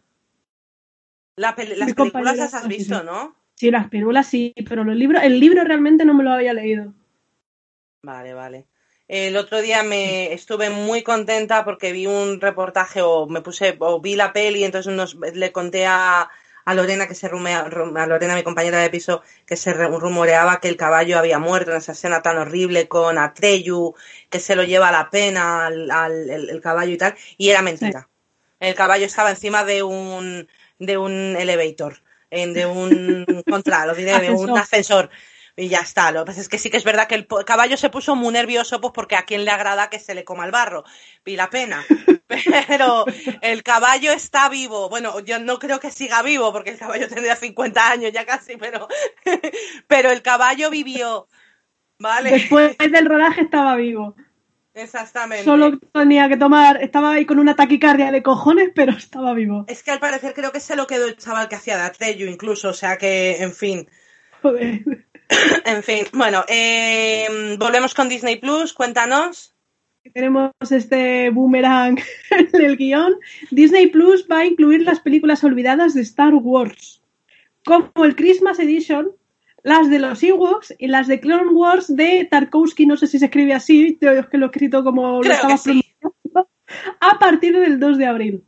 La 1.36 1.56
las 1.78 1.94
películas 1.94 2.38
las 2.38 2.54
has 2.54 2.68
visto, 2.68 3.00
sí. 3.00 3.06
¿no? 3.06 3.36
sí, 3.56 3.72
las 3.72 3.88
pirulas 3.90 4.28
sí, 4.28 4.54
pero 4.68 4.84
los 4.84 4.96
libros, 4.96 5.24
el 5.24 5.40
libro 5.40 5.64
realmente 5.64 6.06
no 6.06 6.14
me 6.14 6.24
lo 6.24 6.32
había 6.32 6.54
leído. 6.54 6.94
Vale, 8.02 8.34
vale. 8.34 8.68
El 9.08 9.36
otro 9.38 9.62
día 9.62 9.84
me 9.84 10.34
estuve 10.34 10.70
muy 10.70 11.04
contenta 11.04 11.64
porque 11.66 11.92
vi 11.92 12.08
un 12.08 12.40
reportaje 12.42 13.02
o 13.02 13.28
me 13.28 13.42
puse 13.42 13.76
o 13.80 14.00
vi 14.02 14.16
la 14.16 14.32
peli 14.34 14.64
entonces 14.64 14.94
nos, 14.94 15.16
le 15.16 15.52
conté 15.52 15.86
a, 15.86 16.30
a 16.66 16.74
Lorena 16.74 17.08
que 17.08 17.16
se 17.16 17.28
rumea, 17.28 17.66
rum- 17.70 17.96
a 17.98 18.08
Lorena 18.08 18.36
mi 18.36 18.44
compañera 18.44 18.80
de 18.80 18.90
piso 18.90 19.22
que 19.46 19.56
se 19.58 19.74
re- 19.74 19.88
rumoreaba 19.88 20.60
que 20.62 20.70
el 20.70 20.78
caballo 20.78 21.18
había 21.20 21.40
muerto 21.40 21.72
en 21.72 21.78
esa 21.78 21.92
escena 21.92 22.22
tan 22.22 22.38
horrible 22.38 22.88
con 22.88 23.18
Atreyu 23.18 23.94
que 24.30 24.40
se 24.40 24.56
lo 24.56 24.64
lleva 24.64 24.90
a 24.90 24.92
la 24.92 25.10
pena 25.10 25.66
al, 25.68 25.92
al- 25.92 26.30
el, 26.30 26.50
el 26.50 26.62
caballo 26.62 26.94
y 26.94 26.98
tal 26.98 27.16
y 27.38 27.50
era 27.50 27.62
mentira. 27.62 28.10
El 28.60 28.76
caballo 28.76 29.06
estaba 29.06 29.30
encima 29.30 29.64
de 29.66 29.84
un 29.84 30.48
de 30.86 30.98
un 30.98 31.36
elevator, 31.38 32.02
en- 32.30 32.54
de 32.54 32.66
un 32.66 33.26
contra, 33.50 33.86
lo 33.86 33.96
diré, 33.96 34.20
de 34.20 34.32
un 34.32 34.58
Ascensor. 34.58 35.10
Y 35.56 35.68
ya 35.68 35.80
está. 35.82 36.12
Lo 36.12 36.22
que 36.22 36.30
pasa 36.30 36.42
es 36.42 36.50
que 36.50 36.58
sí 36.58 36.72
que 36.72 36.78
es 36.78 36.84
verdad 36.84 37.08
que 37.08 37.14
el 37.14 37.28
caballo 37.46 37.78
se 37.78 37.92
puso 37.92 38.16
muy 38.16 38.34
nervioso, 38.34 38.82
pues 38.82 38.92
porque 38.92 39.16
a 39.16 39.26
quien 39.26 39.46
le 39.46 39.52
agrada 39.52 39.88
que 39.88 40.00
se 40.00 40.16
le 40.16 40.24
coma 40.24 40.46
el 40.46 40.52
barro. 40.52 40.84
Y 41.26 41.36
la 41.36 41.52
pena. 41.52 41.86
Pero 42.68 43.06
el 43.42 43.62
caballo 43.62 44.12
está 44.12 44.50
vivo. 44.50 44.90
Bueno, 44.90 45.20
yo 45.20 45.38
no 45.38 45.60
creo 45.60 45.80
que 45.80 45.92
siga 45.92 46.24
vivo, 46.24 46.52
porque 46.52 46.72
el 46.72 46.80
caballo 46.80 47.08
tendría 47.08 47.36
50 47.36 47.92
años 47.92 48.12
ya 48.12 48.26
casi, 48.26 48.58
pero, 48.58 48.88
pero 49.88 50.10
el 50.10 50.24
caballo 50.24 50.72
vivió. 50.72 51.28
¿Vale? 52.00 52.32
Después 52.32 52.76
del 52.78 53.06
rodaje 53.06 53.42
estaba 53.42 53.76
vivo. 53.76 54.16
Exactamente. 54.74 55.44
Solo 55.44 55.78
tenía 55.78 56.28
que 56.28 56.38
tomar, 56.38 56.82
estaba 56.82 57.14
ahí 57.14 57.26
con 57.26 57.40
una 57.40 57.56
taquicardia 57.56 58.12
de 58.12 58.24
cojones, 58.24 58.72
pero 58.74 58.92
estaba 58.94 59.34
vivo. 59.34 59.66
Es 59.68 59.84
que 59.84 59.92
al 59.92 60.00
parecer 60.00 60.34
creo 60.34 60.52
que 60.52 60.60
se 60.60 60.76
lo 60.76 60.88
quedó 60.88 61.08
el 61.08 61.18
chaval 61.18 61.48
que 61.48 61.56
hacía 61.56 61.78
de 61.78 61.84
Atreyu 61.84 62.28
incluso, 62.28 62.70
o 62.70 62.74
sea 62.74 62.98
que, 62.98 63.38
en 63.44 63.54
fin. 63.54 63.88
Joder. 64.42 64.82
En 65.66 65.82
fin, 65.82 66.06
bueno, 66.14 66.44
eh, 66.48 67.56
volvemos 67.58 67.96
con 67.96 68.08
Disney 68.08 68.36
Plus, 68.36 68.74
cuéntanos. 68.74 69.56
Tenemos 70.14 70.52
este 70.70 71.30
boomerang 71.32 71.98
en 72.30 72.62
el 72.62 72.78
guion. 72.78 73.16
Disney 73.50 73.88
Plus 73.88 74.28
va 74.30 74.40
a 74.40 74.46
incluir 74.46 74.82
las 74.82 75.00
películas 75.00 75.44
olvidadas 75.44 75.96
de 75.96 76.02
Star 76.02 76.34
Wars, 76.36 77.02
como 77.66 78.06
el 78.06 78.16
Christmas 78.16 78.60
Edition, 78.60 79.12
las 79.64 79.90
de 79.90 80.00
los 80.00 80.22
Ewoks 80.22 80.76
y 80.78 80.88
las 80.88 81.08
de 81.08 81.20
Clone 81.20 81.52
Wars 81.52 81.94
de 81.96 82.26
Tarkovsky, 82.30 82.86
no 82.86 82.98
sé 82.98 83.08
si 83.08 83.18
se 83.20 83.26
escribe 83.26 83.54
así, 83.54 83.98
yo 84.00 84.12
es 84.12 84.28
que 84.28 84.38
lo 84.38 84.46
he 84.46 84.50
escrito 84.50 84.84
como 84.84 85.22
lo 85.24 85.32
estaba 85.34 85.58
sí. 85.58 85.82
a 87.00 87.18
partir 87.20 87.58
del 87.58 87.80
2 87.80 87.98
de 87.98 88.06
abril. 88.06 88.44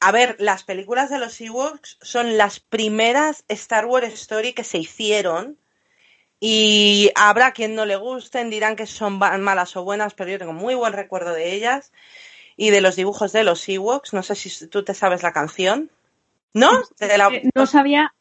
A 0.00 0.12
ver, 0.12 0.36
las 0.38 0.62
películas 0.64 1.10
de 1.10 1.18
los 1.18 1.40
Ewoks 1.40 1.98
son 2.00 2.36
las 2.38 2.60
primeras 2.60 3.44
Star 3.48 3.86
Wars 3.86 4.12
Story 4.14 4.52
que 4.52 4.64
se 4.64 4.78
hicieron. 4.78 5.58
Y 6.42 7.10
habrá 7.16 7.52
quien 7.52 7.74
no 7.74 7.84
le 7.84 7.96
gusten, 7.96 8.48
dirán 8.48 8.74
que 8.76 8.86
son 8.86 9.18
malas 9.18 9.76
o 9.76 9.84
buenas, 9.84 10.14
pero 10.14 10.30
yo 10.30 10.38
tengo 10.38 10.54
muy 10.54 10.74
buen 10.74 10.94
recuerdo 10.94 11.34
de 11.34 11.52
ellas. 11.54 11.92
Y 12.56 12.70
de 12.70 12.80
los 12.80 12.96
dibujos 12.96 13.32
de 13.32 13.44
los 13.44 13.68
Ewoks, 13.68 14.14
no 14.14 14.22
sé 14.22 14.34
si 14.34 14.66
tú 14.68 14.82
te 14.82 14.94
sabes 14.94 15.22
la 15.22 15.32
canción. 15.34 15.90
¿No? 16.54 16.70
De 16.98 17.18
la- 17.18 17.28
Eh, 17.28 17.50
No 17.54 17.66
sabía, 17.66 18.14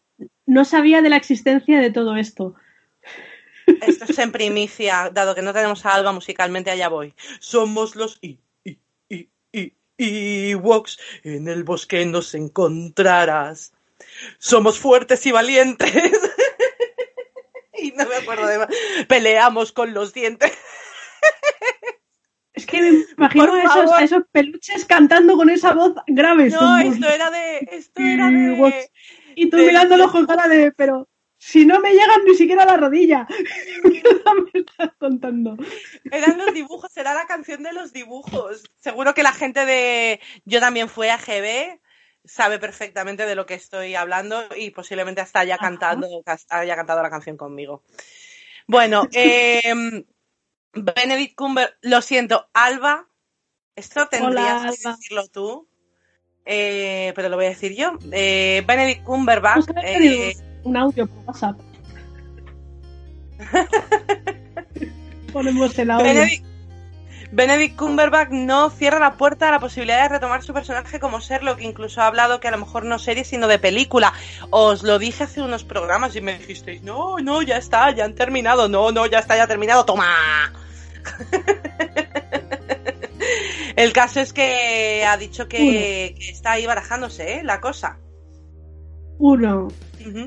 no 0.50 0.66
sabía 0.66 1.04
de 1.04 1.10
la 1.10 1.16
existencia 1.16 1.80
de 1.80 1.92
todo 1.92 2.16
esto. 2.16 2.56
Esto 3.68 4.06
es 4.06 4.18
en 4.18 4.32
primicia, 4.32 5.12
dado 5.14 5.36
que 5.36 5.44
no 5.44 5.54
tenemos 5.54 5.86
a 5.86 5.94
Alba 5.94 6.12
musicalmente, 6.12 6.72
allá 6.72 6.90
voy. 6.90 7.14
Somos 7.40 7.96
los 7.96 8.18
I, 8.22 8.40
I, 8.64 8.80
I, 9.10 9.30
I, 9.54 9.74
Ewoks, 10.50 10.98
en 11.24 11.48
el 11.48 11.64
bosque 11.64 12.04
nos 12.08 12.34
encontrarás. 12.34 13.74
Somos 14.40 14.80
fuertes 14.80 15.24
y 15.28 15.32
valientes. 15.32 15.94
y 17.78 17.92
no 17.92 18.08
me 18.08 18.16
acuerdo 18.16 18.48
de 18.48 18.58
más. 18.58 18.70
Peleamos 19.08 19.72
con 19.72 19.94
los 19.94 20.14
dientes. 20.16 20.52
Es 22.56 22.66
que 22.66 22.82
me 22.82 23.06
imagino 23.16 23.54
a 23.54 23.62
esos, 23.62 23.92
a 23.92 24.04
esos 24.04 24.24
peluches 24.32 24.84
cantando 24.86 25.38
con 25.38 25.52
esa 25.52 25.74
voz 25.74 25.94
grave. 26.08 26.50
No, 26.50 26.80
esto 26.80 27.08
era 27.08 27.30
de. 27.30 27.70
Esto 27.72 28.02
era 28.02 28.30
de. 28.30 28.90
Y 29.36 29.50
tú 29.50 29.58
de- 29.58 29.68
mirándolos 29.68 30.12
con 30.12 30.26
cara 30.26 30.48
de, 30.48 30.72
pero 30.72 31.08
si 31.38 31.66
no 31.66 31.80
me 31.80 31.94
llegan 31.94 32.24
ni 32.26 32.36
siquiera 32.36 32.64
a 32.64 32.66
la 32.66 32.78
rodilla. 32.78 33.26
¿Qué 33.84 33.90
mierda 33.90 34.34
me 34.34 34.60
estás 34.60 34.92
contando? 35.00 35.56
Eran 36.12 36.38
los 36.38 36.54
dibujos, 36.54 36.96
era 36.98 37.14
la 37.14 37.26
canción 37.26 37.64
de 37.64 37.72
los 37.74 37.94
dibujos. 37.94 38.64
Seguro 38.80 39.14
que 39.14 39.24
la 39.24 39.32
gente 39.32 39.66
de 39.66 40.20
Yo 40.46 40.60
también 40.60 40.90
fui 40.90 41.08
a 41.08 41.18
GB 41.18 41.80
sabe 42.26 42.60
perfectamente 42.60 43.26
de 43.26 43.36
lo 43.36 43.46
que 43.46 43.54
estoy 43.54 43.96
hablando 43.96 44.44
y 44.56 44.72
posiblemente 44.72 45.22
hasta 45.22 45.40
haya 45.40 45.56
Ajá. 45.56 45.64
cantado, 45.64 46.08
haya 46.50 46.76
cantado 46.76 47.02
la 47.02 47.10
canción 47.10 47.38
conmigo. 47.38 47.84
Bueno, 48.68 49.08
eh, 49.14 50.04
Benedict 50.74 51.36
Cumber, 51.36 51.78
lo 51.82 52.02
siento, 52.02 52.50
Alba, 52.54 53.08
esto 53.76 54.08
tendrías 54.10 54.62
Hola, 54.62 54.74
que 54.76 54.90
decirlo 54.90 55.28
tú, 55.30 55.69
eh, 56.46 57.14
pero 57.16 57.30
lo 57.30 57.36
voy 57.36 57.46
a 57.46 57.50
decir 57.50 57.76
yo. 57.76 57.98
Eh, 58.12 58.64
Benedict 58.66 59.04
Cumberbatch, 59.04 59.70
eh, 59.84 60.36
Un 60.64 60.78
audio 60.78 61.08
por 61.08 61.26
WhatsApp. 61.26 61.60
Ponemos 65.34 65.78
el 65.78 65.92
audio. 65.92 66.06
Benedict, 66.06 66.46
Benedict 67.32 67.76
Cumberbatch 67.76 68.32
no 68.32 68.72
cierra 68.72 68.98
la 69.00 69.14
puerta 69.14 69.50
a 69.50 69.52
la 69.52 69.60
posibilidad 69.60 70.02
de 70.04 70.10
retomar 70.10 70.42
su 70.42 70.52
personaje 70.52 71.00
como 71.00 71.20
Sherlock, 71.20 71.62
incluso 71.62 72.02
ha 72.02 72.08
hablado 72.08 72.40
que 72.40 72.48
a 72.48 72.52
lo 72.52 72.58
mejor 72.58 72.86
no 72.86 72.98
serie 72.98 73.24
sino 73.24 73.48
de 73.48 73.60
película. 73.60 74.14
Os 74.50 74.82
lo 74.82 74.98
dije 74.98 75.26
hace 75.26 75.42
unos 75.42 75.64
programas 75.64 76.16
y 76.16 76.22
me 76.22 76.40
dijisteis, 76.40 76.82
no, 76.82 77.18
no, 77.20 77.44
ya 77.44 77.58
está, 77.58 77.92
ya 77.92 78.06
han 78.06 78.16
terminado, 78.16 78.68
no, 78.68 78.92
no, 78.92 79.06
ya 79.06 79.20
está, 79.20 79.36
ya 79.38 79.44
ha 79.44 79.48
terminado, 79.48 79.86
toma. 79.86 80.08
El 83.76 83.94
caso 83.94 84.20
es 84.20 84.34
que 84.34 85.04
ha 85.06 85.18
dicho 85.18 85.48
que, 85.48 86.16
que 86.18 86.30
está 86.30 86.54
ahí 86.54 86.66
barajándose, 86.66 87.36
¿eh? 87.36 87.44
La 87.44 87.62
cosa. 87.62 87.98
Uno, 89.18 89.70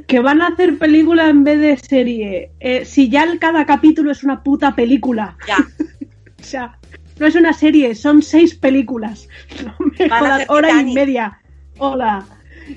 que 0.07 0.21
van 0.21 0.43
a 0.43 0.49
hacer 0.49 0.79
película 0.79 1.29
en 1.29 1.45
vez 1.45 1.61
de 1.61 1.77
serie. 1.77 2.53
Eh, 2.61 2.85
si 2.85 3.09
ya 3.09 3.27
cada 3.39 3.65
capítulo 3.65 4.11
es 4.11 4.23
una 4.23 4.43
puta 4.43 4.75
película. 4.75 5.37
Ya. 5.47 5.59
o 6.41 6.45
sea, 6.45 6.79
no 7.19 7.27
es 7.27 7.35
una 7.35 7.53
serie, 7.53 7.95
son 7.95 8.23
seis 8.23 8.55
películas. 8.55 9.29
No 9.65 9.75
me 9.99 10.09
jodas, 10.09 10.45
hora 10.49 10.83
y 10.83 10.93
media. 10.93 11.39
Hola. 11.79 12.25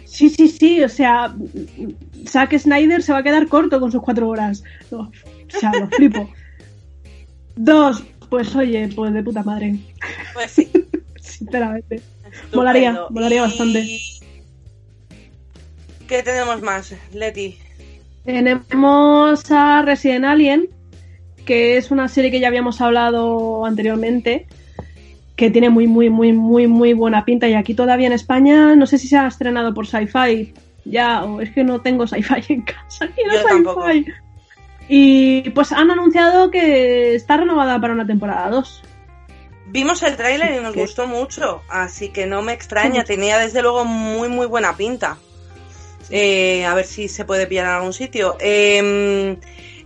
Sí, 0.06 0.30
sí, 0.30 0.48
sí, 0.48 0.84
o 0.84 0.90
sea, 0.90 1.34
Zack 2.28 2.58
Snyder 2.58 3.04
se 3.04 3.14
va 3.14 3.20
a 3.20 3.24
quedar 3.24 3.48
corto 3.48 3.80
con 3.80 3.92
sus 3.92 4.02
cuatro 4.02 4.28
horas. 4.30 4.64
No, 4.92 5.00
o 5.00 5.60
sea, 5.60 5.72
lo 5.72 5.88
flipo. 5.88 6.30
Dos, 7.56 8.04
pues 8.36 8.56
oye, 8.56 8.90
pues 8.94 9.14
de 9.14 9.24
puta 9.24 9.44
madre, 9.44 9.76
Pues 10.34 10.52
sí. 10.52 10.70
sinceramente. 11.22 12.02
Molaría, 12.54 12.90
estupendo. 12.90 13.10
molaría 13.12 13.38
Y- 13.38 13.42
bastante. 13.42 14.00
¿Qué 16.08 16.22
tenemos 16.22 16.62
más, 16.62 16.94
Leti? 17.14 17.58
Tenemos 18.26 19.50
a 19.52 19.82
Resident 19.84 20.26
Alien, 20.26 20.68
que 21.46 21.78
es 21.78 21.92
una 21.92 22.08
serie 22.08 22.30
que 22.32 22.40
ya 22.40 22.48
habíamos 22.50 22.82
hablado 22.82 23.66
anteriormente, 23.66 24.48
que 25.36 25.50
tiene 25.50 25.70
muy, 25.70 25.88
muy, 25.88 26.10
muy, 26.10 26.34
muy, 26.34 26.68
muy 26.68 26.94
buena 26.94 27.24
pinta. 27.26 27.48
Y 27.48 27.54
aquí 27.54 27.74
todavía 27.74 28.08
en 28.08 28.14
España, 28.14 28.76
no 28.76 28.86
sé 28.86 28.98
si 28.98 29.08
se 29.08 29.18
ha 29.18 29.28
estrenado 29.28 29.74
por 29.74 29.88
Sci-Fi 29.88 30.54
ya, 30.86 31.24
o 31.24 31.42
es 31.42 31.52
que 31.52 31.64
no 31.64 31.82
tengo 31.82 32.06
Sci-Fi 32.06 32.54
en 32.54 32.62
casa. 32.64 33.08
Quiero. 33.16 33.32
Sci-Fi. 33.48 34.06
Y 34.88 35.50
pues 35.52 35.72
han 35.72 35.90
anunciado 35.92 36.52
que 36.52 37.16
está 37.16 37.38
renovada 37.38 37.80
para 37.82 37.94
una 37.94 38.06
temporada 38.06 38.50
2. 38.50 38.84
Vimos 39.68 40.04
el 40.04 40.16
tráiler 40.16 40.60
y 40.60 40.64
nos 40.64 40.74
¿Qué? 40.74 40.82
gustó 40.82 41.08
mucho, 41.08 41.62
así 41.70 42.10
que 42.10 42.28
no 42.28 42.42
me 42.44 42.54
extraña, 42.54 43.02
Sí. 43.02 43.08
tenía 43.08 43.40
desde 43.40 43.62
luego 43.64 43.84
muy 43.84 44.30
muy 44.30 44.46
buena 44.46 44.78
pinta. 44.78 45.18
Eh, 46.12 46.66
a 46.66 46.76
ver 46.76 46.86
si 46.86 47.08
se 47.08 47.26
puede 47.26 47.48
pillar 47.48 47.66
en 47.66 47.72
algún 47.72 47.94
sitio. 47.94 48.38
Eh, 48.40 49.38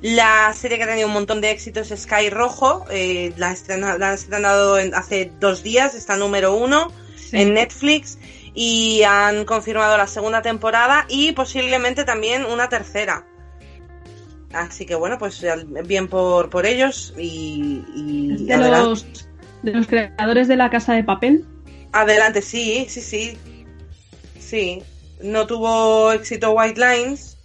la 0.02 0.52
serie 0.54 0.78
que 0.78 0.84
ha 0.84 0.88
tenido 0.88 1.08
un 1.08 1.14
montón 1.14 1.40
de 1.40 1.52
éxitos 1.52 1.92
es 1.92 2.02
Sky 2.02 2.30
Rojo, 2.30 2.86
eh, 2.92 3.32
la, 3.38 3.52
estrena- 3.54 3.98
la 3.98 4.10
han 4.10 4.14
estrenado 4.16 4.78
en- 4.80 4.94
hace 4.94 5.32
dos 5.40 5.64
días, 5.64 5.96
está 5.96 6.18
número 6.18 6.56
uno 6.56 6.92
en 7.32 7.54
Netflix 7.54 8.18
y 8.54 9.04
han 9.04 9.46
confirmado 9.46 9.96
la 9.98 10.08
segunda 10.08 10.42
temporada 10.42 11.06
y 11.08 11.32
posiblemente 11.32 12.04
también 12.04 12.46
una 12.46 12.68
tercera. 12.68 13.26
Así 14.54 14.86
que 14.86 14.96
bueno, 14.96 15.18
pues 15.20 15.46
bien 15.86 16.08
por, 16.08 16.50
por 16.50 16.66
ellos 16.66 17.14
y, 17.18 17.84
y 17.96 18.46
de 18.46 18.58
los, 18.58 19.06
de 19.62 19.74
los 19.74 19.88
creadores 19.88 20.48
de 20.48 20.56
la 20.56 20.70
casa 20.70 20.94
de 20.94 21.04
papel. 21.04 21.46
Adelante, 21.92 22.42
sí, 22.42 22.86
sí, 22.90 23.02
sí. 23.02 23.38
Sí. 24.40 24.84
No 25.22 25.46
tuvo 25.46 26.12
éxito 26.12 26.52
White 26.52 26.80
Lines. 26.80 27.38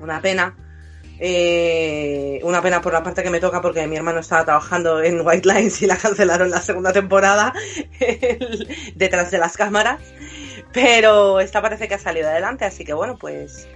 Una 0.00 0.20
pena. 0.20 0.54
Eh, 1.22 2.40
una 2.44 2.62
pena 2.62 2.80
por 2.80 2.94
la 2.94 3.02
parte 3.02 3.22
que 3.22 3.28
me 3.28 3.40
toca 3.40 3.60
porque 3.60 3.86
mi 3.86 3.96
hermano 3.96 4.20
estaba 4.20 4.44
trabajando 4.46 5.02
en 5.02 5.20
White 5.20 5.46
Lines 5.46 5.82
y 5.82 5.86
la 5.86 5.98
cancelaron 5.98 6.50
la 6.50 6.62
segunda 6.62 6.94
temporada 6.94 7.52
detrás 8.94 9.30
de 9.30 9.38
las 9.38 9.56
cámaras. 9.56 10.00
Pero 10.72 11.40
esta 11.40 11.60
parece 11.60 11.88
que 11.88 11.94
ha 11.94 11.98
salido 11.98 12.28
adelante, 12.28 12.64
así 12.64 12.84
que 12.84 12.94
bueno, 12.94 13.16
pues 13.18 13.68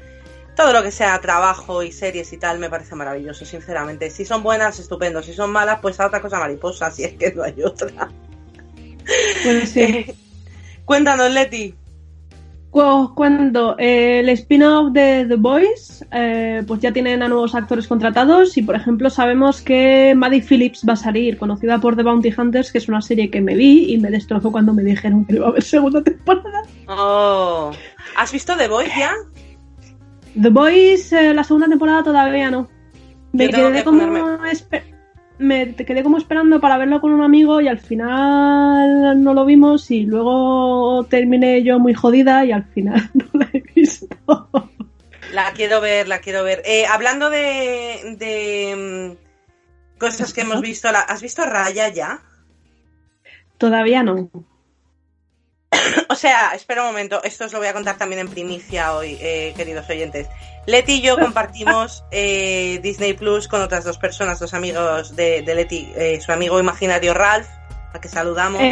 todo 0.57 0.73
lo 0.73 0.83
que 0.83 0.91
sea 0.91 1.21
trabajo 1.21 1.83
y 1.83 1.91
series 1.93 2.33
y 2.33 2.39
tal 2.39 2.59
me 2.59 2.71
parece 2.71 2.95
maravilloso, 2.95 3.45
sinceramente. 3.45 4.11
Si 4.11 4.25
son 4.25 4.43
buenas, 4.43 4.79
estupendo. 4.79 5.23
Si 5.23 5.33
son 5.33 5.51
malas, 5.51 5.79
pues 5.83 5.99
a 6.01 6.07
otra 6.07 6.21
cosa 6.21 6.39
mariposa, 6.39 6.91
si 6.91 7.05
es 7.05 7.15
que 7.15 7.33
no 7.33 7.43
hay 7.43 7.63
otra. 7.63 8.09
Pues 9.43 9.69
sí. 9.71 10.07
Cuéntanos, 10.85 11.31
Leti. 11.33 11.75
Cu- 12.71 13.15
Cuando 13.15 13.77
eh, 13.79 14.21
el 14.21 14.29
spin-off 14.31 14.93
de 14.93 15.27
The 15.29 15.37
Boys, 15.37 16.05
eh, 16.11 16.63
pues 16.67 16.81
ya 16.81 16.93
tienen 16.93 17.23
a 17.23 17.29
nuevos 17.29 17.55
actores 17.55 17.87
contratados 17.87 18.57
y, 18.57 18.63
por 18.63 18.75
ejemplo, 18.75 19.11
sabemos 19.11 19.61
que 19.61 20.13
Maddie 20.17 20.43
Phillips 20.43 20.85
va 20.89 20.95
a 20.95 20.97
salir, 20.97 21.39
conocida 21.39 21.79
por 21.79 21.95
The 21.97 22.03
Bounty 22.03 22.35
Hunters, 22.37 22.73
que 22.73 22.79
es 22.79 22.89
una 22.89 23.01
serie 23.01 23.31
que 23.31 23.41
me 23.41 23.55
vi 23.55 23.93
y 23.95 23.99
me 23.99 24.11
destrozó 24.11 24.51
cuando 24.51 24.73
me 24.75 24.83
dijeron 24.83 25.25
que 25.25 25.37
iba 25.37 25.47
a 25.47 25.51
haber 25.51 25.63
segunda 25.63 26.03
temporada. 26.03 26.63
Oh. 26.89 27.71
¿Has 28.17 28.33
visto 28.33 28.57
The 28.57 28.67
Voice 28.69 28.93
ya? 28.99 29.13
The 30.41 30.49
Boys, 30.51 31.13
eh, 31.13 31.33
la 31.33 31.45
segunda 31.45 31.69
temporada 31.69 32.03
todavía 32.03 32.51
no. 32.51 32.69
Me 33.33 33.49
quedé, 33.49 33.73
que 33.73 33.85
como 33.85 34.07
me 35.39 35.75
quedé 35.75 36.03
como 36.03 36.19
esperando 36.19 36.61
para 36.61 36.79
verlo 36.79 37.01
con 37.01 37.13
un 37.13 37.23
amigo 37.23 37.61
y 37.61 37.69
al 37.69 37.81
final 37.81 39.21
no 39.23 39.35
lo 39.35 39.45
vimos 39.45 39.91
y 39.91 40.03
luego 40.03 41.05
terminé 41.11 41.63
yo 41.63 41.79
muy 41.79 41.95
jodida 41.95 42.45
y 42.45 42.53
al 42.53 42.65
final 42.65 43.11
no 43.15 43.27
la 43.33 43.49
he 43.53 43.63
visto. 43.75 44.09
La 45.33 45.53
quiero 45.53 45.81
ver, 45.81 46.07
la 46.07 46.21
quiero 46.21 46.45
ver. 46.45 46.63
Eh, 46.65 46.87
hablando 46.87 47.31
de, 47.31 48.17
de 48.19 49.17
mm, 49.17 49.99
cosas 49.99 50.33
que 50.33 50.43
hemos 50.43 50.61
visto, 50.61 50.89
¿has 50.89 51.23
visto 51.23 51.45
Raya 51.45 51.89
ya? 51.89 52.23
Todavía 53.59 54.03
no. 54.05 54.31
O 56.09 56.15
sea, 56.15 56.53
espera 56.55 56.83
un 56.83 56.89
momento, 56.89 57.23
esto 57.23 57.45
os 57.45 57.53
lo 57.53 57.59
voy 57.59 57.69
a 57.69 57.73
contar 57.73 57.97
también 57.97 58.21
en 58.21 58.29
primicia 58.29 58.95
hoy, 58.95 59.19
eh, 59.21 59.53
queridos 59.57 59.89
oyentes. 59.89 60.29
Leti 60.67 60.95
y 60.95 61.01
yo 61.03 61.19
compartimos 61.19 62.05
eh, 62.11 62.79
Disney 62.83 63.15
Plus 63.15 63.49
con 63.49 63.61
otras 63.63 63.85
dos 63.85 63.99
personas, 63.99 64.39
dos 64.39 64.55
amigos 64.55 65.15
de, 65.17 65.43
de 65.43 65.55
Leti, 65.55 65.93
eh, 65.97 66.21
su 66.21 66.33
amigo 66.33 66.59
imaginario 66.59 67.15
Ralph, 67.15 67.49
a 67.93 68.01
que 68.01 68.09
saludamos. 68.09 68.63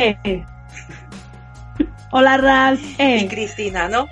Hola 2.11 2.37
Ralph. 2.37 2.83
Y 2.99 3.27
Cristina, 3.29 3.89
¿no? 3.89 4.09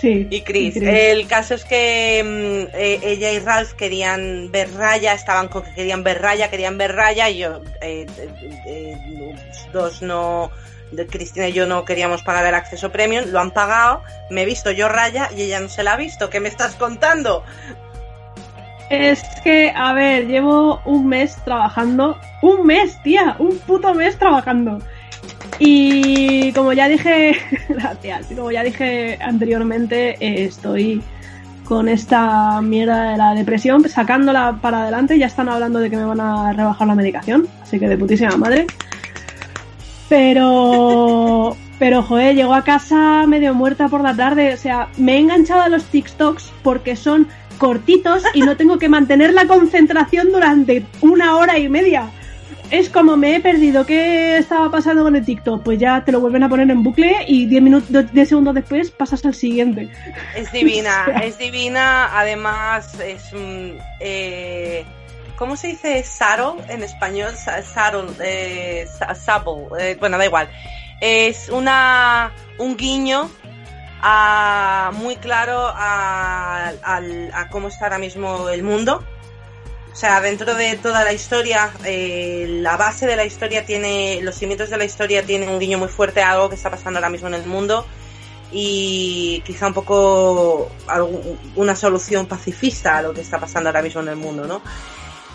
sí. 0.00 0.26
Y 0.30 0.40
Chris. 0.42 0.76
El 0.76 1.26
caso 1.26 1.54
es 1.54 1.64
que 1.64 2.22
mm, 2.24 2.76
eh, 2.76 3.00
ella 3.02 3.32
y 3.32 3.38
Ralph 3.38 3.72
querían 3.72 4.50
ver 4.50 4.72
Raya, 4.74 5.12
estaban 5.12 5.48
con 5.48 5.62
que 5.62 5.74
querían 5.74 6.02
ver 6.02 6.22
Raya, 6.22 6.50
querían 6.50 6.78
ver 6.78 6.94
Raya, 6.94 7.28
y 7.30 7.38
yo, 7.38 7.60
eh, 7.82 8.06
eh, 8.18 8.56
eh, 8.66 9.34
dos 9.72 10.02
no, 10.02 10.50
Cristina 11.10 11.48
y 11.48 11.52
yo 11.52 11.66
no 11.66 11.84
queríamos 11.84 12.22
pagar 12.22 12.46
el 12.46 12.54
acceso 12.54 12.90
premium, 12.90 13.24
lo 13.28 13.40
han 13.40 13.50
pagado, 13.50 14.02
me 14.30 14.42
he 14.42 14.46
visto 14.46 14.70
yo 14.70 14.88
Raya 14.88 15.28
y 15.36 15.42
ella 15.42 15.60
no 15.60 15.68
se 15.68 15.82
la 15.82 15.94
ha 15.94 15.96
visto. 15.96 16.30
¿Qué 16.30 16.40
me 16.40 16.48
estás 16.48 16.74
contando? 16.74 17.44
Es 18.90 19.22
que, 19.44 19.70
a 19.74 19.92
ver, 19.92 20.26
llevo 20.26 20.80
un 20.84 21.08
mes 21.08 21.36
trabajando. 21.44 22.18
Un 22.40 22.66
mes, 22.66 23.00
tía, 23.02 23.36
un 23.38 23.58
puto 23.58 23.92
mes 23.94 24.18
trabajando. 24.18 24.78
Y 25.58 26.52
como 26.52 26.72
ya 26.72 26.88
dije, 26.88 27.36
gracias, 27.68 28.26
como 28.34 28.50
ya 28.50 28.62
dije 28.62 29.18
anteriormente, 29.20 30.10
eh, 30.20 30.44
estoy 30.44 31.02
con 31.64 31.88
esta 31.88 32.62
mierda 32.62 33.10
de 33.10 33.16
la 33.18 33.34
depresión, 33.34 33.86
sacándola 33.88 34.58
para 34.62 34.82
adelante, 34.82 35.18
ya 35.18 35.26
están 35.26 35.50
hablando 35.50 35.80
de 35.80 35.90
que 35.90 35.96
me 35.96 36.04
van 36.04 36.20
a 36.20 36.52
rebajar 36.54 36.86
la 36.86 36.94
medicación, 36.94 37.46
así 37.60 37.78
que 37.78 37.88
de 37.88 37.98
putísima 37.98 38.36
madre. 38.38 38.66
Pero, 40.08 41.56
pero 41.78 42.02
joder, 42.02 42.34
llego 42.34 42.54
a 42.54 42.64
casa 42.64 43.26
medio 43.26 43.54
muerta 43.54 43.88
por 43.88 44.02
la 44.02 44.14
tarde, 44.16 44.54
o 44.54 44.56
sea, 44.56 44.88
me 44.96 45.16
he 45.16 45.18
enganchado 45.18 45.62
a 45.62 45.68
los 45.68 45.84
TikToks 45.84 46.52
porque 46.62 46.96
son 46.96 47.28
cortitos 47.58 48.22
y 48.34 48.40
no 48.40 48.56
tengo 48.56 48.78
que 48.78 48.88
mantener 48.88 49.34
la 49.34 49.46
concentración 49.46 50.32
durante 50.32 50.84
una 51.00 51.36
hora 51.36 51.58
y 51.58 51.68
media. 51.68 52.08
Es 52.70 52.90
como 52.90 53.16
me 53.16 53.36
he 53.36 53.40
perdido 53.40 53.86
qué 53.86 54.36
estaba 54.36 54.70
pasando 54.70 55.02
con 55.02 55.16
el 55.16 55.24
TikTok, 55.24 55.62
pues 55.62 55.78
ya 55.78 56.04
te 56.04 56.12
lo 56.12 56.20
vuelven 56.20 56.42
a 56.42 56.48
poner 56.50 56.70
en 56.70 56.82
bucle 56.82 57.16
y 57.26 57.46
10 57.46 57.62
minutos, 57.62 58.12
10 58.12 58.28
segundos 58.28 58.54
después 58.54 58.90
pasas 58.90 59.24
al 59.24 59.34
siguiente. 59.34 59.88
Es 60.36 60.52
divina, 60.52 61.04
O 61.08 61.10
sea. 61.10 61.18
es 61.20 61.38
divina, 61.38 62.10
además 62.18 62.98
es... 63.00 63.32
mm, 63.32 63.78
eh, 64.00 64.84
¿Cómo 65.38 65.56
se 65.56 65.68
dice 65.68 66.02
Saro 66.02 66.56
en 66.68 66.82
español? 66.82 67.32
Sa- 67.36 67.62
Saro, 67.62 68.04
eh, 68.20 68.88
eh, 69.78 69.96
bueno, 70.00 70.18
da 70.18 70.24
igual. 70.24 70.50
Es 71.00 71.48
una 71.48 72.32
un 72.58 72.76
guiño 72.76 73.30
muy 74.94 75.16
claro 75.16 75.72
a, 75.74 76.72
cómo 77.52 77.68
está 77.68 77.84
ahora 77.84 77.98
mismo 77.98 78.48
el 78.48 78.64
mundo. 78.64 79.04
O 79.92 79.96
sea, 79.96 80.20
dentro 80.20 80.54
de 80.54 80.76
toda 80.76 81.04
la 81.04 81.12
historia, 81.12 81.70
eh, 81.84 82.46
la 82.60 82.76
base 82.76 83.06
de 83.06 83.16
la 83.16 83.24
historia 83.24 83.64
tiene, 83.64 84.20
los 84.22 84.34
cimientos 84.36 84.70
de 84.70 84.76
la 84.76 84.84
historia 84.84 85.24
tienen 85.24 85.48
un 85.48 85.58
guiño 85.58 85.78
muy 85.78 85.88
fuerte 85.88 86.20
a 86.20 86.32
algo 86.32 86.48
que 86.48 86.54
está 86.56 86.70
pasando 86.70 86.98
ahora 86.98 87.10
mismo 87.10 87.28
en 87.28 87.34
el 87.34 87.46
mundo 87.46 87.86
y 88.50 89.42
quizá 89.44 89.66
un 89.66 89.74
poco 89.74 90.70
una 91.56 91.76
solución 91.76 92.26
pacifista 92.26 92.98
a 92.98 93.02
lo 93.02 93.12
que 93.12 93.20
está 93.20 93.38
pasando 93.38 93.68
ahora 93.68 93.82
mismo 93.82 94.00
en 94.00 94.08
el 94.08 94.16
mundo, 94.16 94.46
¿no? 94.46 94.62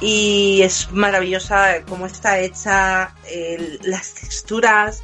Y 0.02 0.62
es 0.62 0.92
maravillosa 0.92 1.84
cómo 1.88 2.06
está 2.06 2.40
hecha, 2.40 3.16
las 3.82 4.14
texturas 4.14 5.04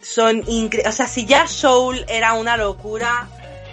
son 0.00 0.38
increíbles. 0.48 0.86
O 0.86 0.96
sea, 0.96 1.06
si 1.06 1.26
ya 1.26 1.46
Soul 1.46 2.04
era 2.08 2.34
una 2.34 2.56
locura. 2.56 3.28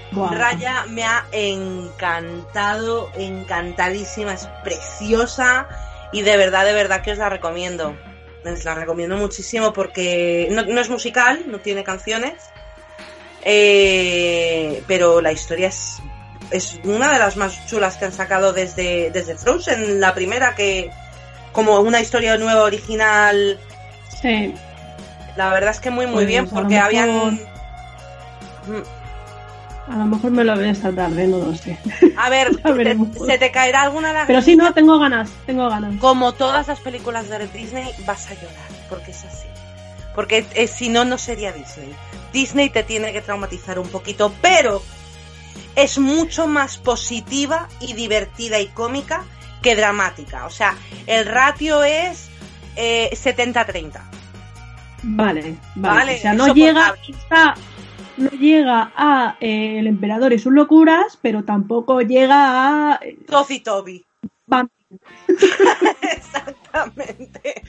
Raya 0.10 0.86
me 0.88 1.04
ha 1.04 1.26
encantado, 1.34 3.12
encantadísima, 3.16 4.34
es 4.34 4.48
preciosa 4.64 5.68
y 6.12 6.22
de 6.22 6.38
verdad, 6.38 6.66
de 6.66 6.74
verdad 6.74 7.02
que 7.02 7.12
os 7.12 7.18
la 7.18 7.30
recomiendo. 7.30 7.96
Os 8.46 8.64
la 8.64 8.74
recomiendo 8.74 9.18
muchísimo 9.18 9.74
porque 9.74 10.48
no, 10.52 10.64
no 10.64 10.80
es 10.80 10.90
musical, 10.90 11.44
no 11.48 11.60
tiene 11.60 11.84
canciones, 11.84 12.36
eh, 13.44 14.82
pero 14.88 15.22
la 15.22 15.34
historia 15.34 15.68
es, 15.68 16.00
es 16.52 16.80
una 16.84 17.12
de 17.12 17.20
las 17.20 17.36
más 17.38 17.66
chulas 17.68 17.98
que 17.98 18.06
han 18.06 18.14
sacado 18.14 18.54
desde, 18.54 19.12
desde 19.12 19.36
Frozen, 19.36 20.00
la 20.00 20.14
primera 20.14 20.56
que 20.56 20.90
como 21.52 21.80
una 21.80 22.00
historia 22.02 22.38
nueva, 22.38 22.64
original, 22.64 23.60
Sí. 24.22 24.54
la 25.36 25.50
verdad 25.52 25.72
es 25.72 25.80
que 25.80 25.90
muy 25.92 26.06
muy 26.06 26.16
Pues, 26.16 26.28
bien 26.28 26.46
a 26.46 26.50
porque 26.50 26.76
mejor- 26.76 26.86
habían... 26.86 27.40
A 29.90 29.96
lo 29.96 30.06
mejor 30.06 30.32
me 30.32 30.44
lo 30.44 30.56
veo 30.58 30.70
esta 30.70 30.92
tarde, 30.92 31.28
no 31.28 31.38
lo 31.38 31.56
sé. 31.56 31.78
A 32.18 32.30
ver, 32.30 32.54
te- 32.62 32.98
se 33.26 33.38
te 33.38 33.52
caerá 33.52 33.84
alguna 33.84 34.10
lágrima. 34.12 34.28
Pero 34.28 34.42
sí, 34.42 34.56
no, 34.58 34.74
tengo 34.74 35.00
ganas, 35.00 35.30
tengo 35.46 35.70
ganas. 35.70 35.96
Como 36.00 36.34
todas 36.34 36.68
las 36.68 36.80
películas 36.82 37.30
de 37.30 37.48
Disney, 37.48 37.90
vas 38.06 38.28
a 38.30 38.34
llorar, 38.34 38.68
porque 38.90 39.12
es 39.12 39.24
así. 39.24 39.48
Porque 40.14 40.46
eh, 40.56 40.68
si 40.68 40.90
no, 40.90 41.06
no 41.06 41.18
sería 41.18 41.54
Disney. 41.54 41.94
Disney 42.34 42.70
te 42.70 42.84
tiene 42.84 43.14
que 43.14 43.22
traumatizar 43.22 43.80
un 43.80 43.88
poquito, 43.88 44.34
pero 44.42 44.82
es 45.78 45.98
mucho 46.00 46.48
más 46.48 46.78
positiva 46.78 47.70
y 47.80 47.94
divertida 47.94 48.60
y 48.60 48.68
cómica 48.68 49.24
que 49.62 49.76
dramática. 49.76 50.46
O 50.46 50.50
sea, 50.50 50.76
el 51.06 51.26
ratio 51.26 51.84
es 51.84 52.30
eh, 52.76 53.10
70-30. 53.14 54.02
Vale, 55.04 55.42
vale. 55.44 55.58
Vale, 55.76 56.16
o 56.16 56.20
sea, 56.20 56.34
no 56.34 56.54
llega, 56.54 56.96
está- 57.08 57.56
no 58.18 58.30
llega 58.32 58.92
a 58.96 59.38
eh, 59.40 59.78
el 59.80 59.88
emperador 59.88 60.34
y 60.34 60.40
sus 60.40 60.52
locuras, 60.52 61.18
pero 61.22 61.44
tampoco 61.44 62.02
llega 62.02 62.92
a 62.94 63.00
eh, 63.02 63.18
Toby. 63.64 64.04
Exactamente. 66.02 67.62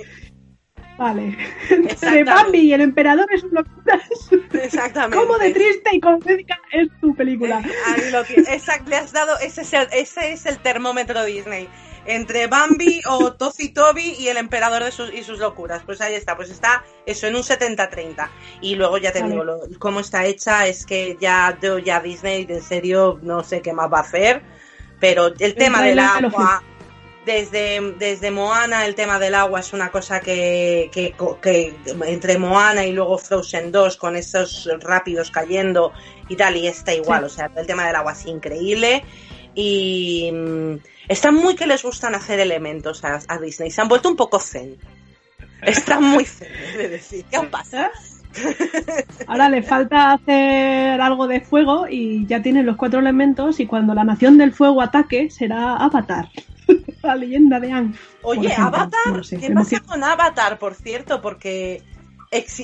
Vale. 0.99 1.39
Entre. 1.71 2.25
Bambi 2.25 2.59
y 2.59 2.73
el 2.75 2.81
emperador 2.81 3.27
sus 3.41 3.53
locuras. 3.53 4.03
Exactamente. 4.53 5.17
¿Cómo 5.17 5.39
de 5.39 5.53
triste 5.53 5.91
y 5.93 6.01
comédica 6.01 6.59
es 6.73 6.89
tu 7.01 7.15
película? 7.15 7.59
Ahí 7.87 8.11
lo 8.11 8.25
tienes. 8.25 8.49
Exacto, 8.49 8.91
le 8.91 8.97
has 8.97 9.13
dado, 9.13 9.39
ese 9.39 9.63
es, 9.63 9.73
el, 9.73 9.87
ese 9.93 10.33
es 10.33 10.45
el 10.47 10.59
termómetro 10.59 11.25
Disney. 11.25 11.69
Entre 12.07 12.47
Bambi 12.47 13.01
o 13.07 13.35
Tozi 13.35 13.69
Toby 13.69 14.17
y 14.19 14.29
el 14.29 14.39
emperador 14.39 14.83
de 14.83 14.91
sus, 14.91 15.13
y 15.13 15.23
sus 15.23 15.39
locuras. 15.39 15.83
Pues 15.85 16.01
ahí 16.01 16.15
está, 16.15 16.37
pues 16.37 16.51
está 16.51 16.83
eso 17.07 17.27
en 17.27 17.37
un 17.37 17.43
70-30. 17.43 18.29
Y 18.63 18.75
luego 18.77 18.99
ya 18.99 19.13
te 19.13 19.23
digo, 19.23 19.45
lo- 19.45 19.61
cómo 19.79 20.01
está 20.01 20.25
hecha 20.25 20.67
es 20.67 20.85
que 20.87 21.17
ya, 21.21 21.57
ya 21.85 22.01
Disney, 22.01 22.47
en 22.49 22.63
serio, 22.63 23.19
no 23.23 23.45
sé 23.45 23.61
qué 23.63 23.73
más 23.73 23.93
va 23.93 23.99
a 23.99 24.03
hacer. 24.03 24.43
Pero 24.99 25.29
el 25.39 25.55
tema 25.55 25.81
del 25.83 25.99
agua, 26.01 26.63
desde, 27.29 27.93
desde 27.99 28.31
Moana, 28.31 28.87
el 28.87 28.95
tema 28.95 29.19
del 29.19 29.35
agua 29.35 29.61
es 29.61 29.75
una 29.75 29.91
cosa 29.91 30.21
que, 30.21 30.89
que, 30.91 31.15
que 31.43 31.75
entre 32.07 32.39
Moana 32.39 32.87
y 32.87 32.93
luego 32.93 33.19
Frozen 33.19 33.71
2, 33.71 33.97
con 33.99 34.17
esos 34.17 34.67
rápidos 34.81 35.31
cayendo 35.31 35.93
y 36.29 36.37
tal, 36.37 36.57
y 36.57 36.67
está 36.67 36.95
igual, 36.95 37.21
Sí. 37.21 37.27
o 37.27 37.29
sea, 37.29 37.51
el 37.55 37.67
tema 37.67 37.87
del 37.87 37.97
agua 37.97 38.13
es 38.13 38.25
increíble. 38.25 39.05
Y 39.55 40.31
mm, 40.33 40.77
están 41.09 41.35
muy 41.35 41.55
que 41.55 41.67
les 41.67 41.83
gustan 41.83 42.15
hacer 42.15 42.41
elementos 42.41 43.05
a, 43.05 43.21
a 43.29 43.39
Disney, 43.39 43.71
se 43.71 43.83
han 43.83 43.89
vuelto 43.89 44.09
un 44.09 44.17
poco 44.17 44.41
zen. 44.41 44.77
Están 45.63 46.03
muy 46.05 46.25
zen, 46.25 46.49
de 46.79 46.89
decir. 46.89 47.25
¿Qué 47.31 47.41
pasa? 47.51 47.91
Ahora 49.27 49.49
le 49.49 49.63
falta 49.63 50.13
hacer 50.13 51.01
algo 51.01 51.27
de 51.27 51.41
fuego 51.41 51.87
y 51.91 52.27
ya 52.27 52.41
tienen 52.43 52.65
los 52.65 52.77
cuatro 52.77 53.01
elementos 53.01 53.59
y 53.61 53.67
cuando 53.67 53.93
la 53.95 54.05
nación 54.05 54.39
del 54.39 54.53
fuego 54.53 54.81
ataque 54.81 55.31
será 55.31 55.77
Avatar. 55.77 56.29
La 57.03 57.15
leyenda 57.17 57.61
de 57.61 57.73
Aang. 57.73 57.95
Oye, 58.23 58.49
ejemplo. 58.49 58.67
Avatar, 58.77 59.07
No 59.07 59.17
lo 59.19 59.25
sé, 59.25 59.39
¿qué 59.39 59.51
pasa 59.51 59.81
con 59.81 60.03
Avatar, 60.05 60.59
por 60.59 60.75
cierto? 60.75 61.21
Porque 61.21 61.83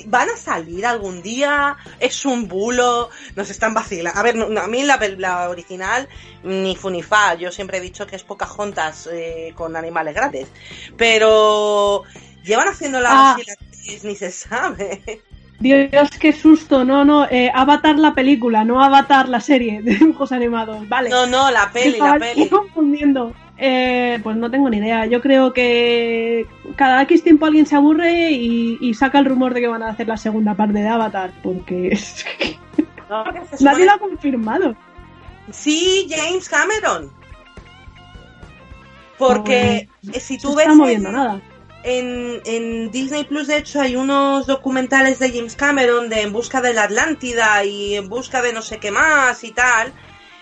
van 0.07 0.29
a 0.29 0.37
salir 0.37 0.85
algún 0.85 1.23
día, 1.23 1.75
es 1.99 2.23
un 2.25 2.47
bulo, 2.47 3.09
nos 3.35 3.49
están 3.49 3.73
vacilando. 3.73 4.19
A 4.19 4.23
ver, 4.23 4.35
no- 4.35 4.61
a 4.61 4.67
mí 4.67 4.83
la, 4.83 4.99
la 5.17 5.49
original 5.49 6.07
ni 6.43 6.75
fu 6.75 6.89
ni 6.91 7.01
fa, 7.01 7.33
yo 7.33 7.51
siempre 7.51 7.79
he 7.79 7.81
dicho 7.81 8.05
que 8.05 8.15
es 8.15 8.23
Pocahontas 8.23 9.09
eh, 9.11 9.53
con 9.55 9.75
animales 9.75 10.13
grandes, 10.13 10.47
pero 10.97 12.03
llevan 12.43 12.67
haciendo 12.67 12.99
la 12.99 13.09
Ah. 13.31 13.37
ni 14.03 14.15
se 14.15 14.31
sabe. 14.31 15.21
Dios, 15.59 15.89
qué 16.19 16.33
susto. 16.33 16.83
No, 16.83 17.05
no, 17.05 17.25
eh, 17.29 17.49
Avatar 17.53 17.97
la 17.97 18.13
película, 18.13 18.63
no 18.65 18.83
Avatar 18.83 19.29
la 19.29 19.39
serie 19.39 19.81
de 19.81 19.95
dibujos 19.95 20.31
animados. 20.31 20.87
Vale. 20.89 21.09
No, 21.09 21.25
no, 21.25 21.49
la 21.49 21.71
peli, 21.71 21.93
Estaba 21.93 22.17
la 22.19 22.25
peli. 22.33 22.49
confundiendo. 22.49 23.33
Eh, 23.57 24.19
pues 24.21 24.35
no 24.35 24.51
tengo 24.51 24.69
ni 24.69 24.77
idea. 24.77 25.05
Yo 25.05 25.21
creo 25.21 25.53
que 25.53 26.45
cada 26.75 27.01
X 27.03 27.23
tiempo 27.23 27.45
alguien 27.45 27.65
se 27.65 27.75
aburre 27.75 28.31
y, 28.31 28.77
y 28.81 28.93
saca 28.93 29.19
el 29.19 29.25
rumor 29.25 29.53
de 29.53 29.61
que 29.61 29.67
van 29.67 29.83
a 29.83 29.89
hacer 29.89 30.07
la 30.07 30.17
segunda 30.17 30.55
parte 30.55 30.79
de 30.79 30.87
Avatar, 30.87 31.31
porque 31.41 31.87
es 31.93 32.25
que 32.37 32.57
No, 33.09 33.23
nadie 33.61 33.85
lo 33.85 33.91
ha 33.93 33.97
confirmado. 33.99 34.75
Sí, 35.51 36.07
James 36.09 36.49
Cameron. 36.49 37.11
Porque 39.17 39.87
eh, 40.11 40.19
si 40.19 40.37
tú 40.37 40.55
ves 40.55 40.65
está 40.65 40.75
moviendo 40.75 41.09
en- 41.09 41.15
nada. 41.15 41.41
En, 41.83 42.41
en 42.45 42.89
Disney 42.91 43.25
Plus, 43.25 43.45
de 43.47 43.57
hecho, 43.59 43.79
hay 43.79 43.95
unos 43.95 44.47
documentales 44.47 45.19
de 45.19 45.31
James 45.31 45.55
Cameron 45.55 46.09
de 46.09 46.23
En 46.23 46.33
busca 46.33 46.59
de 46.59 46.73
la 46.73 46.83
Atlántida 46.85 47.63
y 47.63 47.93
En 47.95 48.09
busca 48.09 48.41
de 48.41 48.53
no 48.53 48.63
sé 48.63 48.79
qué 48.79 48.89
más 48.91 49.43
y 49.43 49.51
tal. 49.51 49.93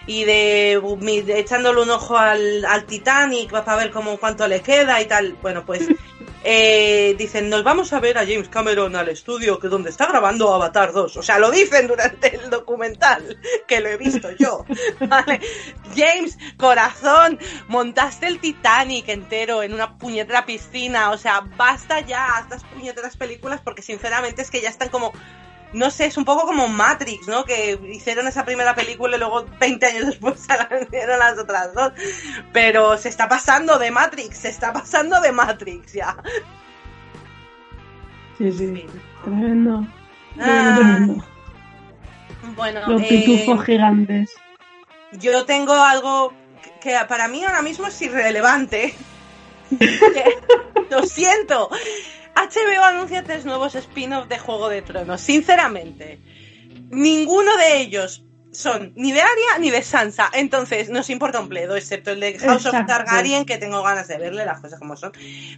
Y 0.06 0.26
de, 0.26 0.82
de 1.26 1.40
echándole 1.40 1.82
un 1.82 1.90
ojo 1.90 2.18
al, 2.18 2.66
al 2.66 2.86
Titanic 2.86 3.52
para 3.52 3.78
ver 3.78 3.92
cómo 3.92 4.18
cuánto 4.18 4.48
le 4.48 4.62
queda 4.62 5.02
y 5.02 5.06
tal. 5.06 5.38
Bueno, 5.42 5.66
pues 5.66 5.88
eh, 6.44 7.16
dicen, 7.18 7.50
nos 7.50 7.64
vamos 7.64 7.94
a 7.94 8.00
ver 8.00 8.18
a 8.18 8.26
James 8.26 8.50
Cameron 8.50 8.96
al 8.96 9.08
estudio 9.08 9.60
que 9.60 9.70
donde 9.70 9.90
está 9.90 10.08
grabando 10.08 10.54
Avatar 10.54 10.92
2. 10.92 11.18
O 11.18 11.24
sea, 11.24 11.40
lo 11.40 11.52
dicen 11.52 11.88
durante 11.88 12.36
el 12.36 12.50
documental, 12.50 13.40
que 13.66 13.80
lo 13.80 13.90
he 13.90 13.98
visto 13.98 14.30
yo. 14.38 14.66
¿vale? 15.08 15.40
James, 15.96 16.38
corazón, 16.58 17.40
montaste 17.70 18.28
el 18.28 18.40
Titanic 18.40 19.08
entero 19.08 19.64
en 19.64 19.74
una 19.74 19.98
puñetera 19.98 20.46
piscina. 20.46 21.12
O 21.12 21.18
sea, 21.18 21.42
basta 21.56 22.02
ya 22.02 22.38
a 22.38 22.42
estas 22.42 22.64
puñeteras 22.66 23.16
películas 23.16 23.62
porque 23.64 23.82
sinceramente 23.82 24.42
es 24.42 24.52
que 24.52 24.62
ya 24.62 24.70
están 24.70 24.90
como... 24.90 25.14
No 25.74 25.90
sé, 25.90 26.06
es 26.06 26.18
un 26.18 26.26
poco 26.26 26.46
como 26.46 26.68
Matrix, 26.68 27.28
¿no? 27.28 27.44
Que 27.46 27.80
hicieron 27.92 28.28
esa 28.28 28.46
primera 28.46 28.76
película 28.76 29.16
y 29.16 29.20
luego 29.20 29.46
20 29.60 29.86
años 29.86 30.06
después 30.06 30.48
hicieron 30.88 31.20
las 31.20 31.38
otras 31.38 31.74
dos. 31.74 31.94
Pero 32.52 32.98
se 32.98 33.10
está 33.10 33.28
pasando 33.28 33.80
de 33.80 33.90
Matrix, 33.92 34.38
se 34.38 34.50
está 34.50 34.72
pasando 34.72 35.20
de 35.20 35.32
Matrix 35.32 35.94
ya. 35.94 36.16
Sí, 38.38 38.52
sí. 38.52 38.86
Tremendo. 39.24 39.86
Ah, 40.40 40.74
Tremendo. 40.76 41.26
bueno, 42.56 42.82
Los 42.88 43.02
eh, 43.02 43.06
pitufos 43.10 43.66
gigantes. 43.66 44.32
yo 45.14 45.46
tengo 45.46 45.74
algo 45.74 46.34
que 46.82 46.96
para 47.08 47.28
mí 47.28 47.44
ahora 47.44 47.62
mismo 47.62 47.88
es 47.88 48.02
irrelevante. 48.02 48.94
Lo 50.90 51.04
siento. 51.04 51.70
HBO 52.36 52.84
anuncia 52.84 53.24
tres 53.24 53.46
nuevos 53.46 53.76
spin-offs 53.76 54.30
de 54.30 54.40
Juego 54.40 54.70
de 54.70 54.82
Tronos. 54.82 55.22
Sinceramente, 55.22 56.20
ninguno 56.90 57.56
de 57.58 57.78
ellos 57.78 58.24
son 58.52 58.94
ni 58.96 59.12
de 59.12 59.22
Arya 59.22 59.60
ni 59.60 59.72
de 59.72 59.82
Sansa. 59.82 60.30
Entonces, 60.34 60.90
nos 60.90 61.10
importa 61.10 61.40
un 61.40 61.50
pledo, 61.50 61.76
excepto 61.76 62.12
el 62.12 62.20
de 62.20 62.38
House 62.40 62.66
of 62.66 62.74
Exacto. 62.74 62.94
Targaryen, 62.94 63.46
que 63.46 63.58
tengo 63.58 63.82
ganas 63.84 64.08
de 64.08 64.18
verle, 64.18 64.46
las 64.46 64.62
cosas 64.62 64.80
como 64.80 64.96
son. 64.96 65.12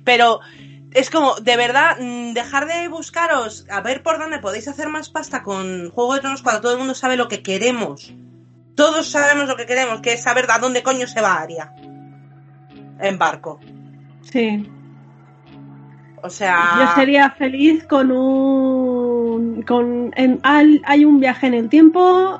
Pero 0.03 0.39
es 0.91 1.09
como, 1.09 1.35
de 1.35 1.57
verdad, 1.57 1.97
mm, 1.99 2.33
dejar 2.33 2.67
de 2.67 2.87
buscaros 2.87 3.65
a 3.69 3.81
ver 3.81 4.01
por 4.01 4.17
dónde 4.17 4.39
podéis 4.39 4.67
hacer 4.67 4.87
más 4.87 5.09
pasta 5.09 5.43
con 5.43 5.91
Juego 5.91 6.15
de 6.15 6.21
Tronos 6.21 6.41
cuando 6.41 6.61
todo 6.61 6.73
el 6.73 6.79
mundo 6.79 6.95
sabe 6.95 7.17
lo 7.17 7.27
que 7.27 7.43
queremos. 7.43 8.13
Todos 8.75 9.09
sabemos 9.09 9.47
lo 9.47 9.55
que 9.55 9.65
queremos, 9.65 10.01
que 10.01 10.13
es 10.13 10.23
saber 10.23 10.49
a 10.49 10.59
dónde 10.59 10.83
coño 10.83 11.07
se 11.07 11.21
va 11.21 11.35
Arya. 11.35 11.73
En 12.99 13.17
barco. 13.17 13.59
Sí. 14.21 14.69
O 16.21 16.29
sea. 16.29 16.77
Yo 16.79 16.95
sería 16.95 17.29
feliz 17.31 17.85
con 17.85 18.11
un. 18.11 19.61
Con, 19.63 20.11
en, 20.15 20.39
hay 20.43 21.05
un 21.05 21.19
viaje 21.19 21.47
en 21.47 21.53
el 21.53 21.69
tiempo, 21.69 22.39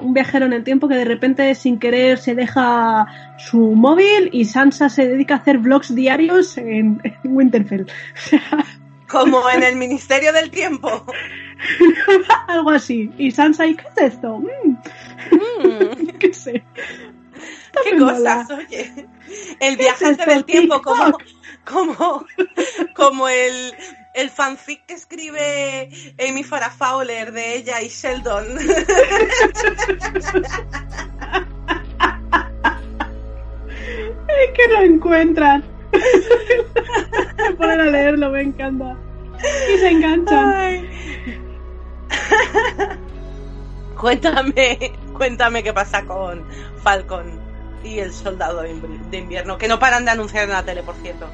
un 0.00 0.14
viajero 0.14 0.46
en 0.46 0.52
el 0.52 0.64
tiempo 0.64 0.88
que 0.88 0.96
de 0.96 1.04
repente 1.04 1.54
sin 1.54 1.78
querer 1.78 2.18
se 2.18 2.34
deja 2.34 3.06
su 3.38 3.58
móvil 3.58 4.30
y 4.32 4.44
Sansa 4.44 4.88
se 4.88 5.08
dedica 5.08 5.34
a 5.34 5.38
hacer 5.38 5.58
vlogs 5.58 5.94
diarios 5.94 6.56
en, 6.58 7.00
en 7.04 7.16
Winterfell. 7.24 7.86
O 8.14 8.20
sea, 8.28 8.64
Como 9.08 9.50
en 9.50 9.62
el 9.62 9.76
Ministerio 9.76 10.32
del 10.32 10.50
Tiempo. 10.50 11.04
algo 12.48 12.70
así. 12.70 13.10
Y 13.18 13.30
Sansa, 13.30 13.66
¿y 13.66 13.74
qué 13.74 13.84
es 13.94 14.14
esto? 14.14 14.38
Mm, 14.38 14.76
Mm. 15.30 16.06
qué 16.18 16.34
sé. 16.34 16.64
Qué 17.84 17.98
cosas, 17.98 18.50
oye. 18.50 19.06
El 19.60 19.76
viajante 19.76 20.26
del 20.26 20.44
tiempo, 20.44 20.82
como, 20.82 21.16
como, 21.70 22.24
como 22.94 23.28
el, 23.28 23.74
el 24.14 24.30
fanfic 24.30 24.84
que 24.86 24.94
escribe 24.94 25.88
Amy 26.18 26.44
Farrah 26.44 26.70
Fowler 26.70 27.32
de 27.32 27.56
ella 27.56 27.80
y 27.82 27.88
Sheldon. 27.88 28.46
Es 34.28 34.50
que 34.54 34.66
lo 34.68 34.82
encuentran. 34.82 35.62
Se 35.92 37.52
ponen 37.54 37.80
a 37.80 37.84
leerlo, 37.84 38.30
me 38.30 38.40
encanta. 38.42 38.96
Y 39.72 39.78
se 39.78 39.90
enganchan. 39.90 40.52
Ay. 40.54 40.88
cuéntame, 44.00 44.92
cuéntame 45.12 45.62
qué 45.62 45.72
pasa 45.72 46.04
con 46.06 46.44
Falcon 46.82 47.40
y 47.84 47.98
el 47.98 48.12
soldado 48.12 48.62
de 48.62 49.18
invierno, 49.18 49.58
que 49.58 49.68
no 49.68 49.78
paran 49.78 50.04
de 50.04 50.12
anunciar 50.12 50.44
en 50.44 50.50
la 50.50 50.64
tele, 50.64 50.82
por 50.82 50.94
cierto. 50.96 51.28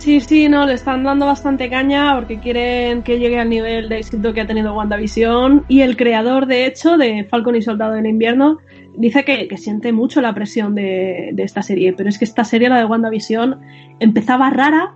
Sí, 0.00 0.20
sí, 0.20 0.48
no, 0.48 0.66
le 0.66 0.74
están 0.74 1.04
dando 1.04 1.26
bastante 1.26 1.68
caña 1.70 2.14
porque 2.16 2.38
quieren 2.40 3.02
que 3.02 3.18
llegue 3.18 3.38
al 3.38 3.48
nivel 3.48 3.88
de 3.88 3.98
éxito 3.98 4.32
que 4.32 4.40
ha 4.40 4.46
tenido 4.46 4.74
WandaVision. 4.74 5.64
Y 5.68 5.82
el 5.82 5.96
creador, 5.96 6.46
de 6.46 6.66
hecho, 6.66 6.96
de 6.96 7.24
Falcon 7.24 7.54
y 7.56 7.62
Soldado 7.62 7.92
del 7.92 8.06
Invierno, 8.06 8.58
dice 8.96 9.24
que, 9.24 9.46
que 9.48 9.56
siente 9.58 9.92
mucho 9.92 10.20
la 10.20 10.34
presión 10.34 10.74
de, 10.74 11.30
de 11.32 11.42
esta 11.44 11.62
serie. 11.62 11.92
Pero 11.92 12.08
es 12.08 12.18
que 12.18 12.24
esta 12.24 12.42
serie, 12.44 12.68
la 12.68 12.78
de 12.78 12.84
WandaVision, 12.84 13.60
empezaba 14.00 14.50
rara, 14.50 14.94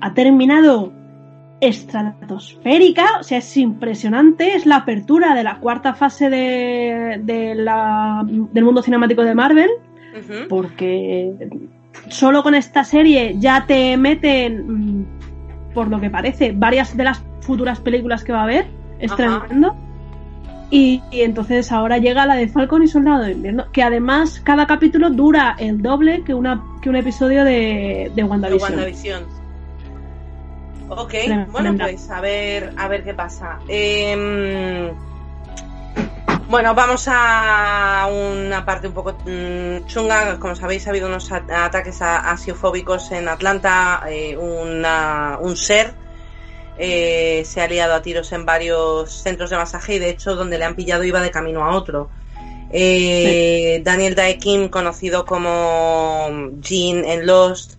ha 0.00 0.14
terminado 0.14 0.92
estratosférica, 1.60 3.04
o 3.20 3.22
sea, 3.22 3.38
es 3.38 3.56
impresionante, 3.56 4.54
es 4.54 4.66
la 4.66 4.76
apertura 4.76 5.34
de 5.34 5.42
la 5.44 5.58
cuarta 5.58 5.94
fase 5.94 6.30
de, 6.30 7.20
de 7.22 7.54
la- 7.54 8.24
del 8.26 8.64
mundo 8.64 8.82
cinemático 8.82 9.22
de 9.24 9.34
Marvel 9.34 9.70
porque 10.48 11.32
solo 12.08 12.42
con 12.42 12.54
esta 12.54 12.84
serie 12.84 13.36
ya 13.38 13.66
te 13.66 13.96
meten, 13.96 15.00
mm, 15.00 15.06
por 15.74 15.88
lo 15.88 16.00
que 16.00 16.10
parece, 16.10 16.52
varias 16.52 16.96
de 16.96 17.04
las 17.04 17.22
futuras 17.40 17.80
películas 17.80 18.24
que 18.24 18.32
va 18.32 18.40
a 18.40 18.44
haber. 18.44 18.66
Es 18.98 19.14
tremendo. 19.14 19.76
Y, 20.70 21.02
y 21.10 21.22
entonces 21.22 21.72
ahora 21.72 21.96
llega 21.96 22.26
la 22.26 22.34
de 22.34 22.48
Falcon 22.48 22.82
y 22.82 22.88
Soldado 22.88 23.24
de 23.24 23.32
Invierno, 23.32 23.70
que 23.72 23.82
además 23.82 24.40
cada 24.44 24.66
capítulo 24.66 25.08
dura 25.08 25.56
el 25.58 25.80
doble 25.80 26.22
que, 26.24 26.34
una, 26.34 26.62
que 26.82 26.90
un 26.90 26.96
episodio 26.96 27.42
de, 27.44 28.10
de 28.14 28.22
De 28.22 28.24
WandaVision. 28.24 28.72
WandaVision. 28.72 29.38
Ok, 30.90 31.14
bueno, 31.50 31.74
pues 31.78 32.10
a 32.10 32.20
ver, 32.20 32.72
a 32.76 32.88
ver 32.88 33.04
qué 33.04 33.14
pasa. 33.14 33.58
Em, 33.68 34.90
bueno, 36.48 36.74
vamos 36.74 37.04
a 37.08 38.08
una 38.10 38.64
parte 38.64 38.88
un 38.88 38.94
poco 38.94 39.12
mm, 39.26 39.86
chunga. 39.86 40.38
Como 40.38 40.54
sabéis, 40.56 40.86
ha 40.86 40.90
habido 40.90 41.06
unos 41.08 41.30
ataques 41.30 42.00
asiofóbicos 42.00 43.10
en 43.12 43.28
Atlanta. 43.28 44.02
eh, 44.08 44.36
una- 44.36 45.38
un 45.40 45.56
ser 45.56 45.92
eh, 46.78 47.42
se 47.44 47.60
ha 47.60 47.66
liado 47.68 47.94
a 47.94 48.02
tiros 48.02 48.30
en 48.32 48.46
varios 48.46 49.10
centros 49.12 49.50
de 49.50 49.56
masaje 49.56 49.96
y, 49.96 49.98
de 49.98 50.10
hecho, 50.10 50.36
donde 50.36 50.58
le 50.58 50.64
han 50.64 50.74
pillado 50.76 51.02
iba 51.04 51.20
de 51.20 51.30
camino 51.30 51.64
a 51.64 51.74
otro. 51.76 52.08
Eh, 52.70 53.80
Daniel 53.84 54.14
Dae 54.14 54.38
Kim, 54.38 54.68
conocido 54.68 55.24
como 55.26 56.28
Jean 56.60 57.04
en 57.04 57.26
Lost, 57.26 57.74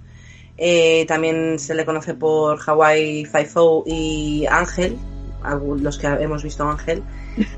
eh, 0.58 1.06
también 1.08 1.60
se 1.60 1.76
le 1.76 1.86
conoce 1.86 2.14
por 2.14 2.60
Hawaii 2.68 3.26
Five-O 3.26 3.84
y 3.88 4.46
Ángel, 4.50 4.98
los 5.82 5.98
que 5.98 6.08
hemos 6.08 6.44
visto 6.44 6.68
Ángel, 6.68 7.02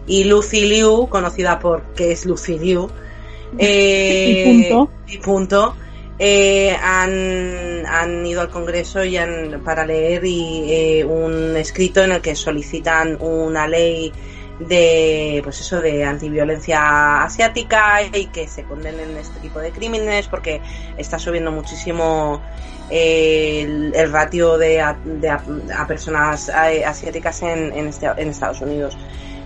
y 0.05 0.23
Lucy 0.25 0.61
Liu, 0.65 1.07
conocida 1.09 1.59
por 1.59 1.93
que 1.95 2.11
es 2.11 2.25
Lucy 2.25 2.59
Liu, 2.59 2.89
eh, 3.57 4.23
Y 4.25 4.35
punto. 4.43 4.89
y 5.07 5.17
punto, 5.19 5.75
eh, 6.19 6.75
han, 6.81 7.85
han 7.87 8.25
ido 8.25 8.41
al 8.41 8.49
Congreso 8.49 9.03
y 9.03 9.17
han, 9.17 9.61
para 9.63 9.85
leer 9.85 10.23
y, 10.25 10.71
eh, 10.71 11.05
un 11.05 11.55
escrito 11.57 12.01
en 12.03 12.13
el 12.13 12.21
que 12.21 12.35
solicitan 12.35 13.17
una 13.19 13.67
ley 13.67 14.11
de 14.59 15.41
pues 15.43 15.59
eso 15.61 15.81
de 15.81 16.03
antiviolencia 16.05 17.23
asiática 17.23 18.03
y 18.03 18.27
que 18.27 18.47
se 18.47 18.63
condenen 18.65 19.17
este 19.17 19.39
tipo 19.39 19.59
de 19.59 19.71
crímenes 19.71 20.27
porque 20.27 20.61
está 20.97 21.17
subiendo 21.17 21.51
muchísimo 21.51 22.41
eh, 22.87 23.61
el, 23.63 23.93
el 23.95 24.11
ratio 24.11 24.57
de, 24.57 24.79
a, 24.81 24.99
de 25.03 25.29
a- 25.29 25.43
a 25.77 25.87
personas 25.87 26.49
eh, 26.49 26.85
asiáticas 26.85 27.41
en, 27.41 27.73
en, 27.73 27.87
este- 27.87 28.07
en 28.17 28.29
Estados 28.29 28.61
Unidos. 28.61 28.97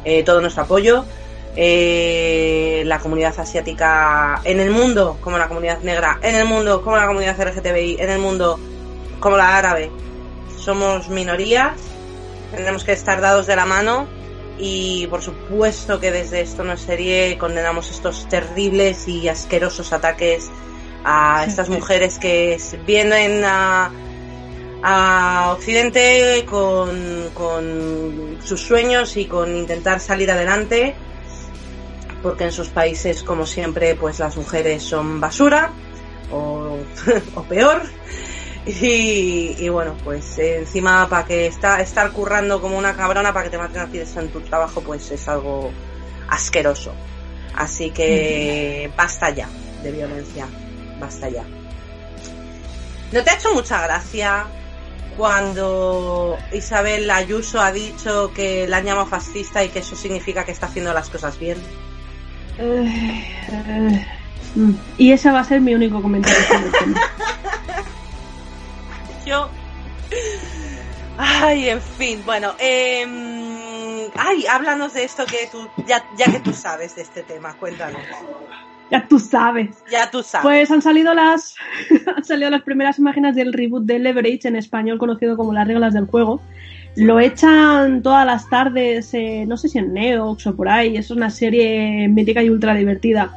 Eh, 0.05 0.23
todo 0.23 0.39
nuestro 0.39 0.63
apoyo. 0.63 1.03
Eh, 1.57 2.83
la 2.85 2.99
comunidad 2.99 3.37
asiática 3.39 4.41
en 4.43 4.59
el 4.59 4.69
mundo, 4.69 5.17
como 5.21 5.37
la 5.37 5.47
comunidad 5.47 5.79
negra, 5.79 6.19
en 6.21 6.35
el 6.35 6.45
mundo, 6.45 6.81
como 6.81 6.97
la 6.97 7.07
comunidad 7.07 7.39
LGTBI, 7.39 7.97
en 7.99 8.09
el 8.09 8.19
mundo, 8.19 8.59
como 9.19 9.37
la 9.37 9.57
árabe. 9.57 9.89
Somos 10.57 11.09
minorías, 11.09 11.73
tendremos 12.51 12.83
que 12.83 12.91
estar 12.91 13.21
dados 13.21 13.47
de 13.47 13.55
la 13.55 13.65
mano 13.65 14.07
y 14.57 15.07
por 15.07 15.21
supuesto 15.21 15.99
que 15.99 16.11
desde 16.11 16.41
esto 16.41 16.63
no 16.63 16.77
serie 16.77 17.37
condenamos 17.37 17.91
estos 17.91 18.27
terribles 18.29 19.07
y 19.07 19.27
asquerosos 19.27 19.91
ataques 19.93 20.49
a 21.03 21.45
estas 21.45 21.69
mujeres 21.69 22.17
que 22.19 22.57
vienen 22.85 23.43
a, 23.45 23.91
a 24.87 25.51
Occidente 25.51 26.45
con, 26.47 27.31
con 27.33 28.37
sus 28.43 28.61
sueños 28.61 29.17
y 29.17 29.25
con 29.25 29.55
intentar 29.55 29.99
salir 29.99 30.29
adelante 30.29 30.93
porque 32.21 32.43
en 32.43 32.51
sus 32.51 32.69
países 32.69 33.23
como 33.23 33.47
siempre 33.47 33.95
pues 33.95 34.19
las 34.19 34.37
mujeres 34.37 34.83
son 34.83 35.19
basura 35.19 35.71
o, 36.31 36.77
o 37.35 37.43
peor 37.45 37.81
y, 38.67 39.55
y 39.57 39.69
bueno, 39.69 39.95
pues 40.03 40.37
eh, 40.37 40.57
encima 40.59 41.09
para 41.09 41.25
que 41.25 41.47
está, 41.47 41.81
estar 41.81 42.11
currando 42.11 42.61
como 42.61 42.77
una 42.77 42.95
cabrona 42.95 43.33
para 43.33 43.45
que 43.45 43.51
te 43.51 43.57
maten 43.57 43.81
a 43.81 43.87
ti 43.87 43.99
en 43.99 44.29
tu 44.29 44.41
trabajo, 44.41 44.81
pues 44.81 45.09
es 45.09 45.27
algo 45.27 45.71
asqueroso. 46.29 46.93
Así 47.55 47.89
que 47.89 48.91
basta 48.95 49.29
ya 49.31 49.47
de 49.81 49.91
violencia, 49.91 50.47
basta 50.99 51.29
ya. 51.29 51.43
¿No 53.11 53.23
te 53.23 53.29
ha 53.29 53.35
hecho 53.35 53.53
mucha 53.53 53.81
gracia 53.83 54.47
cuando 55.17 56.37
Isabel 56.51 57.09
Ayuso 57.09 57.61
ha 57.61 57.71
dicho 57.71 58.31
que 58.33 58.67
la 58.67 58.77
han 58.77 58.85
llamado 58.85 59.07
fascista 59.07 59.63
y 59.63 59.69
que 59.69 59.79
eso 59.79 59.95
significa 59.95 60.45
que 60.45 60.51
está 60.51 60.67
haciendo 60.67 60.93
las 60.93 61.09
cosas 61.09 61.39
bien? 61.39 61.57
Eh, 62.57 63.23
eh, 63.49 64.07
mm. 64.55 64.73
y 64.97 65.11
ese 65.11 65.31
va 65.31 65.39
a 65.39 65.43
ser 65.43 65.61
mi 65.61 65.73
único 65.73 66.01
comentario 66.01 66.41
sobre 66.43 66.65
el 66.65 66.71
tema. 66.71 67.01
Yo. 69.25 69.49
Ay, 71.17 71.69
en 71.69 71.81
fin, 71.81 72.21
bueno. 72.25 72.53
Eh... 72.59 74.11
Ay, 74.15 74.45
háblanos 74.47 74.93
de 74.93 75.03
esto 75.03 75.25
que 75.25 75.47
tú, 75.51 75.67
ya, 75.85 76.05
ya 76.15 76.31
que 76.31 76.39
tú 76.39 76.53
sabes 76.53 76.95
de 76.95 77.01
este 77.01 77.23
tema, 77.23 77.55
cuéntanos. 77.55 78.01
Ya 78.91 79.07
tú 79.07 79.19
sabes. 79.19 79.83
Ya 79.91 80.09
tú 80.11 80.21
sabes. 80.21 80.43
Pues 80.43 80.71
han 80.71 80.81
salido 80.81 81.13
las 81.13 81.55
han 82.15 82.23
salido 82.23 82.49
las 82.49 82.61
primeras 82.61 82.99
imágenes 82.99 83.35
del 83.35 83.53
reboot 83.53 83.85
de 83.85 83.99
Leverage 83.99 84.47
en 84.47 84.55
español 84.55 84.97
conocido 84.97 85.37
como 85.37 85.53
las 85.53 85.67
reglas 85.67 85.93
del 85.93 86.05
juego. 86.05 86.41
Lo 86.95 87.19
echan 87.19 88.01
todas 88.01 88.25
las 88.25 88.49
tardes, 88.49 89.13
eh, 89.13 89.45
no 89.47 89.57
sé 89.57 89.67
si 89.67 89.79
en 89.79 89.93
Neox 89.93 90.47
o 90.47 90.55
por 90.55 90.69
ahí, 90.69 90.95
es 90.95 91.11
una 91.11 91.29
serie 91.29 92.07
mítica 92.07 92.41
y 92.41 92.49
ultra 92.49 92.73
divertida. 92.73 93.31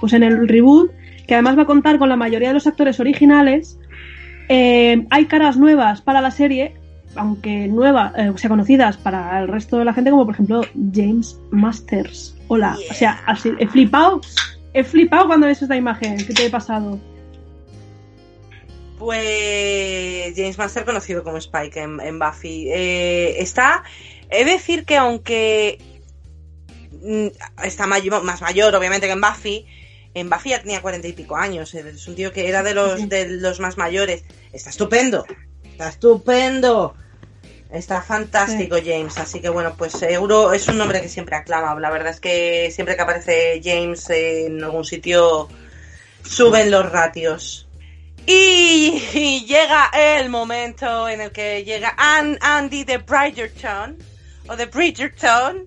Pues 0.00 0.12
en 0.14 0.24
el 0.24 0.48
reboot, 0.48 0.90
que 1.26 1.34
además 1.34 1.56
va 1.56 1.62
a 1.62 1.66
contar 1.66 1.98
con 1.98 2.08
la 2.08 2.16
mayoría 2.16 2.48
de 2.48 2.54
los 2.54 2.66
actores 2.66 2.98
originales, 2.98 3.78
eh, 4.48 5.06
hay 5.10 5.26
caras 5.26 5.56
nuevas 5.56 6.02
para 6.02 6.20
la 6.20 6.32
serie, 6.32 6.74
aunque 7.14 7.68
nuevas, 7.68 8.12
eh, 8.18 8.30
o 8.30 8.36
sea, 8.36 8.50
conocidas 8.50 8.96
para 8.96 9.40
el 9.40 9.48
resto 9.48 9.78
de 9.78 9.84
la 9.84 9.94
gente, 9.94 10.10
como 10.10 10.26
por 10.26 10.34
ejemplo 10.34 10.62
James 10.92 11.38
Masters. 11.50 12.36
Hola, 12.48 12.76
o 12.90 12.94
sea, 12.94 13.22
así, 13.26 13.52
he 13.58 13.66
flipado, 13.68 14.20
he 14.74 14.84
flipado 14.84 15.26
cuando 15.28 15.46
ves 15.46 15.62
esta 15.62 15.76
imagen. 15.76 16.18
¿Qué 16.18 16.34
te 16.34 16.46
he 16.46 16.50
pasado? 16.50 17.00
Pues 18.98 20.34
James 20.36 20.56
Master, 20.58 20.84
conocido 20.84 21.24
como 21.24 21.38
Spike 21.38 21.80
en, 21.80 22.00
en 22.00 22.18
Buffy, 22.18 22.68
eh, 22.70 23.36
está. 23.40 23.82
He 24.30 24.44
de 24.44 24.52
decir 24.52 24.84
que 24.84 24.96
aunque 24.96 25.78
mm, 27.02 27.26
está 27.64 27.86
mayor- 27.86 28.22
más 28.22 28.40
mayor, 28.40 28.74
obviamente, 28.74 29.06
que 29.06 29.12
en 29.12 29.20
Buffy, 29.20 29.66
en 30.14 30.30
Buffy 30.30 30.50
ya 30.50 30.60
tenía 30.62 30.80
cuarenta 30.80 31.08
y 31.08 31.12
pico 31.12 31.36
años. 31.36 31.74
Es 31.74 32.06
un 32.06 32.14
tío 32.14 32.32
que 32.32 32.48
era 32.48 32.62
de 32.62 32.74
los, 32.74 33.08
de 33.08 33.28
los 33.28 33.58
más 33.60 33.76
mayores. 33.76 34.24
Está 34.52 34.70
estupendo. 34.70 35.26
Está 35.64 35.88
estupendo. 35.88 36.94
Está 37.74 38.00
fantástico 38.02 38.76
James, 38.76 39.18
así 39.18 39.40
que 39.40 39.48
bueno, 39.48 39.74
pues 39.76 39.92
seguro 39.92 40.52
es 40.52 40.68
un 40.68 40.78
nombre 40.78 41.00
que 41.02 41.08
siempre 41.08 41.34
aclama. 41.34 41.78
La 41.80 41.90
verdad 41.90 42.10
es 42.12 42.20
que 42.20 42.70
siempre 42.70 42.94
que 42.94 43.02
aparece 43.02 43.60
James 43.64 44.08
en 44.10 44.62
algún 44.62 44.84
sitio 44.84 45.48
suben 46.22 46.70
los 46.70 46.90
ratios. 46.92 47.66
Y, 48.26 49.02
y 49.12 49.44
llega 49.46 49.90
el 49.92 50.30
momento 50.30 51.08
en 51.08 51.20
el 51.20 51.32
que 51.32 51.64
llega 51.64 51.94
Ann- 51.98 52.38
Andy 52.40 52.84
de 52.84 52.98
Bridgerton, 52.98 53.98
o 54.48 54.56
de 54.56 54.66
Bridgerton, 54.66 55.66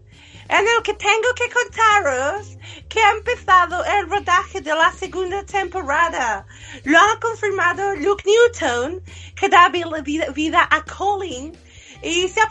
en 0.49 0.65
el 0.77 0.81
que 0.83 0.93
tengo 0.93 1.33
que 1.35 1.49
contaros 1.49 2.57
que 2.87 3.01
ha 3.01 3.11
empezado 3.11 3.83
el 3.83 4.09
rodaje 4.09 4.61
de 4.61 4.73
la 4.73 4.93
segunda 4.97 5.43
temporada. 5.45 6.45
Lo 6.85 6.97
ha 6.97 7.19
confirmado 7.19 7.93
Luke 7.95 8.23
Newton, 8.25 9.01
que 9.35 9.49
da 9.49 9.67
vida 9.69 10.67
a 10.71 10.83
Colin. 10.85 11.51
Y 12.01 12.27
se 12.27 12.39
ha, 12.39 12.47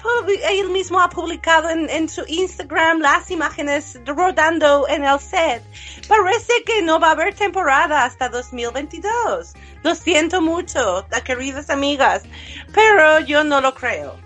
él 0.51 0.71
mismo 0.71 1.01
ha 1.01 1.09
publicado 1.09 1.71
en, 1.71 1.89
en, 1.89 2.09
su 2.09 2.25
Instagram 2.27 3.01
las 3.01 3.31
imágenes 3.31 3.99
rodando 4.05 4.89
en 4.89 5.05
el 5.05 5.21
set. 5.21 5.63
Parece 6.09 6.65
que 6.65 6.83
no 6.83 6.99
va 6.99 7.09
a 7.09 7.13
haber 7.13 7.35
temporada 7.35 8.05
hasta 8.05 8.29
2022. 8.29 9.55
Lo 9.83 9.95
siento 9.95 10.41
mucho, 10.41 11.07
queridas 11.25 11.71
amigas, 11.71 12.23
pero 12.73 13.21
yo 13.21 13.45
no 13.45 13.61
lo 13.61 13.75
creo. 13.75 14.26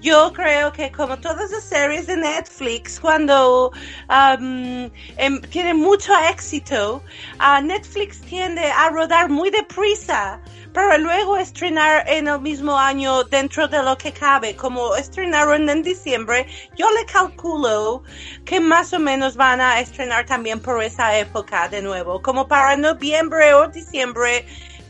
Yo 0.00 0.32
creo 0.32 0.72
que 0.72 0.90
como 0.90 1.18
todas 1.18 1.50
las 1.50 1.62
series 1.62 2.06
de 2.06 2.16
Netflix, 2.16 2.98
cuando 2.98 3.70
um, 4.08 4.90
em, 5.18 5.40
tienen 5.50 5.76
mucho 5.76 6.12
éxito, 6.30 7.02
uh, 7.38 7.62
Netflix 7.62 8.22
tiende 8.22 8.64
a 8.64 8.88
rodar 8.88 9.28
muy 9.28 9.50
deprisa 9.50 10.40
para 10.72 10.96
luego 10.96 11.36
estrenar 11.36 12.08
en 12.08 12.28
el 12.28 12.40
mismo 12.40 12.78
año 12.78 13.24
dentro 13.24 13.68
de 13.68 13.82
lo 13.82 13.98
que 13.98 14.10
cabe. 14.12 14.56
Como 14.56 14.96
estrenaron 14.96 15.68
en 15.68 15.82
diciembre, 15.82 16.46
yo 16.76 16.90
le 16.92 17.04
calculo 17.04 18.02
que 18.46 18.58
más 18.58 18.94
o 18.94 18.98
menos 18.98 19.36
van 19.36 19.60
a 19.60 19.80
estrenar 19.80 20.24
también 20.24 20.60
por 20.60 20.82
esa 20.82 21.18
época 21.18 21.68
de 21.68 21.82
nuevo. 21.82 22.22
Como 22.22 22.48
para 22.48 22.74
noviembre 22.76 23.52
o 23.52 23.68
diciembre 23.68 24.46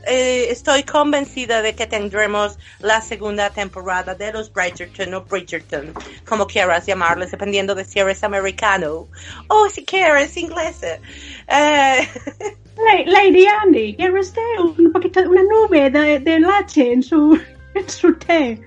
eh, 0.06 0.46
estoy 0.50 0.82
convencida 0.82 1.62
de 1.62 1.74
que 1.74 1.86
tendremos 1.86 2.58
la 2.80 3.00
segunda 3.00 3.50
temporada 3.50 4.14
de 4.14 4.32
los 4.32 4.52
Bridgerton 4.52 5.14
o 5.14 5.22
Bridgerton, 5.22 5.92
como 6.28 6.46
quieras 6.46 6.86
llamarles, 6.86 7.30
dependiendo 7.30 7.74
de 7.74 7.84
si 7.84 7.98
eres 7.98 8.22
americano 8.24 9.08
o 9.48 9.68
si 9.68 9.84
quieres 9.84 10.36
inglés. 10.36 10.82
Eh... 10.82 12.08
Lady 13.06 13.46
Andy, 13.46 13.94
¿quiere 13.94 14.20
usted 14.20 14.40
un 14.58 14.90
poquito, 14.92 15.20
una 15.20 15.42
nube 15.42 15.90
de, 15.90 16.18
de 16.18 16.40
leche 16.40 16.92
en 16.92 17.02
su, 17.02 17.38
en 17.74 17.88
su 17.88 18.14
té? 18.14 18.58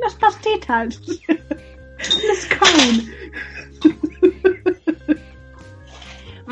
Las 0.00 0.14
pastitas. 0.14 0.98
Un 2.04 2.36
scone. 2.36 3.04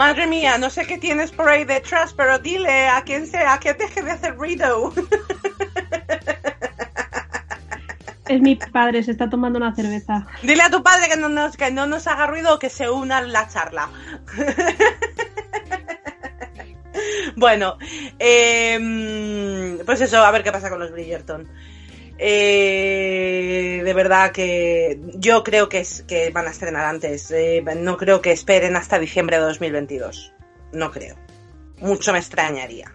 Madre 0.02 0.26
mía, 0.26 0.58
no 0.58 0.68
sé 0.68 0.84
qué 0.84 0.98
tienes 0.98 1.30
por 1.30 1.48
ahí 1.48 1.64
detrás, 1.64 2.12
pero 2.12 2.40
dile 2.40 2.88
a 2.88 3.02
quien 3.02 3.24
sea 3.24 3.60
que 3.60 3.72
deje 3.72 4.02
de 4.02 4.10
hacer 4.10 4.34
ruido. 4.34 4.92
Es 8.26 8.40
mi 8.40 8.56
padre, 8.56 9.04
se 9.04 9.12
está 9.12 9.30
tomando 9.30 9.58
una 9.58 9.72
cerveza. 9.76 10.26
Dile 10.42 10.62
a 10.62 10.70
tu 10.70 10.82
padre 10.82 11.08
que 11.08 11.16
no 11.16 11.28
nos, 11.28 11.56
que 11.56 11.70
no 11.70 11.86
nos 11.86 12.08
haga 12.08 12.26
ruido 12.26 12.54
o 12.54 12.58
que 12.58 12.68
se 12.68 12.90
una 12.90 13.18
a 13.18 13.22
la 13.22 13.46
charla. 13.46 13.90
bueno, 17.36 17.78
eh, 18.18 19.78
pues 19.86 20.00
eso, 20.00 20.18
a 20.18 20.32
ver 20.32 20.42
qué 20.42 20.50
pasa 20.50 20.68
con 20.68 20.80
los 20.80 20.90
Bridgerton. 20.90 21.48
Eh, 22.24 23.82
de 23.84 23.94
verdad 23.94 24.30
que 24.32 25.00
yo 25.14 25.42
creo 25.42 25.68
que, 25.68 25.80
es, 25.80 26.02
que 26.02 26.30
van 26.30 26.46
a 26.46 26.50
estrenar 26.50 26.84
antes. 26.84 27.30
Eh, 27.30 27.62
no 27.76 27.96
creo 27.96 28.20
que 28.22 28.32
esperen 28.32 28.76
hasta 28.76 28.98
diciembre 28.98 29.38
de 29.38 29.42
2022. 29.44 30.32
No 30.72 30.90
creo. 30.90 31.16
Mucho 31.80 32.12
me 32.12 32.18
extrañaría. 32.20 32.92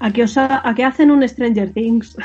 ¿A 0.00 0.10
qué, 0.12 0.22
os 0.24 0.36
ha- 0.38 0.66
a 0.68 0.74
qué 0.74 0.84
hacen 0.84 1.10
un 1.10 1.26
Stranger 1.28 1.72
Things? 1.72 2.16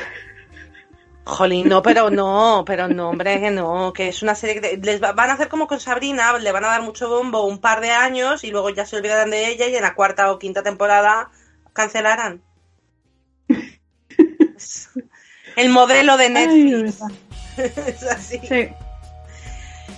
Jolín, 1.26 1.68
no, 1.70 1.82
pero 1.82 2.10
no, 2.20 2.64
pero 2.66 2.88
no, 2.88 3.10
hombre, 3.10 3.40
que 3.40 3.52
no, 3.52 3.92
que 3.94 4.08
es 4.08 4.24
una 4.24 4.36
serie 4.36 4.62
que 4.62 4.78
les 4.78 5.02
va- 5.04 5.12
van 5.14 5.30
a 5.30 5.34
hacer 5.34 5.50
como 5.50 5.68
con 5.68 5.80
Sabrina, 5.80 6.38
le 6.40 6.52
van 6.52 6.64
a 6.66 6.70
dar 6.70 6.82
mucho 6.82 7.10
bombo 7.10 7.46
un 7.46 7.60
par 7.60 7.82
de 7.82 7.92
años 7.92 8.44
y 8.44 8.50
luego 8.52 8.70
ya 8.70 8.86
se 8.86 8.96
olvidarán 8.98 9.30
de 9.30 9.48
ella 9.50 9.68
y 9.68 9.76
en 9.76 9.82
la 9.84 9.94
cuarta 9.94 10.32
o 10.32 10.40
quinta 10.40 10.64
temporada 10.64 11.30
cancelarán. 11.74 12.42
El 15.60 15.70
modelo 15.70 16.18
de 16.18 16.30
Netflix. 16.30 17.02
es 17.58 18.04
así. 18.04 18.40
Sí. 18.48 18.70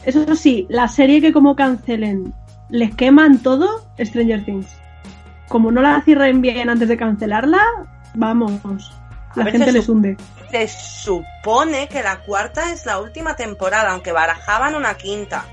Eso 0.03 0.35
sí, 0.35 0.65
la 0.69 0.87
serie 0.87 1.21
que 1.21 1.31
como 1.31 1.55
cancelen 1.55 2.33
les 2.69 2.95
queman 2.95 3.39
todo, 3.39 3.85
Stranger 3.99 4.43
Things. 4.43 4.67
Como 5.47 5.71
no 5.71 5.81
la 5.81 6.01
cierren 6.01 6.41
bien 6.41 6.69
antes 6.69 6.87
de 6.87 6.97
cancelarla, 6.97 7.61
vamos, 8.15 8.51
la 9.35 9.45
gente 9.45 9.71
les 9.71 9.87
hunde. 9.89 10.17
Se 10.49 10.67
supone 10.67 11.87
que 11.87 12.01
la 12.01 12.19
cuarta 12.19 12.71
es 12.71 12.85
la 12.85 12.99
última 12.99 13.35
temporada, 13.35 13.91
aunque 13.91 14.11
barajaban 14.11 14.75
una 14.75 14.95
quinta. 14.95 15.45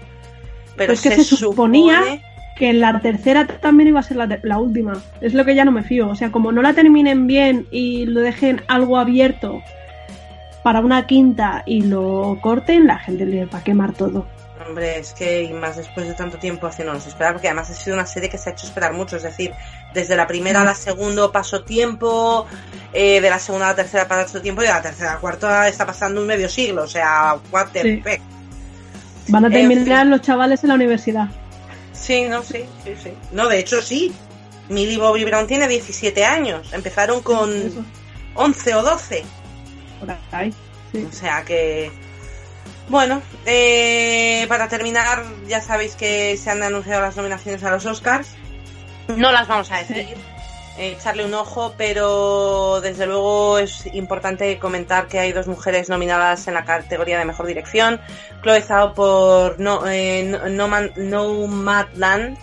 Pero 0.77 0.91
Pues 0.91 1.03
que 1.03 1.11
se, 1.11 1.25
suponía 1.25 2.01
supone- 2.01 2.23
Que 2.57 2.73
la 2.73 3.01
tercera 3.01 3.47
también 3.47 3.89
iba 3.89 4.01
a 4.01 4.05
ser 4.05 4.17
la 4.17 4.59
última. 4.59 4.95
Es 5.21 5.35
lo 5.35 5.45
que 5.45 5.55
ya 5.55 5.65
no 5.65 5.73
me 5.73 5.83
fío. 5.83 6.09
O 6.09 6.15
sea, 6.15 6.31
como 6.31 6.53
no 6.53 6.63
la 6.63 6.73
terminen 6.73 7.27
bien 7.27 7.67
y 7.71 8.07
lo 8.07 8.21
dejen 8.21 8.63
algo 8.69 8.97
abierto 8.99 9.61
para 10.63 10.81
una 10.81 11.07
quinta 11.07 11.63
y 11.67 11.83
lo 11.83 12.39
corten, 12.41 12.87
la 12.87 12.99
gente 12.99 13.25
le 13.27 13.47
va 13.47 13.59
a 13.59 13.65
quemar 13.65 13.93
todo. 13.93 14.27
Hombre, 14.67 14.99
es 14.99 15.13
que 15.15 15.45
y 15.45 15.53
más 15.53 15.77
después 15.77 16.07
de 16.09 16.15
tanto 16.15 16.37
tiempo 16.39 16.67
haciéndonos 16.67 17.07
esperar, 17.07 17.33
porque 17.35 17.47
además 17.49 17.71
ha 17.71 17.75
sido 17.75 17.95
una 17.95 18.05
serie 18.07 18.29
que 18.29 18.37
se 18.39 18.51
ha 18.51 18.53
hecho 18.53 18.67
esperar 18.67 18.93
mucho, 18.93 19.17
es 19.17 19.23
decir, 19.23 19.53
desde 19.95 20.17
la 20.17 20.27
primera 20.27 20.63
a 20.63 20.65
la 20.65 20.75
segunda 20.75 21.31
pasó 21.31 21.63
tiempo, 21.63 22.45
eh, 22.93 23.21
de 23.21 23.31
la 23.31 23.39
segunda 23.39 23.67
a 23.67 23.71
la 23.71 23.77
tercera 23.77 24.09
pasó 24.09 24.43
tiempo 24.43 24.63
y 24.63 24.67
de 24.67 24.73
la 24.73 24.83
tercera 24.83 25.13
a 25.13 25.15
la 25.15 25.21
cuarta 25.21 25.69
está 25.69 25.87
pasando 25.87 26.21
un 26.21 26.27
medio 26.27 26.49
siglo, 26.49 26.83
o 26.83 26.87
sea, 26.89 27.37
what 27.53 27.69
the 27.73 27.83
Sí. 27.83 28.03
heck. 28.05 28.21
Van 29.29 29.45
a 29.45 29.47
En 29.47 29.53
terminar 29.53 30.03
fin. 30.03 30.11
los 30.11 30.21
chavales 30.23 30.63
en 30.65 30.69
la 30.71 30.75
universidad. 30.75 31.29
Sí, 31.93 32.25
no, 32.29 32.43
sí, 32.43 32.65
sí, 32.85 32.95
sí. 33.03 33.13
No, 33.33 33.49
de 33.49 33.59
hecho 33.61 33.81
sí. 33.81 34.13
Millie 34.69 34.99
Bobby 34.99 35.25
Brown 35.25 35.47
tiene 35.47 35.67
17 35.69 36.25
años, 36.25 36.73
empezaron 36.73 37.23
con 37.23 37.51
Eso, 37.55 37.85
11 38.35 38.75
o 38.75 38.83
12. 38.83 39.25
Por 40.01 40.17
ahí. 40.33 40.53
Sí. 40.93 41.07
O 41.09 41.13
sea 41.13 41.45
que. 41.45 41.91
Bueno, 42.89 43.21
eh, 43.45 44.47
para 44.49 44.69
terminar, 44.69 45.23
ya 45.47 45.61
sabéis 45.61 45.95
que 45.95 46.37
se 46.39 46.51
han 46.51 46.63
anunciado 46.63 47.03
las 47.03 47.17
nominaciones 47.17 47.63
a 47.65 47.71
los 47.71 47.85
Oscars. 47.85 48.35
No 49.09 49.31
las 49.31 49.47
vamos 49.47 49.71
a 49.71 49.79
decir, 49.79 50.17
eh, 50.79 50.93
echarle 50.99 51.25
un 51.27 51.35
ojo, 51.35 51.75
pero 51.77 52.81
desde 52.81 53.07
luego 53.07 53.59
es 53.59 53.85
importante 53.95 54.59
comentar 54.59 55.07
que 55.07 55.19
hay 55.19 55.33
dos 55.33 55.47
mujeres 55.49 55.89
nominadas 55.91 56.47
en 56.49 56.55
la 56.55 56.65
categoría 56.65 57.19
de 57.19 57.25
mejor 57.27 57.47
dirección. 57.47 58.01
Chloe 58.43 58.63
Zhao 58.63 58.95
por 58.95 59.61
No, 59.61 59.87
eh, 59.87 60.23
no, 60.25 60.49
no 60.49 60.69
Man- 60.69 60.93
Nomadland, 60.97 62.39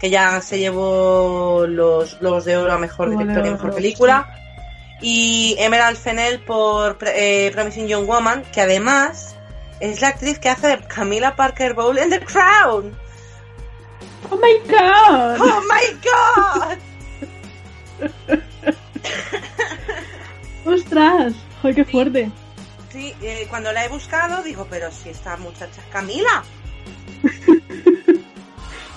que 0.00 0.10
ya 0.10 0.40
se 0.40 0.58
llevó 0.58 1.66
los 1.68 2.18
Globos 2.18 2.44
de 2.44 2.56
Oro 2.56 2.72
a 2.72 2.78
mejor 2.78 3.10
director 3.10 3.46
y 3.46 3.50
mejor 3.50 3.74
película 3.74 4.40
y 5.00 5.56
Emerald 5.58 5.96
Fennell 5.96 6.40
por 6.40 6.98
eh, 7.02 7.50
Promising 7.52 7.86
Young 7.86 8.06
Woman, 8.06 8.42
que 8.52 8.60
además 8.60 9.34
es 9.80 10.00
la 10.00 10.08
actriz 10.08 10.38
que 10.38 10.48
hace 10.48 10.68
de 10.68 10.78
Camila 10.78 11.36
Parker 11.36 11.74
Bowl 11.74 11.98
en 11.98 12.10
The 12.10 12.20
Crown. 12.20 12.96
¡Oh 14.30 14.36
my 14.36 14.58
god! 14.70 15.40
¡Oh 15.40 15.60
my 15.62 15.84
god! 16.02 16.78
¡Ostras! 20.72 21.34
¡Joder, 21.60 21.74
qué 21.74 21.84
fuerte! 21.84 22.30
Sí, 22.90 23.14
eh, 23.22 23.46
cuando 23.50 23.72
la 23.72 23.84
he 23.84 23.88
buscado 23.88 24.42
digo, 24.42 24.66
pero 24.70 24.90
si 24.90 25.10
esta 25.10 25.36
muchacha 25.36 25.80
es 25.80 25.86
Camila. 25.92 26.44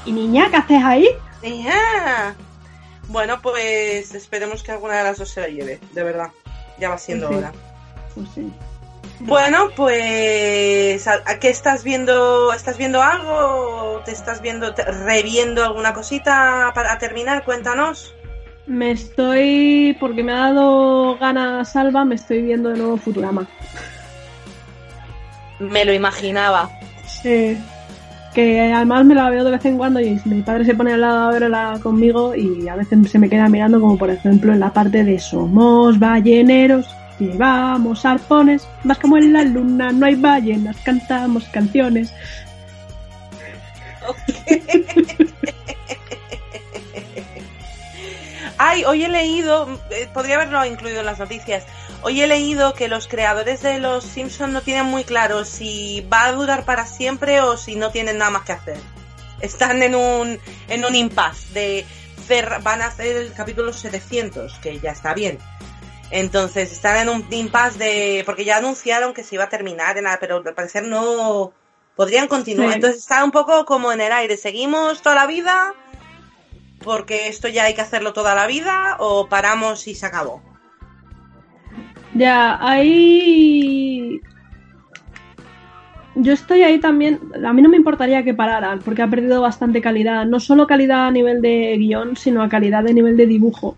¿Y 0.06 0.12
niña, 0.12 0.50
qué 0.50 0.58
haces 0.58 0.84
ahí? 0.84 1.10
Ya. 1.44 2.36
Bueno, 3.08 3.42
pues 3.42 4.14
esperemos 4.14 4.64
que 4.64 4.72
alguna 4.72 4.98
de 4.98 5.04
las 5.04 5.18
dos 5.18 5.30
se 5.30 5.42
la 5.42 5.48
lleve, 5.48 5.80
de 5.94 6.04
verdad. 6.04 6.30
Ya 6.80 6.90
va 6.90 6.98
siendo 6.98 7.30
Sí. 7.30 7.36
hora. 7.36 7.52
Pues 8.14 8.28
sí. 8.36 8.52
Bueno, 9.22 9.70
pues 9.76 11.08
¿a, 11.08 11.22
a 11.26 11.40
qué 11.40 11.50
estás 11.50 11.84
viendo? 11.84 12.54
¿Estás 12.54 12.78
viendo 12.78 13.02
algo? 13.02 14.02
¿Te 14.06 14.12
estás 14.12 14.42
viendo, 14.42 14.74
te- 14.76 14.84
reviendo 14.84 15.64
alguna 15.64 15.94
cosita 15.94 16.72
para 16.76 16.98
terminar? 17.00 17.44
Cuéntanos. 17.44 18.14
Me 18.68 18.92
estoy, 18.92 19.96
porque 20.00 20.24
me 20.24 20.34
ha 20.34 20.52
dado 20.52 21.18
ganas 21.18 21.72
Salva, 21.72 22.04
me 22.06 22.16
estoy 22.16 22.42
viendo 22.42 22.70
de 22.70 22.78
nuevo 22.78 22.98
Futurama. 22.98 23.48
Me 25.60 25.86
lo 25.86 25.94
imaginaba. 25.94 26.70
Sí. 27.08 27.58
Que 28.38 28.72
además 28.72 29.04
me 29.04 29.16
la 29.16 29.32
veo 29.32 29.44
de 29.44 29.50
vez 29.50 29.66
en 29.66 29.80
cuando 29.80 30.00
y 30.00 30.22
mi 30.26 30.44
padre 30.44 30.64
se 30.64 30.76
pone 30.76 30.94
al 30.94 31.02
lado 31.02 31.30
a 31.30 31.32
verla 31.32 31.80
conmigo 31.82 32.36
y 32.36 32.68
a 32.68 32.76
veces 32.76 33.10
se 33.10 33.18
me 33.18 33.32
queda 33.32 33.50
mirando 33.50 33.82
como 33.82 33.98
por 33.98 34.12
ejemplo 34.12 34.54
en 34.54 34.60
la 34.60 34.72
parte 34.72 35.04
de 35.04 35.18
somos 35.18 35.98
balleneros, 35.98 36.88
llevamos 37.18 38.06
arpones, 38.06 38.68
más 38.84 39.00
como 39.00 39.18
en 39.18 39.34
la 39.34 39.42
luna 39.42 39.92
no 39.92 40.06
hay 40.06 40.14
ballenas, 40.14 40.78
cantamos 40.84 41.46
canciones. 41.46 42.14
Ay, 48.60 48.84
hoy 48.86 49.04
he 49.04 49.10
leído, 49.10 49.68
eh, 49.90 50.08
podría 50.14 50.36
haberlo 50.36 50.64
incluido 50.64 51.00
en 51.00 51.08
las 51.08 51.18
noticias, 51.18 51.64
hoy 52.02 52.22
he 52.22 52.28
leído 52.28 52.74
que 52.74 52.88
los 52.88 53.08
creadores 53.08 53.62
de 53.62 53.80
los 53.80 54.04
Simpsons 54.04 54.54
no 54.54 54.62
tienen 54.62 54.86
muy 54.86 55.04
claro 55.04 55.46
si 55.46 56.06
va 56.12 56.26
a 56.26 56.32
durar 56.32 56.66
para 56.66 56.86
siempre 56.86 57.42
o 57.42 57.58
si 57.58 57.76
no 57.76 57.92
tienen 57.92 58.18
nada 58.18 58.32
más 58.32 58.44
que 58.44 58.54
hacer. 58.54 58.78
Están 59.42 59.84
en 59.84 59.96
un, 59.96 60.40
en 60.68 60.86
un 60.86 60.96
impasse 60.96 61.54
de 61.54 61.86
van 62.62 62.82
a 62.82 62.88
hacer 62.88 63.16
el 63.16 63.34
capítulo 63.34 63.74
700, 63.74 64.60
que 64.60 64.80
ya 64.80 64.92
está 64.92 65.14
bien. 65.14 65.40
Entonces 66.10 66.72
están 66.72 66.98
en 66.98 67.10
un 67.10 67.26
impasse 67.32 67.78
de. 67.78 68.24
porque 68.26 68.46
ya 68.46 68.58
anunciaron 68.58 69.14
que 69.14 69.24
se 69.24 69.36
iba 69.36 69.46
a 69.46 69.50
terminar, 69.50 69.98
pero 70.20 70.38
al 70.38 70.54
parecer 70.54 70.84
no 70.84 71.52
podrían 71.96 72.28
continuar. 72.28 72.74
Entonces 72.74 73.00
está 73.00 73.24
un 73.24 73.32
poco 73.32 73.66
como 73.66 73.92
en 73.92 74.02
el 74.02 74.12
aire. 74.12 74.38
¿Seguimos 74.38 75.02
toda 75.02 75.16
la 75.16 75.28
vida? 75.28 75.74
Porque 76.84 77.28
esto 77.28 77.48
ya 77.48 77.66
hay 77.66 77.74
que 77.74 77.82
hacerlo 77.82 78.14
toda 78.14 78.36
la 78.36 78.48
vida, 78.48 78.96
o 79.00 79.28
paramos 79.28 79.88
y 79.88 79.96
se 79.96 80.06
acabó. 80.06 80.42
Ya, 82.18 82.58
ahí 82.60 84.22
yo 86.20 86.34
estoy 86.34 86.64
ahí 86.64 86.80
también. 86.80 87.20
A 87.46 87.54
mí 87.54 87.62
no 87.62 87.70
me 87.70 87.78
importaría 87.78 88.24
que 88.24 88.34
pararan, 88.34 88.80
porque 88.80 89.02
ha 89.02 89.10
perdido 89.10 89.42
bastante 89.42 89.82
calidad. 89.82 90.26
No 90.26 90.40
solo 90.40 90.66
calidad 90.66 91.08
a 91.08 91.12
nivel 91.12 91.42
de 91.42 91.78
guion, 91.78 92.16
sino 92.16 92.42
a 92.42 92.50
calidad 92.50 92.84
de 92.84 92.94
nivel 92.94 93.18
de 93.18 93.28
dibujo. 93.28 93.76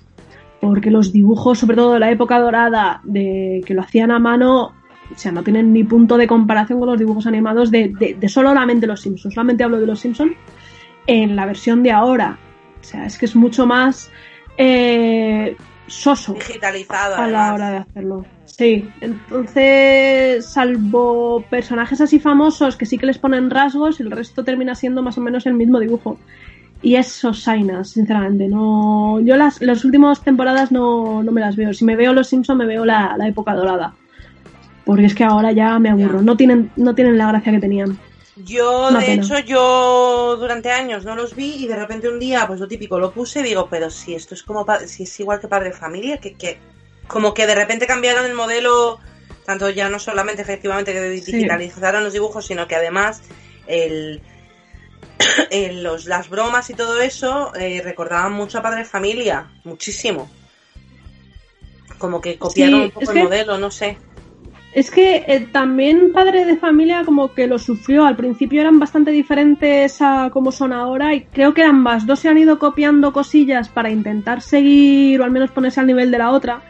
Porque 0.61 0.91
los 0.91 1.11
dibujos, 1.11 1.59
sobre 1.59 1.75
todo 1.75 1.93
de 1.93 1.99
la 1.99 2.11
época 2.11 2.39
dorada, 2.39 3.01
de 3.03 3.61
que 3.65 3.73
lo 3.73 3.81
hacían 3.81 4.11
a 4.11 4.19
mano, 4.19 4.73
o 5.11 5.17
sea, 5.17 5.31
no 5.31 5.43
tienen 5.43 5.73
ni 5.73 5.83
punto 5.83 6.17
de 6.17 6.27
comparación 6.27 6.79
con 6.79 6.89
los 6.89 6.99
dibujos 6.99 7.27
animados 7.27 7.71
de, 7.71 8.15
de, 8.17 8.29
solamente 8.29 8.87
los 8.87 9.01
Simpsons. 9.01 9.33
Solamente 9.33 9.63
hablo 9.63 9.79
de 9.79 9.87
los 9.87 9.99
Simpsons 9.99 10.33
en 11.07 11.35
la 11.35 11.45
versión 11.45 11.83
de 11.83 11.91
ahora. 11.91 12.37
O 12.79 12.83
sea, 12.83 13.05
es 13.05 13.17
que 13.17 13.25
es 13.25 13.35
mucho 13.35 13.65
más 13.65 14.11
eh, 14.57 15.57
soso. 15.89 16.33
Digitalizado. 16.33 17.15
A 17.15 17.27
la 17.27 17.53
hora 17.53 17.71
de 17.71 17.77
hacerlo. 17.77 18.25
Sí, 18.45 18.89
entonces, 18.99 20.45
salvo 20.45 21.43
personajes 21.49 22.01
así 22.01 22.19
famosos 22.19 22.75
que 22.75 22.85
sí 22.85 22.97
que 22.97 23.05
les 23.05 23.17
ponen 23.17 23.49
rasgos, 23.49 23.99
el 23.99 24.11
resto 24.11 24.43
termina 24.43 24.75
siendo 24.75 25.01
más 25.01 25.17
o 25.17 25.21
menos 25.21 25.45
el 25.45 25.53
mismo 25.53 25.79
dibujo. 25.79 26.17
Y 26.81 26.95
eso, 26.95 27.33
Sainas, 27.33 27.89
sinceramente. 27.89 28.47
No, 28.47 29.19
yo 29.19 29.35
las, 29.35 29.61
las 29.61 29.83
últimas 29.83 30.23
temporadas 30.23 30.71
no, 30.71 31.21
me 31.23 31.41
las 31.41 31.55
veo. 31.55 31.73
Si 31.73 31.83
me 31.83 31.95
veo 31.95 32.13
Los 32.13 32.27
Simpsons, 32.27 32.57
me 32.57 32.65
veo 32.65 32.85
la, 32.85 33.15
época 33.27 33.53
dorada. 33.53 33.93
Porque 34.85 35.05
es 35.05 35.13
que 35.13 35.23
ahora 35.23 35.51
ya 35.51 35.77
me 35.77 35.89
aburro. 35.89 36.21
No 36.21 36.37
tienen, 36.37 36.71
no 36.77 36.95
tienen 36.95 37.17
la 37.17 37.27
gracia 37.27 37.51
que 37.51 37.59
tenían. 37.59 37.97
Yo, 38.43 38.91
de 38.91 39.13
hecho, 39.13 39.39
yo 39.39 40.37
durante 40.39 40.71
años 40.71 41.03
no 41.03 41.15
los 41.15 41.35
vi 41.35 41.55
y 41.63 41.67
de 41.67 41.75
repente 41.75 42.07
un 42.07 42.19
día, 42.19 42.47
pues 42.47 42.59
lo 42.59 42.67
típico, 42.67 42.97
lo 42.97 43.11
puse 43.11 43.41
y 43.41 43.43
digo, 43.43 43.67
pero 43.69 43.89
si 43.89 44.15
esto 44.15 44.33
es 44.33 44.43
como 44.43 44.65
si 44.85 45.03
es 45.03 45.19
igual 45.19 45.41
que 45.41 45.49
Padre 45.49 45.73
Familia, 45.73 46.19
que, 46.19 46.35
que 46.35 46.57
como 47.07 47.33
que 47.33 47.45
de 47.45 47.55
repente 47.55 47.85
cambiaron 47.85 48.25
el 48.25 48.33
modelo, 48.33 48.99
tanto 49.45 49.69
ya 49.69 49.89
no 49.89 49.99
solamente 49.99 50.41
efectivamente 50.41 50.93
que 50.93 51.09
digitalizaron 51.09 52.03
los 52.03 52.13
dibujos, 52.13 52.45
sino 52.45 52.65
que 52.67 52.75
además 52.75 53.23
el, 53.67 54.21
los, 55.83 56.05
las 56.05 56.29
bromas 56.29 56.69
y 56.69 56.75
todo 56.75 57.01
eso 57.01 57.53
eh, 57.55 57.81
recordaban 57.83 58.31
mucho 58.31 58.59
a 58.59 58.61
Padre 58.61 58.85
Familia, 58.85 59.51
muchísimo. 59.65 60.29
Como 61.97 62.21
que 62.21 62.37
copiaron 62.37 62.81
un 62.83 62.91
poco 62.91 63.11
el 63.11 63.23
modelo, 63.23 63.57
no 63.57 63.69
sé. 63.69 63.97
Es 64.71 64.91
que 64.91 65.23
eh, 65.27 65.47
también 65.51 66.11
Padre 66.13 66.45
de 66.45 66.55
Familia 66.55 67.03
como 67.03 67.33
que 67.33 67.47
lo 67.47 67.57
sufrió. 67.57 68.05
Al 68.05 68.15
principio 68.15 68.61
eran 68.61 68.77
bastante 68.77 69.11
diferentes 69.11 69.99
a 70.01 70.29
como 70.31 70.51
son 70.51 70.73
ahora 70.73 71.15
y 71.15 71.21
creo 71.21 71.53
que 71.53 71.63
ambas 71.63 72.05
dos 72.05 72.19
se 72.19 72.29
han 72.29 72.37
ido 72.37 72.59
copiando 72.59 73.11
cosillas 73.11 73.67
para 73.67 73.89
intentar 73.89 74.41
seguir 74.41 75.19
o 75.21 75.23
al 75.23 75.31
menos 75.31 75.49
ponerse 75.51 75.79
al 75.79 75.87
nivel 75.87 76.11
de 76.11 76.17
la 76.19 76.29
otra. 76.29 76.61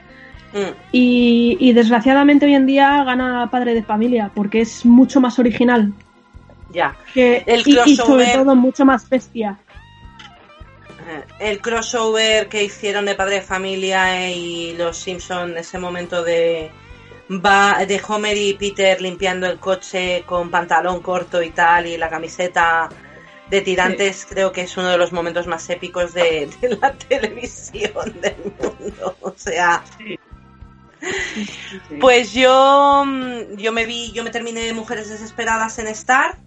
Mm. 0.54 0.74
Y, 0.92 1.74
desgraciadamente 1.74 2.46
hoy 2.46 2.56
en 2.56 2.66
día 2.66 3.04
gana 3.04 3.50
Padre 3.52 3.74
de 3.74 3.84
Familia 3.84 4.32
porque 4.34 4.62
es 4.62 4.86
mucho 4.86 5.20
más 5.20 5.38
original. 5.38 5.92
Ya. 6.72 6.96
Que, 7.14 7.44
el 7.46 7.64
y, 7.66 7.96
sobre 7.96 8.28
todo 8.28 8.56
mucho 8.56 8.86
más 8.86 9.10
bestia. 9.10 9.60
Eh, 11.10 11.52
el 11.52 11.60
crossover 11.60 12.48
que 12.48 12.64
hicieron 12.64 13.06
de 13.06 13.16
Padre 13.16 13.36
de 13.36 13.42
Familia 13.42 14.32
y 14.32 14.76
los 14.78 14.98
Simpsons, 14.98 15.56
ese 15.58 15.80
momento 15.80 16.24
de, 16.24 16.72
de 17.30 18.02
Homer 18.08 18.38
y 18.38 18.56
Peter 18.56 19.00
limpiando 19.00 19.46
el 19.46 19.60
coche 19.60 20.24
con 20.26 20.50
pantalón 20.50 21.02
corto 21.02 21.44
y 21.44 21.52
tal, 21.52 21.86
y 21.86 21.96
la 21.96 22.10
camiseta 22.10 22.90
de 23.50 23.62
tirantes, 23.62 24.26
creo 24.28 24.52
que 24.52 24.62
es 24.62 24.78
uno 24.78 24.90
de 24.90 24.98
los 24.98 25.12
momentos 25.12 25.48
más 25.48 25.70
épicos 25.70 26.14
de, 26.14 26.50
la 26.82 26.94
televisión 27.10 28.20
del 28.22 28.36
mundo. 28.60 29.16
O 29.22 29.34
sea, 29.36 29.84
pues 32.00 32.34
yo, 32.34 33.04
mm, 33.06 33.58
yo 33.58 33.72
me 33.72 33.86
vi, 33.86 34.12
yo 34.12 34.24
me 34.24 34.32
terminé 34.32 34.62
de 34.62 34.74
Mujeres 34.74 35.10
Desesperadas 35.10 35.80
en 35.80 35.88
Star. 35.88 36.38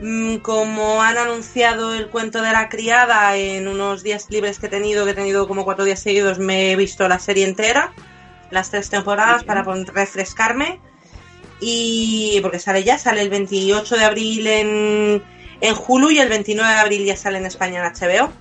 Mm, 0.00 0.36
como 0.36 1.02
han 1.02 1.18
anunciado 1.18 1.94
el 1.94 2.08
cuento 2.08 2.40
de 2.40 2.52
la 2.52 2.68
criada 2.68 3.36
en 3.36 3.68
unos 3.68 4.02
días 4.02 4.26
libres 4.30 4.58
que 4.58 4.66
he 4.66 4.70
tenido, 4.70 5.04
que 5.04 5.10
he 5.10 5.14
tenido 5.14 5.46
como 5.46 5.64
cuatro 5.64 5.84
días 5.84 6.00
seguidos, 6.00 6.38
me 6.38 6.72
he 6.72 6.76
visto 6.76 7.06
la 7.06 7.18
serie 7.18 7.44
entera, 7.44 7.92
las 8.50 8.70
tres 8.70 8.90
temporadas, 8.90 9.44
para 9.44 9.62
refrescarme. 9.62 10.80
Y 11.60 12.38
porque 12.42 12.58
sale 12.58 12.84
ya, 12.84 12.98
sale 12.98 13.22
el 13.22 13.30
28 13.30 13.96
de 13.96 14.04
abril 14.04 14.46
en, 14.46 15.22
en 15.60 15.74
Hulu 15.86 16.10
y 16.10 16.18
el 16.18 16.28
29 16.28 16.72
de 16.72 16.78
abril 16.78 17.04
ya 17.04 17.16
sale 17.16 17.38
en 17.38 17.46
España 17.46 17.84
en 17.84 17.92
HBO. 17.92 18.32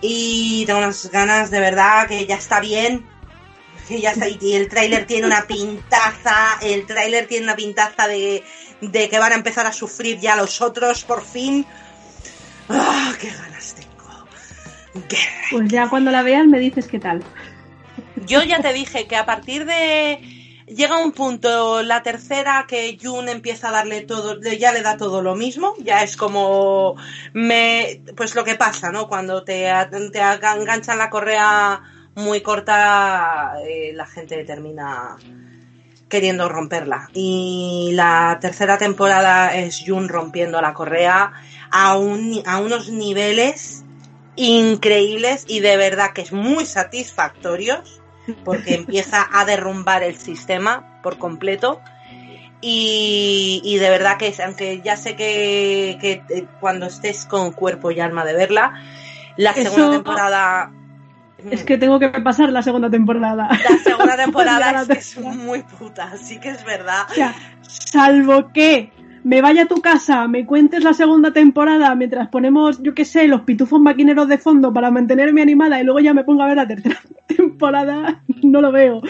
Y 0.00 0.64
tengo 0.66 0.78
unas 0.78 1.10
ganas 1.10 1.50
de 1.50 1.60
verdad 1.60 2.08
que 2.08 2.26
ya 2.26 2.36
está 2.36 2.60
bien, 2.60 3.06
ya 3.88 4.10
está, 4.10 4.28
y 4.28 4.54
el 4.54 4.68
tráiler 4.68 5.06
tiene 5.06 5.26
una 5.26 5.46
pintaza, 5.46 6.58
el 6.62 6.86
tráiler 6.86 7.26
tiene 7.26 7.44
una 7.44 7.56
pintaza 7.56 8.08
de, 8.08 8.42
que 8.80 9.18
van 9.18 9.32
a 9.32 9.36
empezar 9.36 9.66
a 9.66 9.72
sufrir 9.72 10.18
ya 10.20 10.36
los 10.36 10.60
otros 10.60 11.04
por 11.04 11.24
fin. 11.24 11.66
¡Ah, 12.68 13.12
qué 13.20 13.30
ganas 13.30 13.74
tengo! 13.74 15.06
Pues 15.50 15.68
ya 15.68 15.88
cuando 15.88 16.10
la 16.10 16.22
veas 16.22 16.46
me 16.46 16.58
dices 16.58 16.86
qué 16.86 16.98
tal. 16.98 17.22
Yo 18.26 18.42
ya 18.42 18.60
te 18.60 18.72
dije 18.72 19.06
que 19.06 19.16
a 19.16 19.26
partir 19.26 19.66
de 19.66 20.18
llega 20.66 20.98
un 20.98 21.12
punto, 21.12 21.82
la 21.82 22.02
tercera, 22.02 22.64
que 22.66 22.96
Jun 23.00 23.28
empieza 23.28 23.68
a 23.68 23.72
darle 23.72 24.02
todo, 24.02 24.40
ya 24.40 24.72
le 24.72 24.82
da 24.82 24.96
todo 24.96 25.22
lo 25.22 25.34
mismo, 25.34 25.74
ya 25.78 26.02
es 26.02 26.16
como 26.16 26.96
me, 27.32 28.02
pues 28.16 28.34
lo 28.34 28.44
que 28.44 28.54
pasa, 28.54 28.90
¿no? 28.90 29.08
Cuando 29.08 29.44
te, 29.44 29.70
te 30.12 30.20
enganchan 30.20 30.98
la 30.98 31.10
correa 31.10 31.82
muy 32.14 32.40
corta, 32.40 33.54
eh, 33.66 33.92
la 33.94 34.06
gente 34.06 34.44
termina 34.44 35.16
queriendo 36.08 36.48
romperla. 36.48 37.10
Y 37.12 37.90
la 37.94 38.38
tercera 38.40 38.78
temporada 38.78 39.54
es 39.56 39.82
Jun 39.86 40.08
rompiendo 40.08 40.60
la 40.60 40.72
correa 40.72 41.32
a, 41.70 41.96
un, 41.96 42.42
a 42.46 42.58
unos 42.58 42.88
niveles 42.88 43.84
increíbles 44.36 45.44
y 45.46 45.60
de 45.60 45.76
verdad 45.76 46.12
que 46.12 46.22
es 46.22 46.32
muy 46.32 46.66
satisfactorios 46.66 48.00
porque 48.44 48.74
empieza 48.74 49.26
a 49.32 49.44
derrumbar 49.44 50.02
el 50.02 50.16
sistema 50.16 51.00
por 51.02 51.18
completo. 51.18 51.80
Y, 52.66 53.76
de 53.78 53.90
verdad 53.90 54.16
que 54.16 54.34
aunque 54.42 54.80
ya 54.82 54.96
sé 54.96 55.16
que, 55.16 55.90
eh, 56.00 56.46
cuando 56.60 56.86
estés 56.86 57.26
con 57.26 57.52
cuerpo 57.52 57.90
y 57.90 58.00
alma 58.00 58.24
de 58.24 58.32
verla, 58.32 58.80
la 59.36 59.52
segunda 59.52 59.90
temporada 59.90 60.72
es 61.50 61.62
que 61.64 61.76
tengo 61.76 61.98
que 61.98 62.08
pasar 62.08 62.50
la 62.50 62.62
segunda 62.62 62.90
temporada. 62.90 63.48
La 63.48 63.78
segunda 63.78 64.16
temporada 64.24 64.84
es, 64.88 65.18
muy 65.18 65.62
puta, 65.62 66.04
así 66.12 66.38
que 66.38 66.50
es 66.50 66.64
verdad. 66.64 67.06
O 67.10 67.14
sea, 67.14 67.34
salvo 67.62 68.50
que 68.52 68.92
me 69.24 69.40
vaya 69.40 69.62
a 69.62 69.66
tu 69.66 69.80
casa, 69.80 70.28
me 70.28 70.46
cuentes 70.46 70.84
la 70.84 70.92
segunda 70.92 71.32
temporada 71.32 71.94
mientras 71.94 72.28
ponemos, 72.28 72.82
yo 72.82 72.94
qué 72.94 73.06
sé, 73.06 73.26
los 73.26 73.40
pitufos 73.40 73.80
maquineros 73.80 74.28
de 74.28 74.38
fondo 74.38 74.72
para 74.72 74.90
mantenerme 74.90 75.40
animada 75.42 75.80
y 75.80 75.84
luego 75.84 76.00
ya 76.00 76.12
me 76.12 76.24
pongo 76.24 76.42
a 76.42 76.46
ver 76.46 76.56
la 76.56 76.68
tercera 76.68 77.00
temporada, 77.26 78.22
no 78.42 78.60
lo 78.60 78.70
veo. 78.70 79.00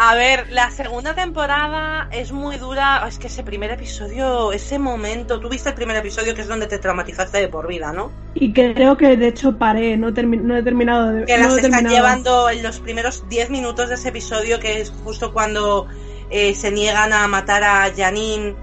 A 0.00 0.14
ver, 0.14 0.50
la 0.52 0.70
segunda 0.70 1.14
temporada 1.14 2.08
es 2.12 2.30
muy 2.30 2.56
dura. 2.56 3.04
Es 3.08 3.18
que 3.18 3.26
ese 3.26 3.42
primer 3.42 3.72
episodio, 3.72 4.52
ese 4.52 4.78
momento, 4.78 5.40
tú 5.40 5.48
viste 5.48 5.70
el 5.70 5.74
primer 5.74 5.96
episodio 5.96 6.36
que 6.36 6.42
es 6.42 6.48
donde 6.48 6.68
te 6.68 6.78
traumatizaste 6.78 7.38
de 7.38 7.48
por 7.48 7.66
vida, 7.66 7.92
¿no? 7.92 8.12
Y 8.34 8.52
creo 8.52 8.96
que 8.96 9.16
de 9.16 9.28
hecho 9.28 9.58
paré, 9.58 9.96
no, 9.96 10.08
he 10.08 10.12
terminado 10.12 11.12
de. 11.12 11.24
Que 11.24 11.38
las 11.38 11.56
están 11.58 11.88
llevando 11.88 12.48
en 12.48 12.62
los 12.62 12.78
primeros 12.78 13.28
10 13.28 13.50
minutos 13.50 13.88
de 13.88 13.96
ese 13.96 14.10
episodio, 14.10 14.60
que 14.60 14.80
es 14.80 14.90
justo 15.04 15.32
cuando 15.32 15.88
eh, 16.30 16.54
se 16.54 16.70
niegan 16.70 17.12
a 17.12 17.26
matar 17.28 17.64
a 17.64 17.92
Janine 17.94 18.54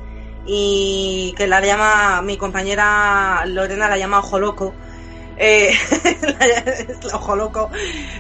y 0.46 1.34
que 1.38 1.48
la 1.48 1.62
llama, 1.62 2.22
mi 2.22 2.38
compañera 2.38 3.44
Lorena 3.48 3.90
la 3.90 3.98
llama 3.98 4.20
Ojo 4.20 4.40
Loco. 4.40 4.74
Eh, 5.38 5.74
la, 6.40 7.14
ojo 7.14 7.36
loco, 7.36 7.70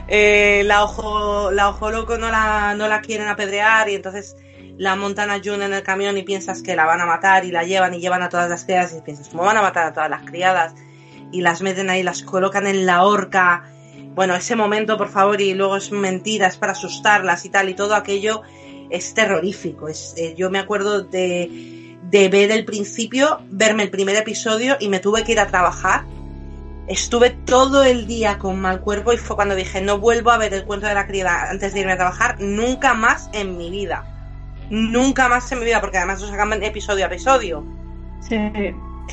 eh, 0.09 0.63
la 0.65 0.83
ojo, 0.83 1.49
la 1.49 1.69
ojo 1.69 1.89
loco 1.89 2.17
no 2.17 2.29
la, 2.29 2.75
no 2.75 2.89
la 2.89 2.99
quieren 2.99 3.29
apedrear 3.29 3.87
y 3.87 3.95
entonces 3.95 4.35
la 4.77 4.97
montan 4.97 5.31
a 5.31 5.39
June 5.41 5.63
en 5.63 5.73
el 5.73 5.83
camión 5.83 6.17
y 6.17 6.23
piensas 6.23 6.61
que 6.61 6.75
la 6.75 6.85
van 6.85 6.99
a 6.99 7.05
matar 7.05 7.45
y 7.45 7.51
la 7.51 7.63
llevan 7.63 7.93
y 7.93 8.01
llevan 8.01 8.21
a 8.21 8.29
todas 8.29 8.49
las 8.49 8.65
criadas 8.65 8.93
y 8.97 9.01
piensas, 9.01 9.29
¿cómo 9.29 9.43
van 9.43 9.55
a 9.55 9.61
matar 9.61 9.87
a 9.87 9.93
todas 9.93 10.09
las 10.09 10.23
criadas? 10.23 10.75
Y 11.31 11.41
las 11.41 11.61
meten 11.61 11.89
ahí, 11.89 12.03
las 12.03 12.21
colocan 12.21 12.67
en 12.67 12.85
la 12.85 13.03
horca. 13.03 13.63
Bueno, 14.13 14.35
ese 14.35 14.55
momento, 14.55 14.97
por 14.97 15.09
favor, 15.09 15.39
y 15.39 15.53
luego 15.53 15.77
es 15.77 15.91
mentira, 15.91 16.47
es 16.47 16.57
para 16.57 16.73
asustarlas 16.73 17.45
y 17.45 17.49
tal, 17.49 17.69
y 17.69 17.73
todo 17.73 17.95
aquello 17.95 18.41
es 18.89 19.13
terrorífico. 19.13 19.87
Es, 19.87 20.13
eh, 20.17 20.35
yo 20.37 20.49
me 20.49 20.59
acuerdo 20.59 21.03
de, 21.03 21.97
de 22.09 22.29
ver 22.29 22.51
el 22.51 22.65
principio, 22.65 23.41
verme 23.49 23.83
el 23.83 23.89
primer 23.89 24.15
episodio 24.15 24.77
y 24.79 24.89
me 24.89 24.99
tuve 24.99 25.23
que 25.23 25.33
ir 25.33 25.39
a 25.39 25.47
trabajar. 25.47 26.05
Estuve 26.87 27.31
todo 27.31 27.83
el 27.83 28.05
día 28.05 28.37
con 28.37 28.59
mal 28.59 28.81
cuerpo 28.81 29.11
y 29.11 29.17
fue 29.17 29.35
cuando 29.35 29.55
dije, 29.55 29.81
no 29.81 29.99
vuelvo 29.99 30.31
a 30.31 30.37
ver 30.37 30.53
el 30.53 30.65
cuento 30.65 30.85
de 30.87 30.93
la 30.93 31.07
criada 31.07 31.49
antes 31.49 31.73
de 31.73 31.79
irme 31.79 31.93
a 31.93 31.97
trabajar 31.97 32.39
nunca 32.39 32.93
más 32.93 33.29
en 33.33 33.57
mi 33.57 33.71
vida. 33.71 34.05
Nunca 34.69 35.27
más 35.27 35.51
en 35.51 35.59
mi 35.59 35.65
vida, 35.65 35.81
porque 35.81 35.97
además 35.97 36.21
lo 36.21 36.27
sacan 36.27 36.61
episodio 36.63 37.05
a 37.05 37.07
episodio. 37.07 37.65
Sí. 38.21 38.35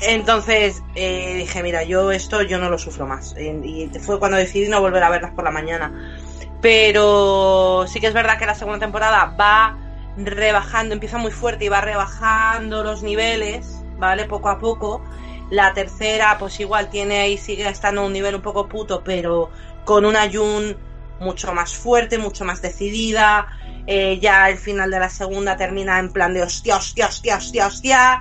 Entonces 0.00 0.82
eh, 0.94 1.34
dije, 1.36 1.62
mira, 1.62 1.82
yo 1.84 2.10
esto 2.12 2.42
yo 2.42 2.58
no 2.58 2.70
lo 2.70 2.78
sufro 2.78 3.06
más. 3.06 3.34
Y 3.38 3.90
fue 4.00 4.18
cuando 4.18 4.36
decidí 4.36 4.68
no 4.68 4.80
volver 4.80 5.02
a 5.02 5.10
verlas 5.10 5.32
por 5.32 5.44
la 5.44 5.50
mañana. 5.50 6.18
Pero 6.62 7.84
sí 7.88 8.00
que 8.00 8.06
es 8.06 8.14
verdad 8.14 8.38
que 8.38 8.46
la 8.46 8.54
segunda 8.54 8.78
temporada 8.78 9.34
va 9.38 9.76
rebajando, 10.16 10.94
empieza 10.94 11.18
muy 11.18 11.32
fuerte 11.32 11.64
y 11.64 11.68
va 11.68 11.80
rebajando 11.80 12.84
los 12.84 13.02
niveles, 13.02 13.82
¿vale? 13.98 14.26
Poco 14.26 14.48
a 14.48 14.58
poco. 14.58 15.04
La 15.50 15.74
tercera, 15.74 16.36
pues 16.38 16.58
igual 16.60 16.88
tiene 16.88 17.18
ahí, 17.18 17.36
sigue 17.36 17.68
estando 17.68 18.06
un 18.06 18.12
nivel 18.12 18.36
un 18.36 18.42
poco 18.42 18.68
puto, 18.68 19.02
pero 19.04 19.50
con 19.84 20.04
una 20.04 20.30
Jun 20.30 20.76
mucho 21.20 21.52
más 21.52 21.74
fuerte, 21.74 22.16
mucho 22.16 22.44
más 22.44 22.62
decidida. 22.62 23.48
Eh, 23.86 24.18
ya 24.20 24.48
el 24.48 24.56
final 24.56 24.90
de 24.90 25.00
la 25.00 25.10
segunda 25.10 25.56
termina 25.56 25.98
en 25.98 26.12
plan 26.12 26.32
de 26.32 26.42
hostia, 26.42 26.76
hostia, 26.76 27.08
hostia, 27.08 27.36
hostia, 27.36 27.66
hostia. 27.66 28.20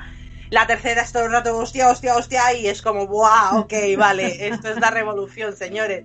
La 0.50 0.68
tercera 0.68 1.04
es 1.04 1.12
todo 1.12 1.26
el 1.26 1.32
rato 1.32 1.56
hostia, 1.58 1.90
hostia, 1.90 2.16
hostia, 2.18 2.54
y 2.54 2.68
es 2.68 2.82
como, 2.82 3.08
¡buah! 3.08 3.60
Ok, 3.60 3.74
vale, 3.98 4.48
esto 4.48 4.70
es 4.70 4.80
la 4.80 4.90
revolución, 4.90 5.56
señores. 5.56 6.04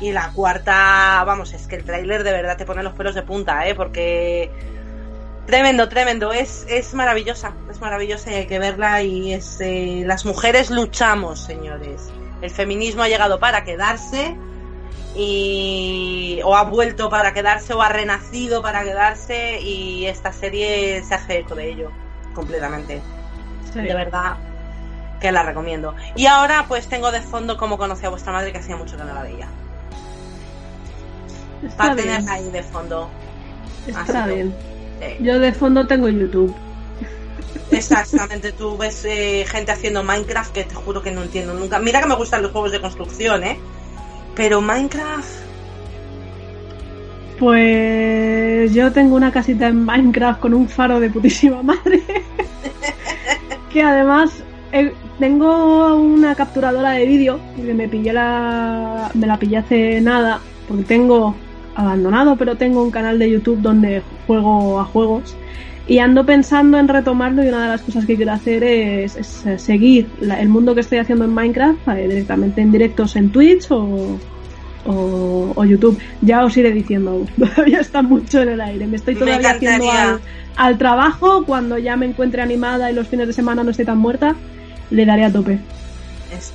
Y 0.00 0.12
la 0.12 0.30
cuarta, 0.32 1.22
vamos, 1.24 1.52
es 1.52 1.66
que 1.66 1.76
el 1.76 1.84
tráiler 1.84 2.24
de 2.24 2.32
verdad 2.32 2.56
te 2.56 2.66
pone 2.66 2.82
los 2.82 2.94
pelos 2.94 3.14
de 3.14 3.22
punta, 3.22 3.66
¿eh? 3.66 3.74
Porque 3.74 4.50
tremendo, 5.46 5.88
tremendo, 5.88 6.32
es, 6.32 6.66
es 6.68 6.94
maravillosa, 6.94 7.52
es 7.70 7.80
maravillosa 7.80 8.32
y 8.32 8.34
hay 8.34 8.46
que 8.46 8.58
verla 8.58 9.02
y 9.02 9.32
es, 9.32 9.60
eh, 9.60 10.02
las 10.06 10.24
mujeres 10.24 10.70
luchamos, 10.70 11.40
señores. 11.40 12.10
El 12.42 12.50
feminismo 12.50 13.02
ha 13.02 13.08
llegado 13.08 13.38
para 13.38 13.64
quedarse 13.64 14.36
y 15.16 16.40
o 16.44 16.56
ha 16.56 16.64
vuelto 16.64 17.08
para 17.08 17.32
quedarse 17.32 17.72
o 17.72 17.82
ha 17.82 17.88
renacido 17.88 18.62
para 18.62 18.82
quedarse 18.82 19.60
y 19.60 20.06
esta 20.06 20.32
serie 20.32 21.02
se 21.04 21.14
hace 21.14 21.38
eco 21.38 21.54
de 21.54 21.70
ello 21.70 21.90
completamente. 22.34 23.00
De 23.74 23.94
verdad 23.94 24.36
que 25.20 25.32
la 25.32 25.42
recomiendo. 25.42 25.94
Y 26.14 26.26
ahora 26.26 26.66
pues 26.68 26.88
tengo 26.88 27.10
de 27.10 27.20
fondo 27.20 27.56
como 27.56 27.78
conocí 27.78 28.04
a 28.06 28.10
vuestra 28.10 28.32
madre 28.32 28.52
que 28.52 28.58
hacía 28.58 28.76
mucho 28.76 28.96
que 28.96 29.04
no 29.04 29.14
la 29.14 29.22
veía. 29.22 29.48
Para 31.76 31.96
tenerla 31.96 32.32
ahí 32.32 32.50
de 32.50 32.62
fondo. 32.62 33.08
Está 33.86 34.26
bien. 34.26 34.54
Yo 35.20 35.38
de 35.38 35.52
fondo 35.52 35.86
tengo 35.86 36.08
YouTube. 36.08 36.54
Exactamente, 37.70 38.52
tú 38.52 38.76
ves 38.76 39.04
eh, 39.04 39.44
gente 39.46 39.72
haciendo 39.72 40.04
Minecraft 40.04 40.52
que 40.52 40.64
te 40.64 40.74
juro 40.74 41.02
que 41.02 41.10
no 41.10 41.22
entiendo 41.22 41.54
nunca. 41.54 41.78
Mira 41.78 42.00
que 42.00 42.06
me 42.06 42.14
gustan 42.14 42.42
los 42.42 42.52
juegos 42.52 42.72
de 42.72 42.80
construcción, 42.80 43.44
¿eh? 43.44 43.58
Pero 44.34 44.60
Minecraft... 44.60 45.44
Pues 47.38 48.72
yo 48.72 48.92
tengo 48.92 49.16
una 49.16 49.32
casita 49.32 49.66
en 49.66 49.84
Minecraft 49.84 50.40
con 50.40 50.54
un 50.54 50.68
faro 50.68 51.00
de 51.00 51.10
putísima 51.10 51.62
madre. 51.62 52.00
que 53.72 53.82
además 53.82 54.30
eh, 54.70 54.92
tengo 55.18 55.96
una 55.96 56.34
capturadora 56.36 56.92
de 56.92 57.06
vídeo, 57.06 57.40
porque 57.56 57.74
me 57.74 57.88
pillé 57.88 58.12
la. 58.12 59.10
me 59.14 59.26
la 59.26 59.36
pillé 59.36 59.58
hace 59.58 60.00
nada, 60.00 60.40
porque 60.68 60.84
tengo 60.84 61.34
abandonado, 61.74 62.36
pero 62.36 62.56
tengo 62.56 62.82
un 62.82 62.90
canal 62.90 63.18
de 63.18 63.30
YouTube 63.30 63.60
donde 63.60 64.02
juego 64.26 64.80
a 64.80 64.84
juegos 64.84 65.36
y 65.86 65.98
ando 65.98 66.24
pensando 66.24 66.78
en 66.78 66.88
retomarlo 66.88 67.44
y 67.44 67.48
una 67.48 67.62
de 67.64 67.68
las 67.68 67.82
cosas 67.82 68.06
que 68.06 68.16
quiero 68.16 68.32
hacer 68.32 68.64
es, 68.64 69.18
seguir 69.58 70.06
el 70.20 70.48
mundo 70.48 70.74
que 70.74 70.80
estoy 70.80 70.98
haciendo 70.98 71.24
en 71.26 71.34
Minecraft 71.34 71.88
eh, 71.88 72.08
directamente 72.08 72.62
en 72.62 72.72
directos 72.72 73.16
en 73.16 73.30
Twitch 73.30 73.66
o, 73.70 74.18
o, 74.86 75.64
YouTube. 75.64 75.98
Ya 76.22 76.44
os 76.44 76.56
iré 76.56 76.72
diciendo, 76.72 77.26
todavía 77.38 77.80
está 77.80 78.02
mucho 78.02 78.40
en 78.42 78.50
el 78.50 78.60
aire. 78.60 78.86
Me 78.86 78.96
estoy 78.96 79.14
todavía 79.14 79.50
haciendo 79.50 79.86
al, 80.56 80.78
trabajo. 80.78 81.44
Cuando 81.44 81.76
ya 81.78 81.96
me 81.96 82.06
encuentre 82.06 82.40
animada 82.40 82.90
y 82.90 82.94
los 82.94 83.08
fines 83.08 83.26
de 83.26 83.32
semana 83.32 83.62
no 83.62 83.70
esté 83.70 83.84
tan 83.84 83.98
muerta, 83.98 84.34
le 84.90 85.04
daré 85.04 85.24
a 85.24 85.32
tope. 85.32 85.58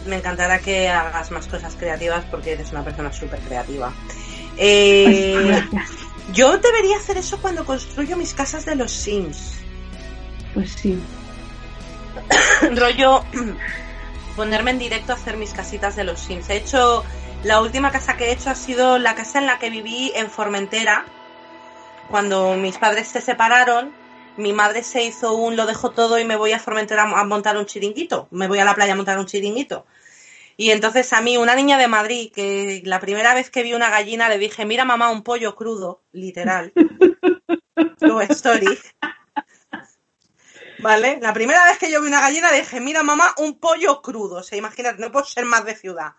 Me 0.06 0.18
encantará 0.18 0.60
que 0.60 0.90
hagas 0.90 1.32
más 1.32 1.48
cosas 1.48 1.76
creativas 1.76 2.26
porque 2.30 2.54
eres 2.54 2.72
una 2.72 2.84
persona 2.84 3.12
súper 3.12 3.40
creativa. 3.40 3.94
Eh, 4.58 5.64
yo 6.34 6.58
debería 6.58 6.98
hacer 6.98 7.18
eso 7.18 7.40
cuando 7.42 7.66
construyo 7.66 8.18
mis 8.18 8.34
casas 8.34 8.66
de 8.66 8.76
los 8.76 8.92
Sims. 8.92 9.56
Pues 10.54 10.72
sí. 10.74 11.02
Rollo 12.76 13.24
ponerme 14.36 14.72
en 14.72 14.80
directo 14.80 15.14
a 15.14 15.16
hacer 15.16 15.38
mis 15.38 15.52
casitas 15.52 15.96
de 15.96 16.04
los 16.04 16.20
Sims. 16.20 16.50
He 16.50 16.58
hecho 16.58 17.04
la 17.44 17.62
última 17.62 17.92
casa 17.92 18.18
que 18.18 18.26
he 18.26 18.32
hecho 18.32 18.50
ha 18.50 18.56
sido 18.56 19.00
la 19.00 19.16
casa 19.16 19.40
en 19.40 19.46
la 19.46 19.60
que 19.60 19.70
viví 19.70 20.12
en 20.16 20.30
Formentera. 20.30 21.06
Cuando 22.10 22.56
mis 22.56 22.78
padres 22.78 23.08
se 23.08 23.22
separaron, 23.22 23.94
mi 24.40 24.54
madre 24.54 24.84
se 24.84 25.04
hizo 25.04 25.34
un 25.34 25.56
lo 25.56 25.66
dejo 25.66 25.92
todo 25.92 26.18
y 26.18 26.26
me 26.26 26.36
voy 26.36 26.54
a 26.54 26.60
Formentera 26.60 27.04
a 27.04 27.24
montar 27.26 27.58
un 27.58 27.66
chiringuito. 27.66 28.28
Me 28.32 28.48
voy 28.48 28.60
a 28.60 28.66
la 28.66 28.74
playa 28.74 28.94
a 28.94 28.96
montar 28.96 29.20
un 29.20 29.26
chiringuito. 29.26 29.86
Y 30.58 30.72
entonces 30.72 31.14
a 31.14 31.22
mí, 31.22 31.38
una 31.38 31.56
niña 31.56 31.78
de 31.78 31.88
Madrid, 31.88 32.32
que 32.34 32.82
la 32.84 33.00
primera 33.00 33.34
vez 33.34 33.50
que 33.50 33.64
vi 33.64 33.74
una 33.74 33.90
gallina 33.90 34.28
le 34.28 34.38
dije, 34.38 34.66
mira 34.66 34.84
mamá, 34.84 35.10
un 35.10 35.24
pollo 35.24 35.56
crudo, 35.56 36.04
literal. 36.12 36.74
story. 38.30 38.78
¿Vale? 40.80 41.20
La 41.22 41.34
primera 41.34 41.66
vez 41.66 41.78
que 41.78 41.92
yo 41.92 42.02
vi 42.02 42.08
una 42.08 42.22
gallina 42.22 42.52
le 42.52 42.60
dije, 42.60 42.80
mira 42.80 43.04
mamá, 43.04 43.34
un 43.38 43.60
pollo 43.60 44.02
crudo. 44.02 44.38
O 44.38 44.44
sea, 44.44 44.58
imagínate, 44.58 45.00
no 45.00 45.12
puedo 45.12 45.26
ser 45.26 45.46
más 45.46 45.66
de 45.66 45.76
ciudad. 45.76 46.14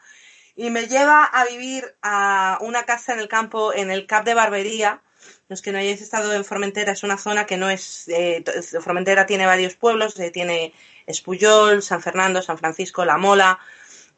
Y 0.57 0.71
me 0.71 0.87
lleva 0.87 1.25
a 1.25 1.45
vivir 1.45 1.97
a 2.03 2.59
una 2.61 2.85
casa 2.85 3.13
en 3.13 3.21
el 3.21 3.29
campo, 3.29 3.73
en 3.75 3.91
el 3.91 4.07
Cap 4.07 4.25
de 4.25 4.35
Barbería. 4.35 5.03
Los 5.49 5.63
que 5.63 5.73
no 5.73 5.79
hayáis 5.79 6.01
estado 6.01 6.33
en 6.33 6.45
Formentera, 6.45 6.93
es 6.93 7.03
una 7.03 7.19
zona 7.19 7.47
que 7.47 7.57
no 7.57 7.71
es... 7.71 8.09
Eh, 8.09 8.45
Formentera 8.81 9.27
tiene 9.27 9.47
varios 9.47 9.75
pueblos, 9.75 10.19
eh, 10.19 10.31
tiene 10.31 10.73
Espuyol, 11.07 11.83
San 11.83 12.03
Fernando, 12.03 12.43
San 12.43 12.59
Francisco, 12.59 13.05
La 13.05 13.19
Mola, 13.19 13.59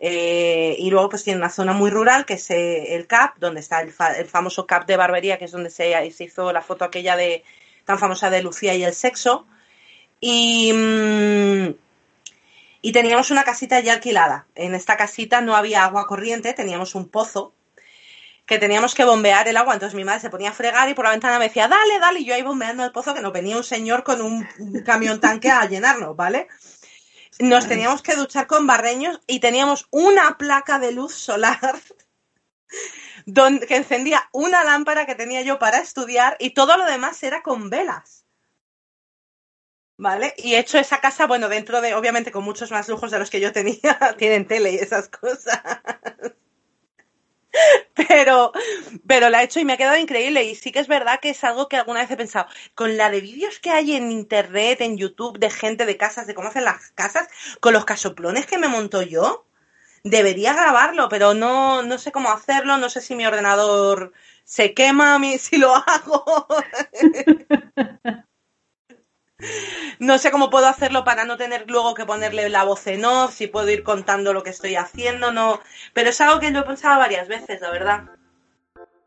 eh, 0.05 0.75
y 0.81 0.91
luego 0.91 1.11
pues 1.11 1.23
tiene 1.23 1.39
una 1.39 1.49
zona 1.49 1.73
muy 1.73 1.89
rural 1.89 2.27
que 2.27 2.35
es 2.35 2.51
eh, 2.51 2.97
el 2.97 3.07
CAP, 3.07 3.39
donde 3.39 3.61
está 3.61 3.81
el, 3.83 3.93
famoso 3.93 4.67
CAP 4.67 4.85
de 4.89 4.97
barbería, 4.97 5.39
que 5.39 5.45
es 5.45 5.53
donde 5.53 5.71
se, 5.71 5.95
hizo 6.19 6.53
la 6.53 6.61
foto 6.61 6.85
aquella 6.85 7.15
de 7.15 7.45
tan 7.85 8.01
famosa 8.01 8.29
de 8.29 8.43
Lucía 8.43 8.75
y 8.75 8.83
el 8.83 8.95
sexo. 8.95 9.47
Y, 10.21 10.73
mm, 10.73 11.75
y 12.81 12.93
teníamos 12.93 13.31
una 13.31 13.45
casita 13.45 13.79
ya 13.79 13.93
alquilada. 13.93 14.47
En 14.57 14.75
esta 14.75 14.97
casita 14.97 15.41
no 15.41 15.55
había 15.55 15.85
agua 15.85 16.09
corriente, 16.09 16.53
teníamos 16.53 16.97
un 16.97 17.09
pozo 17.09 17.55
que 18.47 18.59
teníamos 18.59 18.95
que 18.95 19.05
bombear 19.05 19.49
el 19.49 19.57
agua. 19.57 19.75
Entonces 19.75 19.95
mi 19.95 20.05
madre 20.05 20.21
se 20.21 20.31
ponía 20.31 20.51
a 20.51 20.55
fregar 20.55 20.89
y 20.89 20.95
por 20.95 21.05
la 21.05 21.13
ventana 21.13 21.39
me 21.39 21.47
decía, 21.47 21.69
dale, 21.69 21.99
dale. 21.99 22.21
Y 22.21 22.25
yo 22.25 22.35
ahí 22.35 22.43
bombeando 22.43 22.85
el 22.85 22.93
pozo 22.93 23.15
que 23.15 23.21
nos 23.21 23.33
venía 23.33 23.57
un 23.57 23.65
señor 23.65 24.03
con 24.03 24.21
un 24.21 24.47
camión 24.85 25.21
tanque 25.21 25.51
a 25.51 25.65
llenarnos, 25.67 26.17
¿vale? 26.17 26.49
nos 27.39 27.67
teníamos 27.67 28.03
que 28.03 28.15
duchar 28.15 28.47
con 28.47 28.67
barreños 28.67 29.21
y 29.27 29.41
teníamos 29.41 29.87
una 29.91 30.37
placa 30.39 30.79
de 30.79 30.93
luz 30.93 31.15
solar 31.15 31.81
donde, 33.27 33.67
que 33.67 33.77
encendía 33.77 34.29
una 34.33 34.65
lámpara 34.65 35.07
que 35.07 35.15
tenía 35.15 35.43
yo 35.43 35.59
para 35.59 35.79
estudiar 35.79 36.37
y 36.39 36.51
todo 36.51 36.77
lo 36.77 36.85
demás 36.85 37.23
era 37.23 37.43
con 37.43 37.71
velas. 37.71 38.27
¿Vale? 39.99 40.35
Y 40.37 40.55
he 40.55 40.59
hecho 40.59 40.79
esa 40.79 41.01
casa, 41.01 41.27
bueno, 41.27 41.49
dentro 41.49 41.81
de, 41.81 41.95
obviamente 41.95 42.33
con 42.33 42.43
muchos 42.43 42.71
más 42.71 42.89
lujos 42.89 43.11
de 43.11 43.19
los 43.19 43.31
que 43.31 43.41
yo 43.41 43.53
tenía, 43.53 43.99
tienen 44.19 44.47
tele 44.47 44.73
y 44.73 44.77
esas 44.77 45.09
cosas. 45.09 45.61
pero, 47.95 48.53
pero 49.07 49.31
la 49.31 49.43
he 49.43 49.45
hecho 49.45 49.61
y 49.61 49.65
me 49.65 49.75
ha 49.75 49.77
quedado 49.77 49.97
increíble. 49.99 50.45
Y 50.45 50.55
sí 50.55 50.73
que 50.73 50.81
es 50.81 50.89
verdad 50.89 51.21
que 51.21 51.31
es 51.31 51.45
algo 51.45 51.69
que 51.69 51.77
alguna 51.77 52.01
vez 52.01 52.11
he 52.11 52.17
pensado. 52.17 52.47
Con 52.75 52.97
la 52.97 53.11
de 53.11 53.21
vídeos 53.21 53.59
que 53.61 53.71
hay 53.71 53.97
en 53.97 54.11
internet, 54.13 54.81
en 54.81 54.97
YouTube, 54.99 55.39
de 55.39 55.51
gente 55.51 55.87
de 55.87 55.97
casas, 55.97 56.27
de 56.27 56.35
cómo 56.35 56.49
hacen 56.49 56.65
las 56.65 56.91
casas, 56.93 57.29
con 57.61 57.73
los 57.73 57.85
casoplones 57.85 58.47
que 58.47 58.59
me 58.59 58.69
monto 58.69 59.03
yo, 59.03 59.47
debería 60.05 60.55
grabarlo, 60.55 61.09
pero 61.09 61.35
no, 61.35 61.83
no 61.83 61.99
sé 61.99 62.13
cómo 62.13 62.31
hacerlo. 62.31 62.77
No 62.79 62.91
sé 62.91 63.01
si 63.01 63.15
mi 63.15 63.27
ordenador 63.27 64.13
se 64.45 64.75
quema 64.75 65.21
si 65.39 65.59
lo 65.59 65.75
hago. 65.75 66.47
No 69.99 70.19
sé 70.19 70.31
cómo 70.31 70.51
puedo 70.51 70.67
hacerlo 70.67 71.05
para 71.05 71.25
no 71.25 71.37
tener 71.37 71.65
luego 71.69 71.95
que 71.95 72.05
ponerle 72.05 72.49
la 72.49 72.65
voz 72.65 72.87
en 72.87 73.05
off, 73.05 73.35
si 73.35 73.47
puedo 73.47 73.71
ir 73.71 73.83
contando 73.83 74.33
lo 74.33 74.43
que 74.43 74.51
estoy 74.51 74.77
haciendo, 74.77 75.33
no. 75.33 75.61
Pero 75.93 76.11
es 76.11 76.21
algo 76.21 76.41
que 76.41 76.51
lo 76.51 76.61
he 76.61 76.65
pensado 76.65 76.99
varias 76.99 77.29
veces, 77.29 77.61
la 77.61 77.71
verdad. 77.71 78.03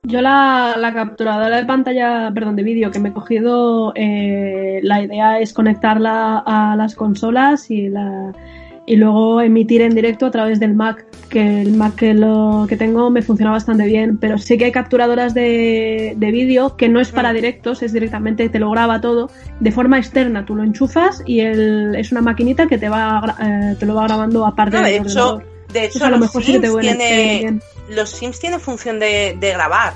Yo 0.03 0.21
la, 0.21 0.91
capturadora 0.93 1.57
de 1.57 1.65
pantalla, 1.65 2.31
perdón, 2.33 2.55
de 2.55 2.63
vídeo 2.63 2.91
que 2.91 2.99
me 2.99 3.09
he 3.09 3.13
cogido, 3.13 3.91
eh, 3.95 4.79
la 4.83 5.01
idea 5.01 5.39
es 5.39 5.51
conectarla 5.51 6.43
a 6.45 6.75
las 6.75 6.93
consolas 6.93 7.71
y 7.71 7.89
la, 7.89 8.31
y 8.87 8.97
luego 8.97 9.41
emitir 9.41 9.81
en 9.81 9.95
directo 9.95 10.27
a 10.27 10.31
través 10.31 10.59
del 10.59 10.75
Mac, 10.75 11.05
que 11.29 11.61
el 11.61 11.71
Mac 11.73 11.95
que, 11.95 12.13
lo, 12.13 12.65
que 12.69 12.77
tengo 12.77 13.09
me 13.09 13.23
funciona 13.23 13.51
bastante 13.51 13.85
bien, 13.85 14.17
pero 14.17 14.37
sí 14.37 14.57
que 14.59 14.65
hay 14.65 14.71
capturadoras 14.71 15.33
de, 15.33 16.13
de 16.15 16.31
vídeo 16.31 16.77
que 16.77 16.87
no 16.87 16.99
es 16.99 17.11
para 17.11 17.33
directos, 17.33 17.81
es 17.81 17.93
directamente, 17.93 18.47
te 18.47 18.59
lo 18.59 18.69
graba 18.69 19.01
todo 19.01 19.29
de 19.59 19.71
forma 19.71 19.97
externa, 19.97 20.45
tú 20.45 20.55
lo 20.55 20.63
enchufas 20.63 21.23
y 21.25 21.39
el, 21.39 21.95
es 21.95 22.11
una 22.11 22.21
maquinita 22.21 22.67
que 22.67 22.77
te 22.77 22.87
va 22.89 23.35
eh, 23.41 23.75
te 23.79 23.85
lo 23.87 23.95
va 23.95 24.03
grabando 24.03 24.45
aparte 24.45 24.77
No, 24.77 24.83
de 24.83 24.97
hecho, 24.97 25.41
de 25.73 25.85
hecho 25.85 26.07
los, 26.09 26.19
mejor 26.19 26.43
sí 26.43 26.51
que 26.53 26.59
te 26.59 26.67
Sims 26.67 26.79
viene 26.81 27.39
tiene, 27.39 27.59
los 27.89 28.09
Sims 28.11 28.39
tienen 28.39 28.59
función 28.59 28.99
de, 28.99 29.35
de 29.39 29.49
grabar. 29.51 29.93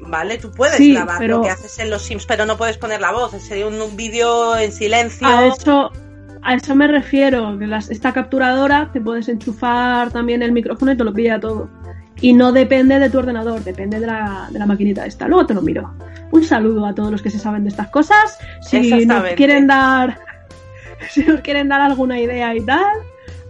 ¿Vale? 0.00 0.38
Tú 0.38 0.50
puedes 0.50 0.78
Sí, 0.78 0.94
grabar 0.94 1.18
pero- 1.18 1.36
lo 1.36 1.42
que 1.44 1.50
haces 1.50 1.78
en 1.78 1.90
los 1.90 2.02
Sims, 2.02 2.26
pero 2.26 2.46
no 2.46 2.56
puedes 2.56 2.76
poner 2.78 3.00
la 3.00 3.12
voz. 3.12 3.32
Sería 3.40 3.66
un, 3.66 3.80
un 3.80 3.96
vídeo 3.96 4.56
en 4.56 4.72
silencio. 4.72 5.26
A 5.28 5.46
eso, 5.46 5.92
a 6.42 6.54
eso 6.54 6.74
me 6.74 6.86
refiero, 6.86 7.58
que 7.58 7.66
las- 7.66 7.90
esta 7.90 8.12
capturadora 8.12 8.90
te 8.92 9.00
puedes 9.00 9.28
enchufar 9.28 10.10
también 10.10 10.42
el 10.42 10.52
micrófono 10.52 10.92
y 10.92 10.96
te 10.96 11.04
lo 11.04 11.12
pilla 11.12 11.38
todo. 11.40 11.68
Y 12.22 12.32
no 12.34 12.52
depende 12.52 12.98
de 12.98 13.08
tu 13.08 13.18
ordenador, 13.18 13.62
depende 13.64 13.98
de 13.98 14.06
la, 14.06 14.48
de 14.50 14.58
la 14.58 14.66
maquinita 14.66 15.06
esta. 15.06 15.26
Luego 15.26 15.46
te 15.46 15.54
lo 15.54 15.62
miro. 15.62 15.94
Un 16.32 16.44
saludo 16.44 16.84
a 16.86 16.94
todos 16.94 17.10
los 17.10 17.22
que 17.22 17.30
se 17.30 17.38
saben 17.38 17.62
de 17.64 17.70
estas 17.70 17.88
cosas. 17.88 18.38
Si 18.62 18.76
nos 19.06 19.22
quieren 19.36 19.66
dar, 19.66 20.18
si 21.10 21.24
nos 21.24 21.40
quieren 21.40 21.68
dar 21.68 21.80
alguna 21.80 22.20
idea 22.20 22.54
y 22.54 22.60
tal, 22.64 22.84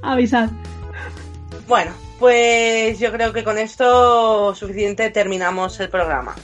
avisad. 0.02 0.50
Bueno, 1.66 1.90
pues 2.18 2.98
yo 3.00 3.10
creo 3.12 3.32
que 3.32 3.42
con 3.44 3.58
esto 3.58 4.54
suficiente 4.54 5.10
terminamos 5.10 5.78
el 5.80 5.88
programa. 5.88 6.34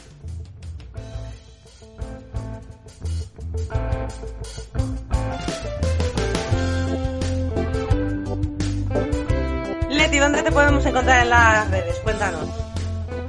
Leti, 10.17 10.19
¿dónde 10.19 10.43
te 10.43 10.51
podemos 10.51 10.85
encontrar 10.87 11.23
en 11.23 11.31
las 11.31 11.71
redes? 11.71 11.99
Cuéntanos. 12.03 12.49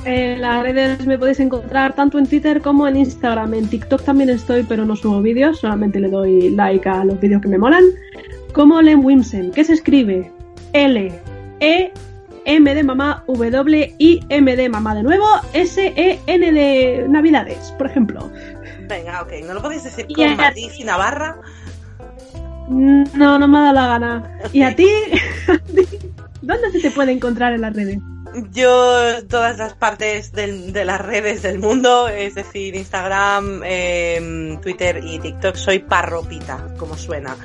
En 0.05 0.41
las 0.41 0.63
redes 0.63 1.05
me 1.05 1.17
podéis 1.17 1.39
encontrar 1.39 1.93
tanto 1.93 2.17
en 2.17 2.27
Twitter 2.27 2.61
como 2.61 2.87
en 2.87 2.95
Instagram. 2.97 3.53
En 3.53 3.67
TikTok 3.67 4.03
también 4.03 4.29
estoy, 4.29 4.63
pero 4.63 4.85
no 4.85 4.95
subo 4.95 5.21
vídeos, 5.21 5.59
solamente 5.59 5.99
le 5.99 6.09
doy 6.09 6.49
like 6.51 6.87
a 6.87 7.03
los 7.03 7.19
vídeos 7.19 7.41
que 7.41 7.49
me 7.49 7.57
molan. 7.57 7.83
Como 8.53 8.81
Len 8.81 9.03
Wimsen, 9.03 9.51
que 9.51 9.63
se 9.65 9.73
escribe 9.73 10.31
L, 10.73 11.11
E, 11.59 11.91
M 12.45 12.75
de 12.75 12.83
mamá, 12.83 13.23
W, 13.27 13.95
I, 13.97 14.19
M 14.29 14.55
de 14.55 14.69
mamá 14.69 14.95
de 14.95 15.03
nuevo, 15.03 15.25
S, 15.53 15.93
E, 15.95 16.19
N 16.25 16.51
de 16.51 17.05
Navidades, 17.09 17.73
por 17.77 17.87
ejemplo. 17.87 18.31
Venga, 18.87 19.21
ok. 19.21 19.33
¿No 19.45 19.53
lo 19.55 19.61
podéis 19.61 19.83
decir 19.83 20.05
Y 20.07 20.13
con 20.13 20.37
matiz 20.37 20.79
y 20.79 20.85
Navarra? 20.85 21.37
No, 22.69 23.39
no 23.39 23.47
me 23.47 23.57
ha 23.57 23.61
dado 23.61 23.73
la 23.73 23.87
gana. 23.87 24.39
¿Y 24.53 24.61
a 24.61 24.75
ti? 24.75 24.87
¿Dónde 26.41 26.71
se 26.71 26.79
te 26.79 26.91
puede 26.91 27.11
encontrar 27.11 27.53
en 27.53 27.61
las 27.61 27.75
redes? 27.75 27.99
Yo, 28.51 29.25
todas 29.27 29.57
las 29.57 29.73
partes 29.73 30.31
del- 30.31 30.71
de 30.73 30.85
las 30.85 31.01
redes 31.01 31.41
del 31.41 31.59
mundo, 31.59 32.07
es 32.07 32.35
decir, 32.35 32.75
Instagram, 32.75 33.61
em, 33.63 34.59
Twitter 34.61 35.01
y 35.03 35.17
TikTok, 35.19 35.55
soy 35.55 35.79
parropita, 35.79 36.67
como 36.77 36.97
suena. 36.97 37.35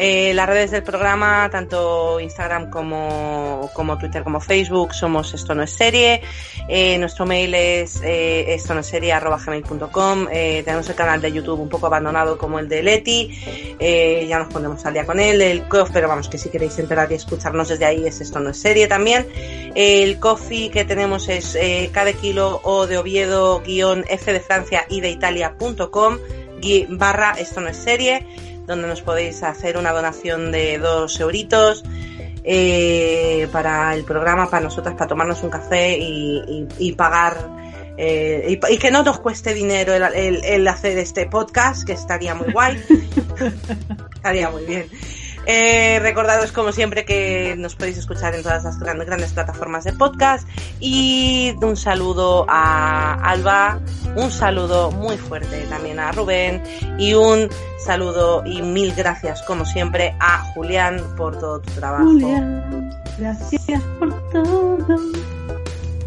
Eh, 0.00 0.32
las 0.32 0.48
redes 0.48 0.70
del 0.70 0.84
programa, 0.84 1.48
tanto 1.50 2.20
Instagram 2.20 2.70
como, 2.70 3.68
como 3.72 3.98
Twitter 3.98 4.22
como 4.22 4.38
Facebook, 4.38 4.94
somos 4.94 5.34
Esto 5.34 5.56
No 5.56 5.64
Es 5.64 5.72
Serie. 5.72 6.22
Eh, 6.68 6.96
nuestro 6.98 7.26
mail 7.26 7.52
es 7.52 8.00
eh, 8.04 8.54
esto 8.54 8.74
no 8.74 8.80
es 8.80 8.86
serie 8.86 9.12
arroba 9.12 9.38
gmail.com. 9.44 10.28
Tenemos 10.28 10.88
el 10.88 10.94
canal 10.94 11.20
de 11.20 11.32
YouTube 11.32 11.58
un 11.58 11.68
poco 11.68 11.86
abandonado 11.86 12.38
como 12.38 12.60
el 12.60 12.68
de 12.68 12.84
Leti. 12.84 13.76
Ya 14.28 14.38
nos 14.38 14.52
pondremos 14.52 14.86
al 14.86 14.94
día 14.94 15.04
con 15.04 15.18
él. 15.18 15.42
El 15.42 15.66
COF, 15.66 15.90
pero 15.92 16.06
vamos, 16.06 16.28
que 16.28 16.38
si 16.38 16.48
queréis 16.48 16.78
entrar 16.78 17.10
y 17.10 17.16
escucharnos 17.16 17.68
desde 17.68 17.84
ahí 17.84 18.06
es 18.06 18.20
Esto 18.20 18.38
No 18.38 18.50
Es 18.50 18.60
Serie 18.60 18.86
también. 18.86 19.26
El 19.74 20.20
coffee 20.20 20.70
que 20.70 20.84
tenemos 20.84 21.28
es 21.28 21.58
cada 21.90 22.12
kilo 22.12 22.60
o 22.62 22.86
de 22.86 22.98
Oviedo 22.98 23.60
F 23.66 24.32
de 24.32 24.40
Francia 24.40 24.86
y 24.88 25.00
de 25.00 25.10
Italia.com 25.10 26.18
barra 26.90 27.34
esto 27.38 27.60
no 27.60 27.68
es 27.68 27.76
serie 27.76 28.26
donde 28.68 28.86
nos 28.86 29.02
podéis 29.02 29.42
hacer 29.42 29.76
una 29.76 29.90
donación 29.92 30.52
de 30.52 30.78
dos 30.78 31.18
euritos 31.18 31.82
eh, 32.44 33.48
para 33.50 33.94
el 33.94 34.04
programa, 34.04 34.48
para 34.48 34.62
nosotras, 34.64 34.94
para 34.94 35.08
tomarnos 35.08 35.42
un 35.42 35.50
café 35.50 35.98
y, 35.98 36.38
y- 36.46 36.68
y 36.78 36.92
pagar 36.92 37.36
eh, 37.96 38.60
y 38.70 38.78
que 38.78 38.90
no 38.92 39.02
nos 39.02 39.18
cueste 39.18 39.52
dinero 39.54 39.92
el, 39.92 40.02
el- 40.14 40.44
el 40.44 40.68
hacer 40.68 40.96
este 40.98 41.26
podcast, 41.26 41.84
que 41.84 41.94
estaría 41.94 42.34
muy 42.36 42.52
guay. 42.52 42.80
estaría 44.14 44.50
muy 44.50 44.64
bien. 44.64 44.86
Eh, 45.46 45.98
recordaros 46.00 46.52
como 46.52 46.72
siempre 46.72 47.04
que 47.04 47.54
nos 47.58 47.74
podéis 47.74 47.98
escuchar 47.98 48.34
en 48.34 48.42
todas 48.42 48.64
las 48.64 48.78
grandes, 48.78 49.32
plataformas 49.32 49.84
de 49.84 49.92
podcast 49.92 50.46
y 50.80 51.54
un 51.62 51.76
saludo 51.76 52.44
a 52.48 53.14
Alba, 53.14 53.80
un 54.16 54.30
saludo 54.30 54.90
muy 54.90 55.16
fuerte 55.16 55.64
también 55.70 55.98
a 56.00 56.12
Rubén 56.12 56.62
y 56.98 57.14
un 57.14 57.48
saludo 57.78 58.42
y 58.44 58.60
mil 58.62 58.94
gracias 58.94 59.42
como 59.42 59.64
siempre 59.64 60.14
a 60.20 60.40
Julián 60.52 61.02
por 61.16 61.38
todo 61.38 61.60
tu 61.60 61.70
trabajo. 61.72 62.04
Julián, 62.04 62.90
gracias 63.18 63.82
por 63.98 64.30
todo. 64.30 64.98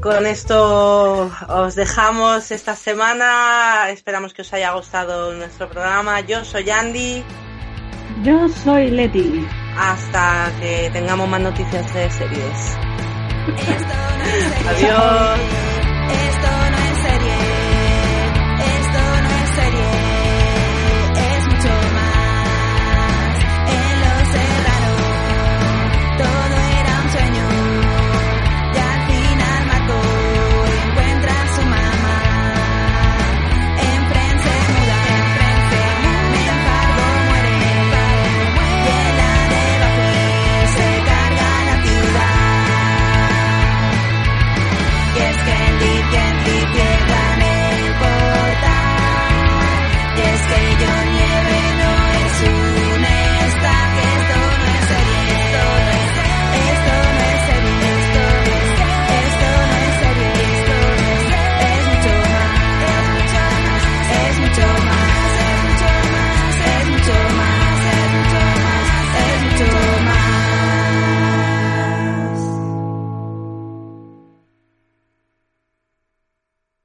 Con 0.02 0.26
esto 0.26 1.32
os 1.48 1.76
dejamos 1.76 2.50
esta 2.50 2.76
semana. 2.76 3.92
Esperamos 3.92 4.34
que 4.34 4.42
os 4.42 4.52
haya 4.52 4.72
gustado 4.74 5.32
nuestro 5.34 5.70
programa. 5.70 6.22
Yo 6.22 6.44
soy 6.44 6.68
Andy. 6.72 7.24
Yo 8.24 8.48
soy 8.50 8.92
Leti. 8.92 9.46
Hasta 9.78 10.52
que 10.60 10.90
tengamos 10.94 11.28
más 11.30 11.42
noticias 11.42 11.94
de 11.94 12.10
series. 12.12 12.78
Adiós. 14.70 15.40